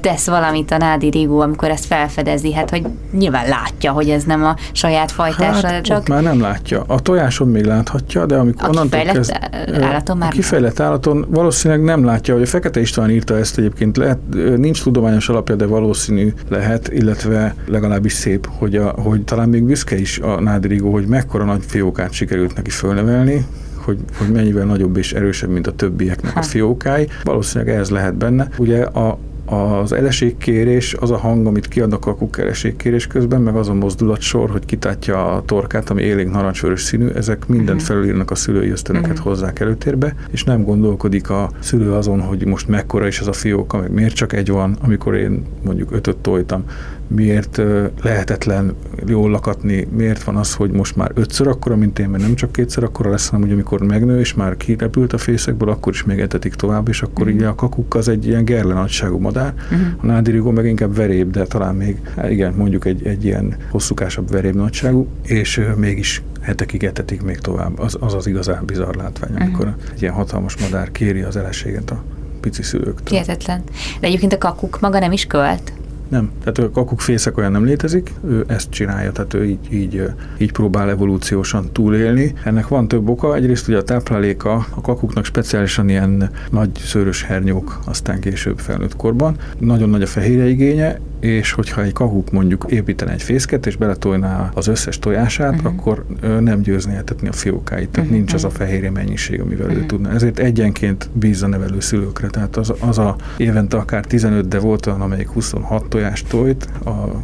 tesz 0.00 0.26
valamit 0.26 0.70
a 0.70 0.76
Nádi 0.76 1.10
Rigó, 1.10 1.40
amikor 1.40 1.68
ezt 1.68 1.84
felfedezi? 1.84 2.52
Hát, 2.52 2.70
hogy 2.70 2.86
nyilván 3.12 3.48
látja, 3.48 3.92
hogy 3.92 4.10
ez 4.10 4.22
nem 4.24 4.44
a 4.44 4.56
saját 4.72 5.10
fajtása, 5.10 5.66
hát, 5.66 5.82
csak... 5.84 6.08
már 6.08 6.22
nem 6.22 6.40
látja. 6.40 6.84
A 6.86 7.00
tojáson 7.00 7.48
még 7.48 7.64
láthatja, 7.64 8.26
de 8.26 8.36
amikor 8.36 8.68
a 8.68 8.70
onnantól 8.70 9.00
kezd... 9.00 9.32
állaton 9.80 10.16
már 10.16 10.28
A 10.28 10.32
kifejlett 10.32 10.80
állaton 10.80 11.26
valószínűleg 11.28 11.84
nem 11.84 12.04
látja, 12.04 12.34
hogy 12.34 12.42
a 12.42 12.46
Fekete 12.46 12.80
István 12.80 13.10
írta 13.10 13.36
ezt 13.36 13.58
egyébként, 13.58 13.96
lehet, 13.96 14.18
nincs 14.56 14.82
tudományos 14.82 15.28
alapja, 15.28 15.54
de 15.54 15.66
valószínű 15.66 16.32
lehet, 16.48 16.88
illetve 16.92 17.54
legalábbis 17.74 18.12
szép, 18.12 18.48
hogy, 18.58 18.76
a, 18.76 18.88
hogy 18.88 19.24
talán 19.24 19.48
még 19.48 19.62
büszke 19.62 19.98
is 19.98 20.18
a 20.18 20.40
Nádrigó, 20.40 20.92
hogy 20.92 21.06
mekkora 21.06 21.44
nagy 21.44 21.64
fiókát 21.66 22.12
sikerült 22.12 22.54
neki 22.54 22.70
fölnevelni, 22.70 23.46
hogy, 23.76 23.98
hogy 24.18 24.28
mennyivel 24.32 24.64
nagyobb 24.64 24.96
és 24.96 25.12
erősebb, 25.12 25.50
mint 25.50 25.66
a 25.66 25.72
többieknek 25.72 26.32
ha. 26.32 26.40
a 26.40 26.42
fiókái. 26.42 27.08
Valószínűleg 27.22 27.74
ez 27.74 27.90
lehet 27.90 28.14
benne. 28.14 28.48
Ugye 28.58 28.82
a, 28.82 29.18
az 29.46 29.92
eleségkérés, 29.92 30.94
az 30.94 31.10
a 31.10 31.16
hang, 31.16 31.46
amit 31.46 31.68
kiadnak 31.68 32.06
a 32.06 32.14
kuk 32.14 32.38
eleségkérés 32.38 33.06
közben, 33.06 33.40
meg 33.40 33.56
az 33.56 33.68
a 33.68 33.74
mozdulatsor, 33.74 34.50
hogy 34.50 34.64
kitátja 34.64 35.32
a 35.34 35.42
torkát, 35.42 35.90
ami 35.90 36.02
élénk 36.02 36.32
narancsvörös 36.32 36.82
színű, 36.82 37.08
ezek 37.08 37.46
mindent 37.46 37.80
uh-huh. 37.80 37.86
felülírnak 37.86 38.30
a 38.30 38.34
szülői 38.34 38.70
ösztönöket 38.70 39.10
uh-huh. 39.10 39.26
hozzák 39.26 39.60
előtérbe, 39.60 40.14
és 40.30 40.44
nem 40.44 40.62
gondolkodik 40.62 41.30
a 41.30 41.50
szülő 41.58 41.92
azon, 41.92 42.20
hogy 42.20 42.46
most 42.46 42.68
mekkora 42.68 43.06
is 43.06 43.20
ez 43.20 43.26
a 43.26 43.32
fióka, 43.32 43.78
meg 43.78 43.92
miért 43.92 44.14
csak 44.14 44.32
egy 44.32 44.50
van, 44.50 44.76
amikor 44.80 45.14
én 45.14 45.42
mondjuk 45.64 45.92
ötöt 45.92 46.16
tojtam, 46.16 46.64
miért 47.06 47.60
lehetetlen 48.02 48.74
jól 49.06 49.30
lakatni, 49.30 49.88
miért 49.96 50.22
van 50.22 50.36
az, 50.36 50.54
hogy 50.54 50.70
most 50.70 50.96
már 50.96 51.10
ötször 51.14 51.48
akkora, 51.48 51.76
mint 51.76 51.98
én, 51.98 52.08
mert 52.08 52.22
nem 52.22 52.34
csak 52.34 52.52
kétszer 52.52 52.82
akkora 52.82 53.10
lesz, 53.10 53.28
hanem 53.28 53.44
hogy 53.46 53.52
amikor 53.52 53.80
megnő, 53.80 54.18
és 54.18 54.34
már 54.34 54.56
kirepült 54.56 55.12
a 55.12 55.18
fészekből, 55.18 55.68
akkor 55.68 55.92
is 55.92 56.04
még 56.04 56.20
etetik 56.20 56.54
tovább, 56.54 56.88
és 56.88 57.02
akkor 57.02 57.26
uh-huh. 57.26 57.40
így 57.40 57.46
a 57.46 57.54
kakuk 57.54 57.94
az 57.94 58.08
egy 58.08 58.26
ilyen 58.26 58.44
gerle 58.44 58.74
nagyságú 58.74 59.18
madár, 59.18 59.54
uh-huh. 59.72 59.86
a 59.96 60.06
nádirigó 60.06 60.50
meg 60.50 60.66
inkább 60.66 60.96
veréb, 60.96 61.30
de 61.30 61.44
talán 61.44 61.74
még, 61.74 62.00
hát 62.16 62.30
igen, 62.30 62.52
mondjuk 62.52 62.84
egy, 62.84 63.06
egy 63.06 63.24
ilyen 63.24 63.56
hosszúkásabb 63.70 64.30
veréb 64.30 64.54
nagyságú, 64.54 65.06
és 65.22 65.60
mégis 65.76 66.22
hetekig 66.40 66.84
etetik 66.84 67.22
még 67.22 67.38
tovább. 67.38 67.78
Az 67.78 67.96
az, 68.00 68.14
az 68.14 68.26
igazán 68.26 68.64
bizarr 68.64 68.94
látvány, 68.96 69.30
uh-huh. 69.30 69.46
amikor 69.46 69.74
egy 69.94 70.02
ilyen 70.02 70.14
hatalmas 70.14 70.56
madár 70.56 70.92
kéri 70.92 71.20
az 71.20 71.36
eleséget 71.36 71.90
a 71.90 72.02
pici 72.40 72.62
szülőktől. 72.62 73.18
Hihetetlen. 73.18 73.62
De 74.00 74.06
egyébként 74.06 74.32
a 74.32 74.38
kakuk 74.38 74.80
maga 74.80 74.98
nem 74.98 75.12
is 75.12 75.26
költ? 75.26 75.72
Nem. 76.14 76.30
Tehát 76.40 76.58
a 76.58 76.70
kakuk 76.70 77.00
fészek 77.00 77.36
olyan 77.36 77.52
nem 77.52 77.64
létezik, 77.64 78.12
ő 78.26 78.44
ezt 78.46 78.70
csinálja, 78.70 79.12
tehát 79.12 79.34
ő 79.34 79.44
így, 79.44 79.72
így, 79.72 80.02
így 80.38 80.52
próbál 80.52 80.90
evolúciósan 80.90 81.72
túlélni. 81.72 82.34
Ennek 82.44 82.68
van 82.68 82.88
több 82.88 83.08
oka, 83.08 83.34
egyrészt 83.34 83.68
ugye 83.68 83.76
a 83.76 83.82
tápláléka 83.82 84.66
a 84.74 84.80
kakuknak 84.80 85.24
speciálisan 85.24 85.88
ilyen 85.88 86.30
nagy 86.50 86.70
szőrös 86.78 87.22
hernyók, 87.22 87.80
aztán 87.86 88.20
később 88.20 88.58
felnőtt 88.58 88.96
korban. 88.96 89.36
Nagyon 89.58 89.88
nagy 89.88 90.02
a 90.02 90.06
fehérje 90.06 90.46
igénye, 90.46 91.00
és 91.24 91.52
hogyha 91.52 91.82
egy 91.82 91.92
kakuk 91.92 92.30
mondjuk 92.30 92.66
építene 92.68 93.12
egy 93.12 93.22
fészket, 93.22 93.66
és 93.66 93.76
beletojná 93.76 94.50
az 94.54 94.66
összes 94.66 94.98
tojását, 94.98 95.54
uh-huh. 95.54 95.72
akkor 95.72 96.04
nem 96.40 96.60
győzni 96.60 96.94
etetni 96.94 97.28
a 97.28 97.32
fiókáit, 97.32 97.88
tehát 97.88 98.08
uh-huh. 98.08 98.16
nincs 98.16 98.34
az 98.34 98.44
a 98.44 98.50
fehérje 98.50 98.90
mennyiség, 98.90 99.40
amivel 99.40 99.66
uh-huh. 99.66 99.82
ő 99.82 99.86
tudna. 99.86 100.10
Ezért 100.10 100.38
egyenként 100.38 101.08
bízza 101.12 101.46
nevelő 101.46 101.80
szülőkre, 101.80 102.28
tehát 102.28 102.56
az, 102.56 102.72
az 102.80 102.98
a 102.98 103.16
évente 103.36 103.76
akár 103.76 104.04
15, 104.04 104.48
de 104.48 104.58
volt 104.58 104.86
olyan, 104.86 105.00
amelyik 105.00 105.28
26 105.28 105.88
tojást 105.88 106.28
tojt, 106.28 106.68
a 106.84 107.22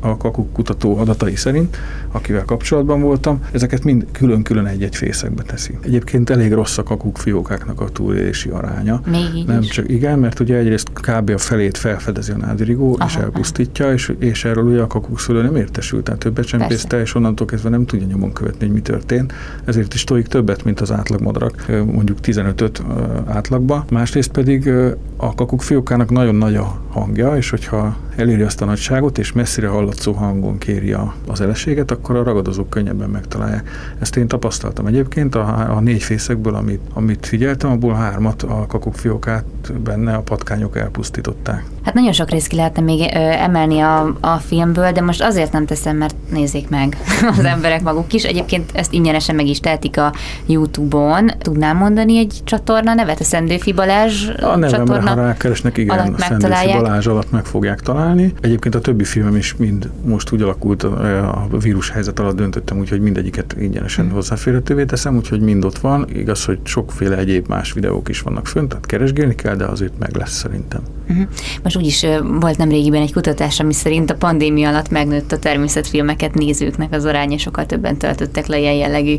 a 0.00 0.16
kakuk 0.16 0.52
kutató 0.52 0.98
adatai 0.98 1.36
szerint, 1.36 1.76
akivel 2.12 2.44
kapcsolatban 2.44 3.00
voltam, 3.00 3.40
ezeket 3.52 3.84
mind 3.84 4.06
külön-külön 4.12 4.66
egy-egy 4.66 4.96
fészekbe 4.96 5.42
teszi. 5.42 5.78
Egyébként 5.80 6.30
elég 6.30 6.52
rossz 6.52 6.78
a 6.78 6.82
kakuk 6.82 7.18
fiókáknak 7.18 7.80
a 7.80 7.88
túlélési 7.88 8.48
aránya. 8.48 9.00
Még 9.06 9.44
Nem 9.46 9.60
is. 9.60 9.68
csak 9.68 9.88
igen, 9.88 10.18
mert 10.18 10.40
ugye 10.40 10.56
egyrészt 10.56 10.88
kb. 10.92 11.30
a 11.30 11.38
felét 11.38 11.76
felfedezi 11.76 12.32
a 12.32 12.36
nádirigó, 12.36 12.96
Aha, 12.98 13.08
és 13.08 13.16
elpusztítja, 13.36 13.92
és, 13.92 14.12
és 14.18 14.44
erről 14.44 14.64
ugye 14.64 14.80
a 14.80 14.86
kakuk 14.86 15.20
szülő 15.20 15.42
nem 15.42 15.56
értesült, 15.56 16.04
tehát 16.04 16.24
ő 16.24 16.30
becsempészte, 16.30 17.00
és 17.00 17.14
onnantól 17.14 17.46
kezdve 17.46 17.68
nem 17.68 17.86
tudja 17.86 18.06
nyomon 18.06 18.32
követni, 18.32 18.66
hogy 18.66 18.74
mi 18.74 18.80
történt. 18.80 19.32
Ezért 19.64 19.94
is 19.94 20.04
tojik 20.04 20.26
többet, 20.26 20.64
mint 20.64 20.80
az 20.80 20.92
átlagmadarak, 20.92 21.66
mondjuk 21.68 22.18
15-öt 22.22 22.82
átlagba. 23.26 23.84
Másrészt 23.90 24.30
pedig 24.30 24.70
a 25.16 25.34
kakuk 25.34 25.62
fiókának 25.62 26.10
nagyon 26.10 26.34
nagy 26.34 26.54
a 26.54 26.80
hangja, 26.90 27.36
és 27.36 27.50
hogyha 27.50 27.96
eléri 28.16 28.42
azt 28.42 28.62
a 28.62 28.64
nagyságot, 28.64 29.18
és 29.18 29.32
messzire 29.32 29.68
hallatszó 29.68 30.12
hangon 30.12 30.58
kéri 30.58 30.96
az 31.26 31.40
eleséget, 31.40 31.90
akkor 31.90 32.16
a 32.16 32.22
ragadozók 32.22 32.70
könnyebben 32.70 33.10
megtalálják. 33.10 33.70
Ezt 33.98 34.16
én 34.16 34.28
tapasztaltam 34.28 34.86
egyébként 34.86 35.34
a, 35.34 35.76
a 35.76 35.80
négy 35.80 36.02
fészekből, 36.02 36.54
amit, 36.54 36.80
amit 36.94 37.26
figyeltem, 37.26 37.70
abból 37.70 37.94
hármat 37.94 38.42
a 38.42 38.64
kakukfiókát 38.68 39.44
benne 39.84 40.14
a 40.14 40.20
patkányok 40.20 40.76
elpusztították. 40.76 41.64
Hát 41.82 41.94
nagyon 41.94 42.12
sok 42.12 42.30
részt 42.30 42.46
ki 42.46 42.56
lehetne 42.56 42.82
még 42.82 43.00
ö, 43.00 43.18
emelni 43.18 43.80
a, 43.80 44.16
a 44.20 44.36
filmből, 44.36 44.92
de 44.92 45.00
most 45.00 45.22
azért 45.22 45.52
nem 45.52 45.66
teszem, 45.66 45.96
mert 45.96 46.14
nézzék 46.30 46.68
meg 46.68 46.96
az 47.38 47.44
emberek 47.44 47.82
maguk 47.82 48.12
is. 48.12 48.22
Egyébként 48.22 48.70
ezt 48.74 48.92
ingyenesen 48.92 49.34
meg 49.34 49.46
is 49.46 49.60
tehetik 49.60 49.98
a 49.98 50.12
YouTube-on. 50.46 51.30
Tudnám 51.38 51.76
mondani 51.76 52.18
egy 52.18 52.40
csatorna 52.44 52.94
nevet? 52.94 53.20
A 53.20 53.24
Szendőfi 53.24 53.72
Balázs 53.72 54.28
a 54.28 54.56
nevemre, 54.56 55.00
csatorna? 55.06 55.22
ha 55.22 55.28
rákeresnek, 55.28 55.76
igen, 55.76 56.14
a 56.14 56.18
Szendőfi 56.18 56.72
Balázs 56.72 57.06
alatt 57.06 57.30
meg 57.30 57.44
fogják 57.44 57.80
találni. 57.80 58.32
Egyébként 58.40 58.74
a 58.74 58.80
többi 58.80 59.04
filmem 59.04 59.36
is 59.36 59.56
mind 59.56 59.90
most 60.04 60.32
úgy 60.32 60.42
alakult, 60.42 60.82
a 60.82 61.46
vírus 61.60 61.90
helyzet 61.90 62.18
alatt 62.18 62.36
döntöttem, 62.36 62.78
úgyhogy 62.78 63.00
mindegyiket 63.00 63.56
ingyenesen 63.58 64.04
hmm. 64.04 64.14
hozzáférhetővé 64.14 64.84
teszem, 64.84 65.16
úgyhogy 65.16 65.40
mind 65.40 65.64
ott 65.64 65.78
van. 65.78 66.06
Igaz, 66.12 66.44
hogy 66.44 66.58
sokféle 66.62 67.16
egyéb 67.16 67.48
más 67.48 67.72
videók 67.72 68.08
is 68.08 68.20
vannak 68.20 68.46
fönt, 68.46 68.68
tehát 68.68 68.86
keresgélni 68.86 69.34
kell, 69.34 69.56
de 69.56 69.64
azért 69.64 69.98
meg 69.98 70.16
lesz 70.16 70.32
szerintem. 70.32 70.80
Uh-huh. 71.08 71.26
Most 71.62 71.76
úgyis 71.76 72.06
volt 72.40 72.56
nemrégiben 72.56 73.02
egy 73.02 73.12
kutatás, 73.12 73.60
ami 73.60 73.72
szerint 73.72 74.10
a 74.10 74.14
pandémia 74.14 74.68
alatt 74.68 74.90
megnőtt 74.90 75.32
a 75.32 75.38
természetfilmeket 75.38 76.34
nézőknek 76.34 76.92
az 76.92 77.04
aránya, 77.04 77.38
sokkal 77.38 77.66
többen 77.66 77.96
töltöttek 77.96 78.46
le 78.46 78.58
ilyen 78.58 78.74
jellegű 78.74 79.16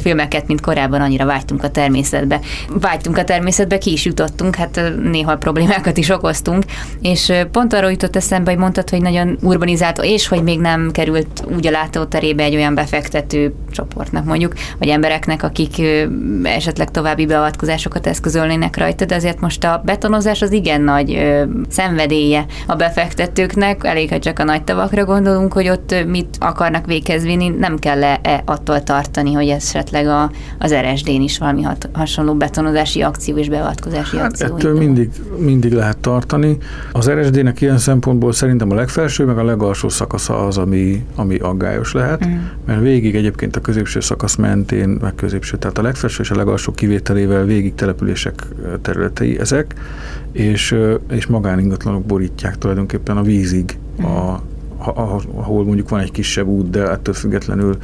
filmeket, 0.00 0.46
mint 0.46 0.60
korábban, 0.60 1.00
annyira 1.00 1.24
vágytunk 1.24 1.62
a 1.62 1.70
természetbe. 1.70 2.40
Vágytunk 2.80 3.18
a 3.18 3.24
természetbe, 3.24 3.78
ki 3.78 3.92
is 3.92 4.04
jutottunk, 4.04 4.54
hát 4.54 4.80
néha 5.10 5.36
problémákat 5.36 5.96
is 5.96 6.08
okoztunk, 6.08 6.64
és 7.00 7.32
pont 7.52 7.72
arról 7.72 7.90
jutott 7.90 8.16
eszembe, 8.16 8.50
hogy 8.50 8.60
mondtad, 8.60 8.90
hogy 8.90 9.02
nagyon 9.02 9.38
urbanizált, 9.42 10.02
és 10.02 10.28
hogy 10.28 10.42
még 10.42 10.60
nem 10.60 10.90
került 10.90 11.44
úgy 11.54 11.66
a 11.66 11.70
látóterébe 11.70 12.42
egy 12.42 12.54
olyan 12.54 12.74
befektető 12.74 13.54
csoportnak 13.70 14.24
mondjuk, 14.24 14.54
vagy 14.78 14.88
embereknek, 14.88 15.42
akik 15.42 15.82
esetleg 16.42 16.90
további 16.90 17.26
beavatkozásokat 17.26 18.06
eszközölnének 18.06 18.76
rajta, 18.76 19.04
de 19.04 19.14
azért 19.14 19.40
most 19.40 19.64
a 19.64 19.82
betonozás 19.84 20.42
az 20.42 20.52
igen 20.52 20.80
nagy 20.80 21.18
ö, 21.20 21.42
szenvedélye 21.68 22.46
a 22.66 22.76
befektetőknek, 22.76 23.84
elég, 23.84 24.10
ha 24.10 24.18
csak 24.18 24.38
a 24.38 24.44
nagy 24.44 24.62
tavakra 24.62 25.04
gondolunk, 25.04 25.52
hogy 25.52 25.68
ott 25.68 25.94
mit 26.06 26.36
akarnak 26.38 26.86
véghez 26.86 27.22
vinni, 27.22 27.48
nem 27.48 27.78
kell 27.78 28.02
-e 28.02 28.42
attól 28.44 28.82
tartani, 28.82 29.32
hogy 29.32 29.48
esetleg 29.48 30.06
a, 30.06 30.30
az 30.58 30.74
RSD-n 30.74 31.20
is 31.20 31.38
valami 31.38 31.62
hat, 31.62 31.88
hasonló 31.92 32.34
betonozási 32.34 33.02
akció 33.02 33.36
és 33.36 33.48
beavatkozási 33.48 34.16
hát 34.16 34.26
akció. 34.26 34.46
Ettől 34.46 34.78
mindig, 34.78 35.10
mindig 35.38 35.72
lehet 35.72 35.98
tartani. 35.98 36.58
Az 36.92 37.10
RSD-nek 37.10 37.60
ilyen 37.60 37.78
szempontból 37.78 38.32
szerintem 38.32 38.70
a 38.70 38.74
legfelső, 38.74 39.24
meg 39.24 39.38
a 39.38 39.44
legalsó 39.44 39.88
szakasza 39.88 40.46
az, 40.46 40.58
ami, 40.58 41.04
ami 41.14 41.36
aggályos 41.36 41.92
lehet, 41.92 42.26
mm. 42.26 42.38
mert 42.66 42.80
végig 42.80 43.14
egyébként 43.14 43.56
a 43.56 43.60
középső 43.60 44.00
szakasz 44.00 44.36
mentén, 44.36 44.88
meg 44.88 45.14
középső, 45.14 45.56
tehát 45.56 45.78
a 45.78 45.82
legfelső 45.82 46.22
és 46.22 46.30
a 46.30 46.36
legalsó 46.36 46.72
kivételével 46.72 47.44
végig 47.44 47.74
települések 47.74 48.46
területei 48.82 49.38
ezek, 49.38 49.74
és, 50.32 50.74
és 51.10 51.26
magáningatlanok 51.26 52.04
borítják 52.04 52.58
tulajdonképpen 52.58 53.16
a 53.16 53.22
vízig, 53.22 53.78
a, 54.02 54.40
ahol 55.34 55.64
mondjuk 55.64 55.88
van 55.88 56.00
egy 56.00 56.10
kisebb 56.10 56.46
út, 56.46 56.70
de 56.70 56.90
ettől 56.90 57.14
függetlenül 57.14 57.76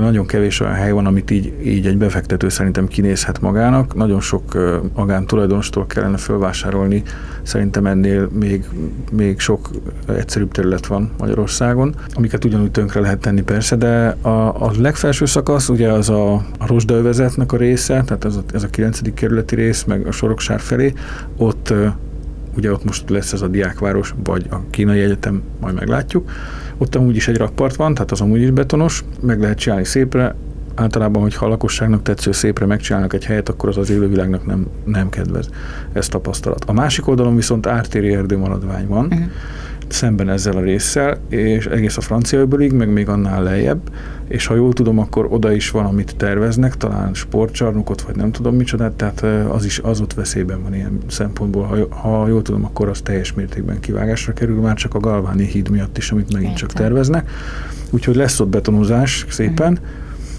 nagyon 0.00 0.26
kevés 0.26 0.60
olyan 0.60 0.74
hely 0.74 0.90
van, 0.90 1.06
amit 1.06 1.30
így, 1.30 1.54
így 1.64 1.86
egy 1.86 1.96
befektető 1.96 2.48
szerintem 2.48 2.86
kinézhet 2.86 3.40
magának. 3.40 3.94
Nagyon 3.94 4.20
sok 4.20 4.42
magán 4.94 5.26
tulajdonostól 5.26 5.86
kellene 5.86 6.16
felvásárolni. 6.16 7.02
Szerintem 7.42 7.86
ennél 7.86 8.28
még, 8.38 8.64
még 9.12 9.38
sok 9.38 9.70
egyszerűbb 10.08 10.52
terület 10.52 10.86
van 10.86 11.10
Magyarországon, 11.18 11.94
amiket 12.14 12.44
ugyanúgy 12.44 12.70
tönkre 12.70 13.00
lehet 13.00 13.18
tenni 13.18 13.42
persze, 13.42 13.76
de 13.76 14.16
a, 14.20 14.64
a 14.66 14.70
legfelső 14.78 15.24
szakasz 15.24 15.68
ugye 15.68 15.92
az 15.92 16.08
a, 16.08 16.32
a 16.34 16.66
Rosdaövezetnek 16.66 17.52
a 17.52 17.56
része, 17.56 18.02
tehát 18.06 18.24
ez 18.24 18.36
a, 18.36 18.42
ez 18.52 18.62
a 18.62 18.68
9. 18.68 19.14
kerületi 19.14 19.54
rész, 19.54 19.84
meg 19.84 20.06
a 20.06 20.12
Soroksár 20.12 20.60
felé, 20.60 20.92
ott 21.36 21.72
ugye 22.56 22.72
ott 22.72 22.84
most 22.84 23.10
lesz 23.10 23.32
ez 23.32 23.42
a 23.42 23.48
diákváros, 23.48 24.14
vagy 24.24 24.46
a 24.50 24.56
kínai 24.70 25.00
egyetem, 25.00 25.42
majd 25.60 25.74
meglátjuk. 25.74 26.30
Ott 26.78 26.94
amúgy 26.94 27.16
is 27.16 27.28
egy 27.28 27.36
rakpart 27.36 27.76
van, 27.76 27.94
tehát 27.94 28.10
az 28.10 28.20
amúgy 28.20 28.40
is 28.40 28.50
betonos, 28.50 29.04
meg 29.20 29.40
lehet 29.40 29.58
csinálni 29.58 29.84
szépre, 29.84 30.34
általában, 30.74 31.22
hogyha 31.22 31.46
a 31.46 31.48
lakosságnak 31.48 32.02
tetsző 32.02 32.32
szépre 32.32 32.66
megcsinálnak 32.66 33.12
egy 33.12 33.24
helyet, 33.24 33.48
akkor 33.48 33.68
az 33.68 33.76
az 33.76 33.90
élővilágnak 33.90 34.46
nem, 34.46 34.66
nem 34.84 35.08
kedvez. 35.08 35.48
Ez 35.92 36.08
tapasztalat. 36.08 36.64
A 36.64 36.72
másik 36.72 37.08
oldalon 37.08 37.36
viszont 37.36 37.66
ártéri 37.66 38.14
erdőmaradvány 38.14 38.86
van, 38.86 39.04
uh-huh 39.04 39.24
szemben 39.92 40.28
ezzel 40.28 40.56
a 40.56 40.60
résszel, 40.60 41.18
és 41.28 41.66
egész 41.66 41.96
a 41.96 42.00
francia 42.00 42.38
öbölig, 42.38 42.72
meg 42.72 42.88
még 42.88 43.08
annál 43.08 43.42
lejjebb, 43.42 43.80
és 44.30 44.46
ha 44.46 44.54
jól 44.54 44.72
tudom, 44.72 44.98
akkor 44.98 45.26
oda 45.30 45.52
is 45.52 45.70
van, 45.70 45.84
amit 45.84 46.16
terveznek, 46.16 46.76
talán 46.76 47.14
sportcsarnokot, 47.14 48.02
vagy 48.02 48.16
nem 48.16 48.32
tudom 48.32 48.54
micsodát, 48.54 48.92
tehát 48.92 49.22
az 49.48 49.64
is 49.64 49.78
az 49.78 50.00
ott 50.00 50.14
veszélyben 50.14 50.62
van 50.62 50.74
ilyen 50.74 50.98
szempontból. 51.08 51.64
Ha, 51.64 52.08
ha 52.08 52.28
jól 52.28 52.42
tudom, 52.42 52.64
akkor 52.64 52.88
az 52.88 53.00
teljes 53.00 53.32
mértékben 53.32 53.80
kivágásra 53.80 54.32
kerül, 54.32 54.60
már 54.60 54.74
csak 54.74 54.94
a 54.94 55.00
Galváni 55.00 55.44
híd 55.44 55.68
miatt 55.68 55.96
is, 55.96 56.10
amit 56.10 56.32
megint 56.32 56.56
csak 56.56 56.72
terveznek. 56.72 57.30
Úgyhogy 57.90 58.16
lesz 58.16 58.40
ott 58.40 58.48
betonozás 58.48 59.26
szépen. 59.28 59.78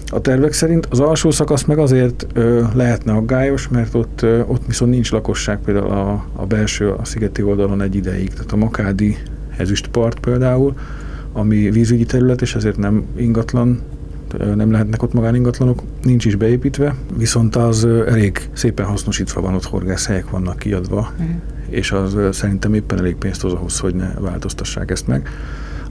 A 0.06 0.20
tervek 0.20 0.52
szerint 0.52 0.86
az 0.90 1.00
alsó 1.00 1.30
szakasz 1.30 1.64
meg 1.64 1.78
azért 1.78 2.26
ö, 2.32 2.62
lehetne 2.74 3.12
aggályos, 3.12 3.68
mert 3.68 3.94
ott, 3.94 4.22
ö, 4.22 4.40
ott 4.40 4.62
viszont 4.66 4.90
nincs 4.90 5.10
lakosság, 5.10 5.58
például 5.64 5.90
a, 5.90 6.24
a 6.36 6.46
belső, 6.46 6.90
a 6.90 7.04
szigeti 7.04 7.42
oldalon 7.42 7.82
egy 7.82 7.94
ideig. 7.94 8.32
Tehát 8.32 8.52
a 8.52 8.56
Makádi 8.56 9.16
ezüstpart 9.56 10.20
például, 10.20 10.74
ami 11.32 11.70
vízügyi 11.70 12.04
terület, 12.04 12.42
és 12.42 12.54
ezért 12.54 12.76
nem 12.76 13.04
ingatlan, 13.16 13.80
nem 14.54 14.70
lehetnek 14.70 15.02
ott 15.02 15.12
magáningatlanok, 15.12 15.82
nincs 16.02 16.24
is 16.24 16.34
beépítve, 16.34 16.94
viszont 17.16 17.56
az 17.56 17.84
elég 17.84 18.48
szépen 18.52 18.86
hasznosítva 18.86 19.40
van, 19.40 19.54
ott 19.54 19.64
horgászhelyek 19.64 20.30
vannak 20.30 20.58
kiadva, 20.58 21.12
uh-huh. 21.12 21.34
és 21.68 21.92
az 21.92 22.16
szerintem 22.30 22.74
éppen 22.74 22.98
elég 22.98 23.14
pénzt 23.14 23.40
hoz 23.40 23.52
ahhoz, 23.52 23.78
hogy 23.78 23.94
ne 23.94 24.14
változtassák 24.14 24.90
ezt 24.90 25.06
meg 25.06 25.28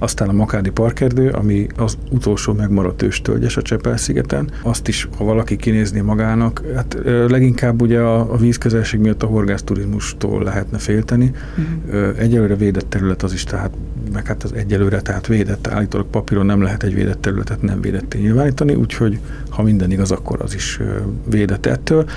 aztán 0.01 0.29
a 0.29 0.33
Makádi 0.33 0.69
Parkerdő, 0.69 1.29
ami 1.29 1.67
az 1.77 1.97
utolsó 2.11 2.53
megmaradt 2.53 3.01
őstölgyes 3.01 3.57
a 3.57 3.61
Csepel-szigeten. 3.61 4.49
Azt 4.61 4.87
is, 4.87 5.07
ha 5.17 5.23
valaki 5.23 5.55
kinézné 5.55 6.01
magának, 6.01 6.61
hát 6.75 6.97
leginkább 7.27 7.81
ugye 7.81 7.99
a, 7.99 8.33
a 8.33 8.37
vízközelség 8.37 8.99
miatt 8.99 9.23
a 9.23 9.25
horgászturizmustól 9.25 10.43
lehetne 10.43 10.77
félteni. 10.77 11.31
Uh-huh. 11.57 12.19
Egyelőre 12.19 12.55
védett 12.55 12.89
terület 12.89 13.23
az 13.23 13.33
is, 13.33 13.43
tehát 13.43 13.71
meg 14.13 14.25
hát 14.25 14.43
az 14.43 14.53
egyelőre, 14.53 15.01
tehát 15.01 15.27
védett, 15.27 15.67
állítólag 15.67 16.07
papíron 16.07 16.45
nem 16.45 16.61
lehet 16.61 16.83
egy 16.83 16.93
védett 16.93 17.21
területet 17.21 17.61
nem 17.61 17.81
védetté 17.81 18.19
nyilvánítani, 18.19 18.73
úgyhogy 18.73 19.19
ha 19.49 19.63
minden 19.63 19.91
igaz, 19.91 20.11
akkor 20.11 20.41
az 20.41 20.53
is 20.53 20.79
védett 21.25 21.65
ettől. 21.65 22.09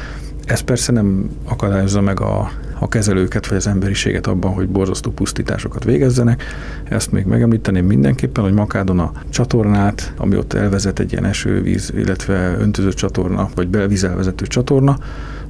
Ez 0.45 0.61
persze 0.61 0.93
nem 0.93 1.31
akadályozza 1.45 2.01
meg 2.01 2.21
a, 2.21 2.51
a 2.79 2.89
kezelőket 2.89 3.47
vagy 3.47 3.57
az 3.57 3.67
emberiséget 3.67 4.27
abban, 4.27 4.53
hogy 4.53 4.69
borzasztó 4.69 5.11
pusztításokat 5.11 5.85
végezzenek. 5.85 6.43
Ezt 6.85 7.13
még 7.13 7.25
megemlíteném 7.25 7.87
mindenképpen, 7.87 8.45
hogy 8.45 8.53
Makádon 8.53 8.99
a 8.99 9.13
csatornát, 9.29 10.13
ami 10.17 10.37
ott 10.37 10.53
elvezet 10.53 10.99
egy 10.99 11.13
ilyen 11.13 11.25
esővíz, 11.25 11.93
illetve 11.97 12.57
öntöző 12.59 12.93
csatorna, 12.93 13.49
vagy 13.55 13.69
belvízelvezető 13.69 14.47
csatorna, 14.47 14.99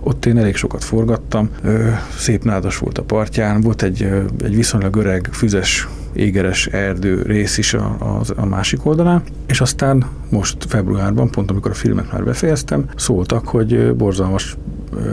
ott 0.00 0.26
én 0.26 0.38
elég 0.38 0.56
sokat 0.56 0.84
forgattam, 0.84 1.50
szép 2.16 2.44
nádas 2.44 2.78
volt 2.78 2.98
a 2.98 3.02
partján, 3.02 3.60
volt 3.60 3.82
egy, 3.82 4.02
egy 4.42 4.54
viszonylag 4.54 4.96
öreg, 4.96 5.28
füzes, 5.32 5.88
égeres 6.14 6.66
erdő 6.66 7.22
rész 7.22 7.58
is 7.58 7.74
a, 7.74 7.96
a, 7.98 8.20
a 8.36 8.46
másik 8.46 8.86
oldalán, 8.86 9.22
és 9.46 9.60
aztán 9.60 10.04
most 10.30 10.64
februárban, 10.68 11.30
pont 11.30 11.50
amikor 11.50 11.70
a 11.70 11.74
filmet 11.74 12.12
már 12.12 12.24
befejeztem, 12.24 12.84
szóltak, 12.96 13.48
hogy 13.48 13.94
borzalmas 13.94 14.56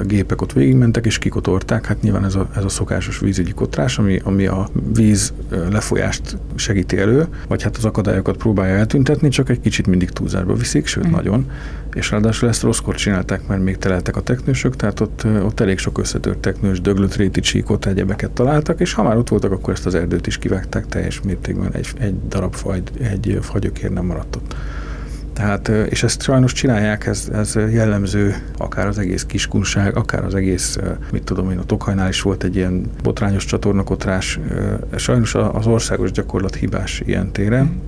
gépek 0.05 0.41
ott 0.41 0.53
végigmentek 0.53 1.05
és 1.05 1.17
kikotorták, 1.17 1.85
hát 1.85 2.01
nyilván 2.01 2.25
ez 2.25 2.35
a, 2.35 2.49
ez 2.55 2.63
a 2.63 2.69
szokásos 2.69 3.19
vízügyi 3.19 3.51
kotrás, 3.51 3.97
ami, 3.97 4.21
ami 4.23 4.45
a 4.45 4.69
víz 4.93 5.33
lefolyást 5.69 6.37
segíti 6.55 6.97
elő, 6.97 7.27
vagy 7.47 7.63
hát 7.63 7.77
az 7.77 7.85
akadályokat 7.85 8.37
próbálja 8.37 8.75
eltüntetni, 8.75 9.29
csak 9.29 9.49
egy 9.49 9.59
kicsit 9.59 9.87
mindig 9.87 10.09
túlzárba 10.09 10.53
viszik, 10.53 10.85
sőt 10.87 11.07
mm. 11.07 11.11
nagyon, 11.11 11.49
és 11.93 12.11
ráadásul 12.11 12.49
ezt 12.49 12.61
rosszkor 12.61 12.95
csinálták, 12.95 13.47
mert 13.47 13.63
még 13.63 13.77
teleltek 13.77 14.15
a 14.15 14.21
teknősök, 14.21 14.75
tehát 14.75 14.99
ott, 14.99 15.25
ott 15.43 15.59
elég 15.59 15.77
sok 15.77 15.97
összetört 15.97 16.37
teknős, 16.37 16.81
döglött 16.81 17.15
réti 17.15 17.39
csíkot, 17.39 17.85
egyebeket 17.85 18.31
találtak, 18.31 18.79
és 18.79 18.93
ha 18.93 19.03
már 19.03 19.17
ott 19.17 19.29
voltak, 19.29 19.51
akkor 19.51 19.73
ezt 19.73 19.85
az 19.85 19.95
erdőt 19.95 20.27
is 20.27 20.37
kivágták 20.37 20.85
teljes 20.85 21.21
mértékben, 21.21 21.73
egy, 21.73 21.87
egy 21.99 22.15
darab 22.27 22.53
faj, 22.53 22.81
egy 22.99 23.37
fagyökér 23.41 23.91
nem 23.91 24.05
maradt 24.05 24.35
ott. 24.35 24.55
Tehát, 25.33 25.67
és 25.67 26.03
ezt 26.03 26.21
sajnos 26.21 26.53
csinálják, 26.53 27.05
ez, 27.05 27.29
ez 27.33 27.55
jellemző 27.71 28.35
akár 28.57 28.87
az 28.87 28.97
egész 28.97 29.23
kiskunság, 29.23 29.97
akár 29.97 30.25
az 30.25 30.35
egész, 30.35 30.77
mit 31.11 31.23
tudom 31.23 31.51
én, 31.51 31.57
a 31.57 31.63
Tokhajnál 31.63 32.09
is 32.09 32.21
volt 32.21 32.43
egy 32.43 32.55
ilyen 32.55 32.85
botrányos 33.03 33.45
csatornakotrás. 33.45 34.39
Sajnos 34.95 35.35
az 35.35 35.67
országos 35.67 36.11
gyakorlat 36.11 36.55
hibás 36.55 37.01
ilyen 37.05 37.31
téren, 37.31 37.81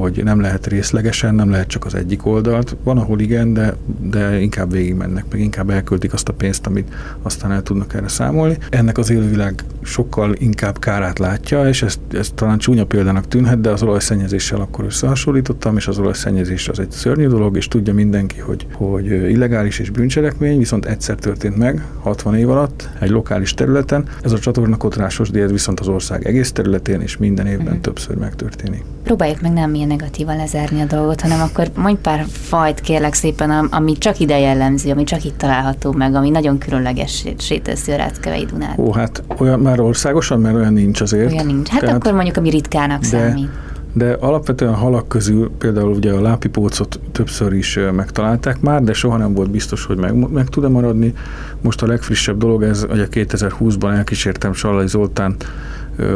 hogy 0.00 0.20
nem 0.24 0.40
lehet 0.40 0.66
részlegesen, 0.66 1.34
nem 1.34 1.50
lehet 1.50 1.66
csak 1.66 1.84
az 1.84 1.94
egyik 1.94 2.26
oldalt. 2.26 2.76
Van, 2.84 2.98
ahol 2.98 3.20
igen, 3.20 3.52
de, 3.52 3.76
de 4.00 4.40
inkább 4.40 4.72
végigmennek, 4.72 5.24
meg 5.30 5.40
inkább 5.40 5.70
elköltik 5.70 6.12
azt 6.12 6.28
a 6.28 6.32
pénzt, 6.32 6.66
amit 6.66 6.94
aztán 7.22 7.52
el 7.52 7.62
tudnak 7.62 7.94
erre 7.94 8.08
számolni. 8.08 8.56
Ennek 8.70 8.98
az 8.98 9.10
élővilág 9.10 9.64
sokkal 9.82 10.34
inkább 10.38 10.78
kárát 10.78 11.18
látja, 11.18 11.68
és 11.68 11.82
ez, 11.82 11.98
ez 12.12 12.30
talán 12.34 12.58
csúnya 12.58 12.84
példának 12.84 13.28
tűnhet, 13.28 13.60
de 13.60 13.70
az 13.70 13.82
olajszennyezéssel 13.82 14.60
akkor 14.60 14.84
összehasonlítottam, 14.84 15.76
és 15.76 15.88
az 15.88 15.98
olajszennyezés 15.98 16.68
az 16.68 16.78
egy 16.78 16.90
szörnyű 16.90 17.26
dolog, 17.26 17.56
és 17.56 17.68
tudja 17.68 17.94
mindenki, 17.94 18.38
hogy, 18.38 18.66
hogy 18.72 19.06
illegális 19.06 19.78
és 19.78 19.90
bűncselekmény, 19.90 20.58
viszont 20.58 20.86
egyszer 20.86 21.16
történt 21.16 21.56
meg, 21.56 21.86
60 22.00 22.34
év 22.34 22.50
alatt, 22.50 22.88
egy 23.00 23.10
lokális 23.10 23.54
területen. 23.54 24.04
Ez 24.22 24.32
a 24.32 24.38
csatorna 24.38 24.76
kotrásos 24.76 25.30
díj, 25.30 25.46
viszont 25.46 25.80
az 25.80 25.88
ország 25.88 26.26
egész 26.26 26.52
területén, 26.52 27.00
és 27.00 27.16
minden 27.16 27.46
évben 27.46 27.66
uh-huh. 27.66 27.80
többször 27.80 28.16
megtörténik. 28.16 28.84
Próbáljuk 29.12 29.40
meg 29.40 29.52
nem 29.52 29.74
ilyen 29.74 29.88
negatívan 29.88 30.36
lezárni 30.36 30.80
a 30.80 30.84
dolgot, 30.84 31.20
hanem 31.20 31.40
akkor 31.40 31.70
mondj 31.76 32.00
pár 32.00 32.24
fajt 32.28 32.80
kérlek 32.80 33.14
szépen, 33.14 33.50
ami 33.50 33.92
csak 33.98 34.18
ide 34.18 34.38
jellemző, 34.38 34.90
ami 34.90 35.04
csak 35.04 35.24
itt 35.24 35.38
található 35.38 35.92
meg, 35.92 36.14
ami 36.14 36.30
nagyon 36.30 36.58
különleges 36.58 37.26
séteszi 37.38 37.92
a 37.92 37.96
Ráckevei 37.96 38.44
Dunát. 38.44 38.78
Ó, 38.78 38.92
hát 38.92 39.22
olyan 39.38 39.60
már 39.60 39.80
országosan, 39.80 40.40
mert 40.40 40.54
olyan 40.54 40.72
nincs 40.72 41.00
azért. 41.00 41.32
Olyan 41.32 41.46
nincs. 41.46 41.68
Hát 41.68 41.80
Tehát, 41.80 41.96
akkor 41.96 42.12
mondjuk, 42.12 42.36
ami 42.36 42.50
ritkának 42.50 43.00
de, 43.00 43.06
számít. 43.06 43.48
De 43.92 44.16
alapvetően 44.20 44.74
halak 44.74 45.08
közül 45.08 45.50
például 45.58 45.92
ugye 45.92 46.12
a 46.12 46.20
lápipócot 46.20 47.00
többször 47.12 47.52
is 47.52 47.78
megtalálták 47.92 48.60
már, 48.60 48.82
de 48.82 48.92
soha 48.92 49.16
nem 49.16 49.34
volt 49.34 49.50
biztos, 49.50 49.84
hogy 49.84 49.96
meg, 49.96 50.30
meg 50.30 50.48
tud-e 50.48 50.68
maradni. 50.68 51.14
Most 51.60 51.82
a 51.82 51.86
legfrissebb 51.86 52.38
dolog, 52.38 52.62
ez 52.62 52.84
hogy 52.88 53.00
a 53.00 53.06
2020-ban 53.06 53.94
elkísértem 53.96 54.52
Sallai 54.52 54.88
Zoltán 54.88 55.36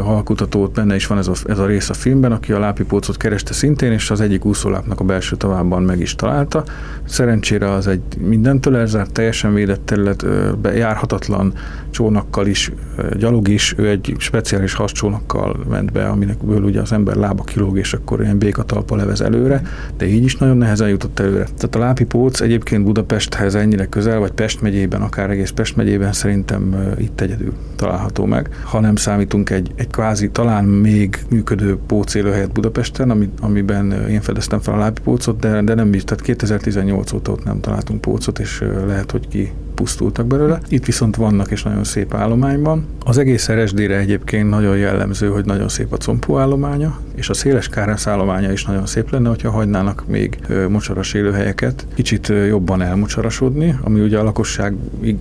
halkutatót, 0.03 0.73
benne 0.73 0.95
is 0.95 1.07
van 1.07 1.19
ez 1.19 1.29
a, 1.29 1.33
ez 1.47 1.59
a 1.59 1.67
rész 1.67 1.91
a 1.91 1.95
filmben, 1.95 2.33
aki 2.33 2.53
a 2.53 2.59
lápipócot 2.59 3.17
kereste 3.17 3.53
szintén, 3.53 3.93
és 3.93 4.11
az 4.11 4.21
egyik 4.21 4.45
úszólápnak 4.45 5.01
a 5.01 5.05
belső 5.05 5.37
tavában 5.37 5.83
meg 5.83 6.01
is 6.01 6.15
találta. 6.15 6.65
Szerencsére 7.05 7.71
az 7.71 7.87
egy 7.87 8.03
mindentől 8.19 8.77
elzárt, 8.77 9.13
teljesen 9.13 9.55
védett 9.55 9.87
terület, 9.87 10.27
bejárhatatlan 10.59 11.53
csónakkal 11.97 12.47
is, 12.47 12.73
gyalog 13.19 13.49
is, 13.49 13.75
ő 13.77 13.89
egy 13.89 14.15
speciális 14.19 14.75
hascsónakkal 14.75 15.57
ment 15.69 15.93
be, 15.93 16.09
aminek 16.09 16.43
ugye 16.43 16.81
az 16.81 16.93
ember 16.93 17.17
lába 17.17 17.43
kilóg, 17.43 17.79
és 17.79 17.93
akkor 17.93 18.21
ilyen 18.23 18.39
békatalpa 18.39 18.97
levez 18.97 19.21
előre, 19.21 19.63
de 19.97 20.07
így 20.07 20.25
is 20.25 20.37
nagyon 20.37 20.57
nehezen 20.57 20.89
jutott 20.89 21.19
előre. 21.19 21.45
Tehát 21.45 21.75
a 21.75 21.79
lápipóc 21.79 22.41
egyébként 22.41 22.85
Budapesthez 22.85 23.55
ennyire 23.55 23.87
közel, 23.87 24.19
vagy 24.19 24.31
Pest 24.31 24.61
megyében, 24.61 25.03
akár 25.03 25.31
egész 25.31 25.51
Pest 25.51 25.77
megyében 25.77 26.13
szerintem 26.13 26.95
itt 26.99 27.21
egyedül 27.21 27.53
található 27.77 28.25
meg, 28.25 28.49
ha 28.65 28.81
nem 28.81 28.97
számítunk 28.97 29.51
egy, 29.51 29.71
egy 29.75 29.91
kvázi 29.91 30.31
talán 30.31 30.65
még 30.65 31.19
működő 31.31 31.79
pócélőhelyet 31.87 32.53
Budapesten, 32.53 33.11
ami, 33.11 33.29
amiben 33.41 34.09
én 34.09 34.21
fedeztem 34.21 34.61
fel 34.61 34.75
a 34.75 34.79
lápipócot, 34.79 35.39
de, 35.39 35.63
de 35.63 35.75
nem 35.75 35.95
is, 35.95 36.05
tehát 36.05 36.25
2018 36.25 37.13
óta 37.13 37.33
ott 37.33 37.45
nem 37.45 37.61
találtunk 37.61 38.01
pócot, 38.01 38.39
és 38.39 38.65
lehet, 38.87 39.11
hogy 39.11 39.29
ki 39.29 39.53
pusztultak 39.77 40.27
belőle. 40.27 40.59
Itt 40.69 40.85
viszont 40.85 41.17
vannak 41.17 41.51
és 41.51 41.63
nagyon 41.63 41.85
szép 41.85 42.15
állományban. 42.15 42.87
Az 43.05 43.19
egész 43.19 43.51
RSD-re 43.51 43.97
egyébként 43.97 44.49
nagyon 44.51 44.77
jellemző, 44.77 45.29
hogy 45.29 45.45
nagyon 45.45 45.69
szép 45.69 45.93
a 45.93 45.97
compó 45.97 46.39
állománya, 46.39 46.99
és 47.15 47.29
a 47.29 47.35
széles 47.35 47.69
kárász 47.69 48.07
állománya 48.07 48.53
is 48.53 48.65
nagyon 48.65 48.87
szép 48.87 49.11
lenne, 49.11 49.29
hogyha 49.29 49.51
hagynának 49.51 50.05
még 50.07 50.39
mocsaras 50.69 51.15
élőhelyeket, 51.15 51.87
kicsit 51.95 52.33
jobban 52.49 52.83
elmocsarasodni, 52.83 53.79
ami 53.83 54.01
ugye 54.01 54.19
a 54.19 54.23
lakosság 54.23 54.75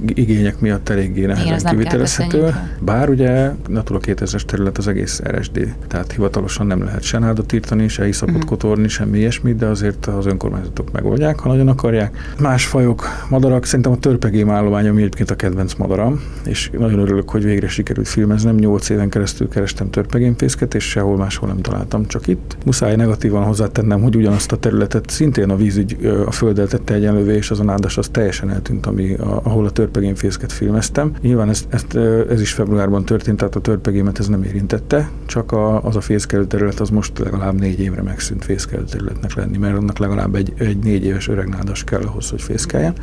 igények 0.08 0.60
miatt 0.60 0.90
eléggé 0.90 1.26
nehezen 1.26 1.72
kivitelezhető. 1.72 2.56
Bár 2.80 3.10
ugye 3.10 3.52
Natura 3.68 4.00
2000-es 4.02 4.42
terület 4.42 4.78
az 4.78 4.88
egész 4.88 5.22
RSD, 5.28 5.74
tehát 5.88 6.12
hivatalosan 6.12 6.68
nem 6.68 6.84
lehet 6.84 7.02
se 7.02 7.20
nádat 7.20 7.54
írtani, 7.54 7.88
se 7.88 8.08
iszapot 8.08 8.36
uh-huh. 8.36 8.50
kotorni, 8.50 8.88
semmi 8.88 9.18
ilyesmi, 9.18 9.54
de 9.54 9.66
azért 9.66 10.06
az 10.06 10.26
önkormányzatok 10.26 10.92
megoldják, 10.92 11.40
ha 11.40 11.50
nagyon 11.50 11.68
akarják. 11.68 12.34
Más 12.40 12.66
fajok, 12.66 13.08
madarak, 13.30 13.66
szerintem 13.66 13.92
a 13.92 13.98
törpegém 13.98 14.45
állomány, 14.50 14.88
ami 14.88 15.02
egyébként 15.02 15.32
a 15.32 15.36
kedvenc 15.36 15.74
madaram, 15.74 16.22
és 16.46 16.70
nagyon 16.78 17.00
örülök, 17.00 17.30
hogy 17.30 17.44
végre 17.44 17.68
sikerült 17.68 18.08
filmeznem. 18.08 18.56
Nyolc 18.56 18.90
éven 18.90 19.10
keresztül 19.10 19.50
kerestem 19.50 19.90
törpegémfészket, 19.90 20.76
és 20.76 20.84
sehol 20.90 21.18
máshol 21.18 21.50
nem 21.50 21.62
találtam, 21.62 22.06
csak 22.08 22.28
itt. 22.28 22.58
Muszáj 22.66 22.96
negatívan 22.96 23.44
hozzátennem, 23.44 24.02
hogy 24.02 24.16
ugyanazt 24.16 24.52
a 24.52 24.58
területet 24.58 25.10
szintén 25.10 25.50
a 25.50 25.56
vízügy 25.56 26.06
a 26.26 26.32
földet 26.32 26.70
tette 26.70 26.94
egyenlővé, 26.94 27.36
és 27.36 27.52
az 27.52 27.60
a 27.60 27.64
nádas 27.64 27.98
az 27.98 28.08
teljesen 28.08 28.50
eltűnt, 28.50 28.86
ami, 28.86 29.16
ahol 29.20 29.66
a 29.66 29.72
törpegémfészket 29.72 30.52
filmeztem. 30.52 31.12
Nyilván 31.22 31.50
ez, 31.50 31.66
ez, 31.70 31.86
ez 32.30 32.42
is 32.42 32.52
februárban 32.52 33.06
történt, 33.06 33.38
tehát 33.38 33.56
a 33.56 33.60
törpegémet 33.62 34.20
ez 34.20 34.28
nem 34.28 34.44
érintette, 34.44 35.10
csak 35.26 35.52
a, 35.52 35.84
az 35.84 35.96
a 35.96 36.02
fészkelő 36.02 36.46
terület 36.46 36.80
az 36.80 36.90
most 36.90 37.20
legalább 37.20 37.60
négy 37.60 37.80
évre 37.80 38.02
megszűnt 38.02 38.44
fészkelő 38.44 38.84
területnek 38.84 39.34
lenni, 39.36 39.58
mert 39.58 39.78
annak 39.78 39.98
legalább 39.98 40.36
egy, 40.36 40.54
egy 40.58 40.78
négy 40.78 41.06
éves 41.06 41.28
öreg 41.28 41.48
nádas 41.48 41.84
kell 41.84 42.02
ahhoz, 42.02 42.30
hogy 42.30 42.42
fészkeljen, 42.42 42.94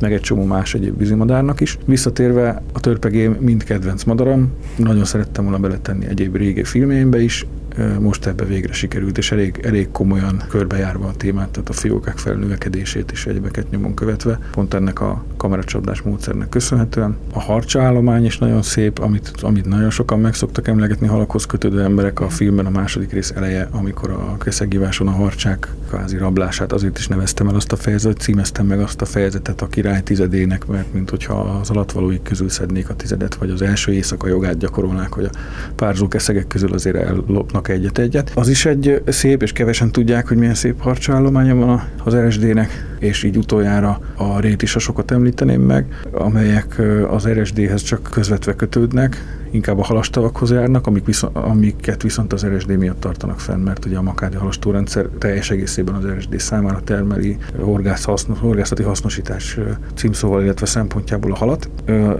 meg 0.00 0.12
egy 0.12 0.20
csomó 0.20 0.44
más 0.44 0.74
egyéb 0.80 0.98
vízimadárnak 0.98 1.60
is. 1.60 1.78
Visszatérve 1.84 2.62
a 2.72 2.80
törpegém 2.80 3.36
mind 3.40 3.64
kedvenc 3.64 4.04
madaram, 4.04 4.52
nagyon 4.76 5.04
szerettem 5.04 5.44
volna 5.44 5.58
beletenni 5.58 6.06
egyéb 6.06 6.36
régi 6.36 6.64
filmjeimbe 6.64 7.22
is, 7.22 7.46
most 8.00 8.26
ebbe 8.26 8.44
végre 8.44 8.72
sikerült, 8.72 9.18
és 9.18 9.32
elég, 9.32 9.60
elég 9.62 9.90
komolyan 9.90 10.42
körbejárva 10.48 11.06
a 11.06 11.16
témát, 11.16 11.48
tehát 11.48 11.68
a 11.68 11.72
fiókák 11.72 12.18
felnövekedését 12.18 13.10
és 13.10 13.26
egyebeket 13.26 13.70
nyomon 13.70 13.94
követve, 13.94 14.38
pont 14.50 14.74
ennek 14.74 15.00
a 15.00 15.24
kameracsapdás 15.36 16.02
módszernek 16.02 16.48
köszönhetően. 16.48 17.16
A 17.32 17.40
harcsa 17.40 17.82
állomány 17.82 18.24
is 18.24 18.38
nagyon 18.38 18.62
szép, 18.62 18.98
amit, 18.98 19.32
amit 19.40 19.64
nagyon 19.64 19.90
sokan 19.90 20.20
meg 20.20 20.34
szoktak 20.34 20.68
emlegetni 20.68 21.06
halakhoz 21.06 21.46
kötődő 21.46 21.82
emberek 21.82 22.20
a 22.20 22.28
filmben 22.28 22.66
a 22.66 22.70
második 22.70 23.12
rész 23.12 23.32
eleje, 23.36 23.68
amikor 23.70 24.10
a 24.10 24.36
keszegíváson 24.38 25.08
a 25.08 25.10
harcsák 25.10 25.68
kvázi 25.88 26.16
rablását, 26.16 26.72
azért 26.72 26.98
is 26.98 27.08
neveztem 27.08 27.48
el 27.48 27.54
azt 27.54 27.72
a 27.72 27.76
fejezetet, 27.76 28.20
címeztem 28.20 28.66
meg 28.66 28.80
azt 28.80 29.00
a 29.00 29.04
fejezetet 29.04 29.62
a 29.62 29.68
király 29.68 30.02
tizedének, 30.02 30.66
mert 30.66 30.92
mint 30.92 31.10
hogyha 31.10 31.34
az 31.34 31.70
alatvalóik 31.70 32.22
közül 32.22 32.48
szednék 32.48 32.88
a 32.88 32.96
tizedet, 32.96 33.34
vagy 33.34 33.50
az 33.50 33.62
első 33.62 33.92
éjszaka 33.92 34.28
jogát 34.28 34.58
gyakorolnák, 34.58 35.12
hogy 35.12 35.24
a 35.24 35.30
párzó 35.74 36.08
keszegek 36.08 36.46
közül 36.46 36.72
azért 36.72 36.96
ellopnak 36.96 37.68
egyet-egyet. 37.70 38.32
Az 38.34 38.48
is 38.48 38.66
egy 38.66 39.02
szép, 39.06 39.42
és 39.42 39.52
kevesen 39.52 39.92
tudják, 39.92 40.28
hogy 40.28 40.36
milyen 40.36 40.54
szép 40.54 40.80
harcállománya 40.80 41.54
van 41.54 41.82
az 42.04 42.16
RSD-nek, 42.16 42.96
és 42.98 43.22
így 43.22 43.36
utoljára 43.36 44.00
a 44.16 44.40
rétisasokat 44.40 45.10
említeném 45.10 45.60
meg, 45.60 45.86
amelyek 46.12 46.82
az 47.10 47.28
RSD-hez 47.28 47.82
csak 47.82 48.02
közvetve 48.02 48.54
kötődnek, 48.54 49.39
inkább 49.50 49.78
a 49.78 49.84
halastavakhoz 49.84 50.50
járnak, 50.50 50.86
amik 50.86 51.04
viszont, 51.04 51.36
amiket 51.36 52.02
viszont 52.02 52.32
az 52.32 52.46
RSD 52.46 52.76
miatt 52.76 53.00
tartanak 53.00 53.40
fenn, 53.40 53.60
mert 53.60 53.84
ugye 53.84 53.96
a 53.96 54.02
makádi 54.02 54.36
halastórendszer 54.36 55.06
teljes 55.18 55.50
egészében 55.50 55.94
az 55.94 56.06
RSD 56.06 56.38
számára 56.40 56.80
termeli 56.84 57.36
horgász 57.58 58.04
hasznos, 58.04 58.38
horgászati 58.38 58.82
hasznosítás 58.82 59.58
címszóval, 59.94 60.42
illetve 60.42 60.66
szempontjából 60.66 61.32
a 61.32 61.36
halat. 61.36 61.70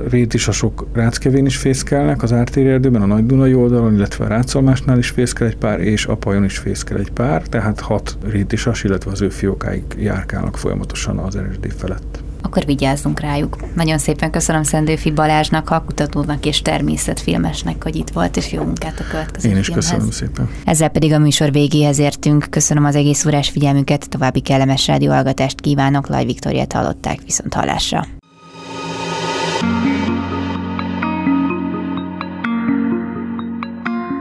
Rétisasok 0.08 0.86
ráckevén 0.92 1.46
is 1.46 1.56
fészkelnek 1.56 2.22
az 2.22 2.32
ártéri 2.32 2.68
erdőben, 2.68 3.02
a 3.02 3.06
Nagy 3.06 3.26
Dunai 3.26 3.54
oldalon, 3.54 3.94
illetve 3.94 4.24
a 4.24 4.28
Rácolmásnál 4.28 4.98
is 4.98 5.08
fészkel 5.08 5.46
egy 5.46 5.56
pár, 5.56 5.80
és 5.80 6.04
Apajon 6.04 6.44
is 6.44 6.58
fészkel 6.58 6.98
egy 6.98 7.12
pár, 7.12 7.42
tehát 7.42 7.80
hat 7.80 8.18
rétisas, 8.24 8.84
illetve 8.84 9.10
az 9.10 9.22
ő 9.22 9.28
fiókáik 9.28 9.94
járkálnak 9.98 10.56
folyamatosan 10.56 11.18
az 11.18 11.38
RSD 11.38 11.72
felett 11.76 12.22
akkor 12.42 12.64
vigyázzunk 12.64 13.20
rájuk. 13.20 13.56
Nagyon 13.74 13.98
szépen 13.98 14.30
köszönöm 14.30 14.62
Szendőfi 14.62 15.10
Balázsnak, 15.10 15.68
hakutatónak 15.68 16.46
és 16.46 16.62
természetfilmesnek, 16.62 17.82
hogy 17.82 17.96
itt 17.96 18.10
volt, 18.10 18.36
és 18.36 18.52
jó 18.52 18.62
munkát 18.62 19.00
a 19.00 19.04
következő 19.10 19.48
Én 19.48 19.56
is 19.56 19.64
filmhez. 19.66 19.88
köszönöm 19.88 20.10
szépen. 20.10 20.50
Ezzel 20.64 20.88
pedig 20.88 21.12
a 21.12 21.18
műsor 21.18 21.52
végéhez 21.52 21.98
értünk. 21.98 22.46
Köszönöm 22.50 22.84
az 22.84 22.94
egész 22.94 23.24
órás 23.26 23.50
figyelmüket, 23.50 24.08
további 24.08 24.40
kellemes 24.40 24.86
rádióhallgatást 24.86 25.60
kívánok. 25.60 26.08
Laj 26.08 26.24
Viktoriát 26.24 26.72
hallották 26.72 27.20
viszont 27.24 27.54
hallásra. 27.54 28.06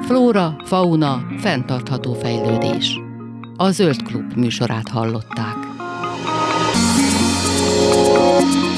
Flóra, 0.08 0.56
fauna, 0.66 1.22
fenntartható 1.38 2.14
fejlődés. 2.14 3.00
A 3.58 3.72
Zöld 3.72 4.04
Klub 4.04 4.34
műsorát 4.36 4.90
hallották. 4.90 5.79
Música 7.90 8.69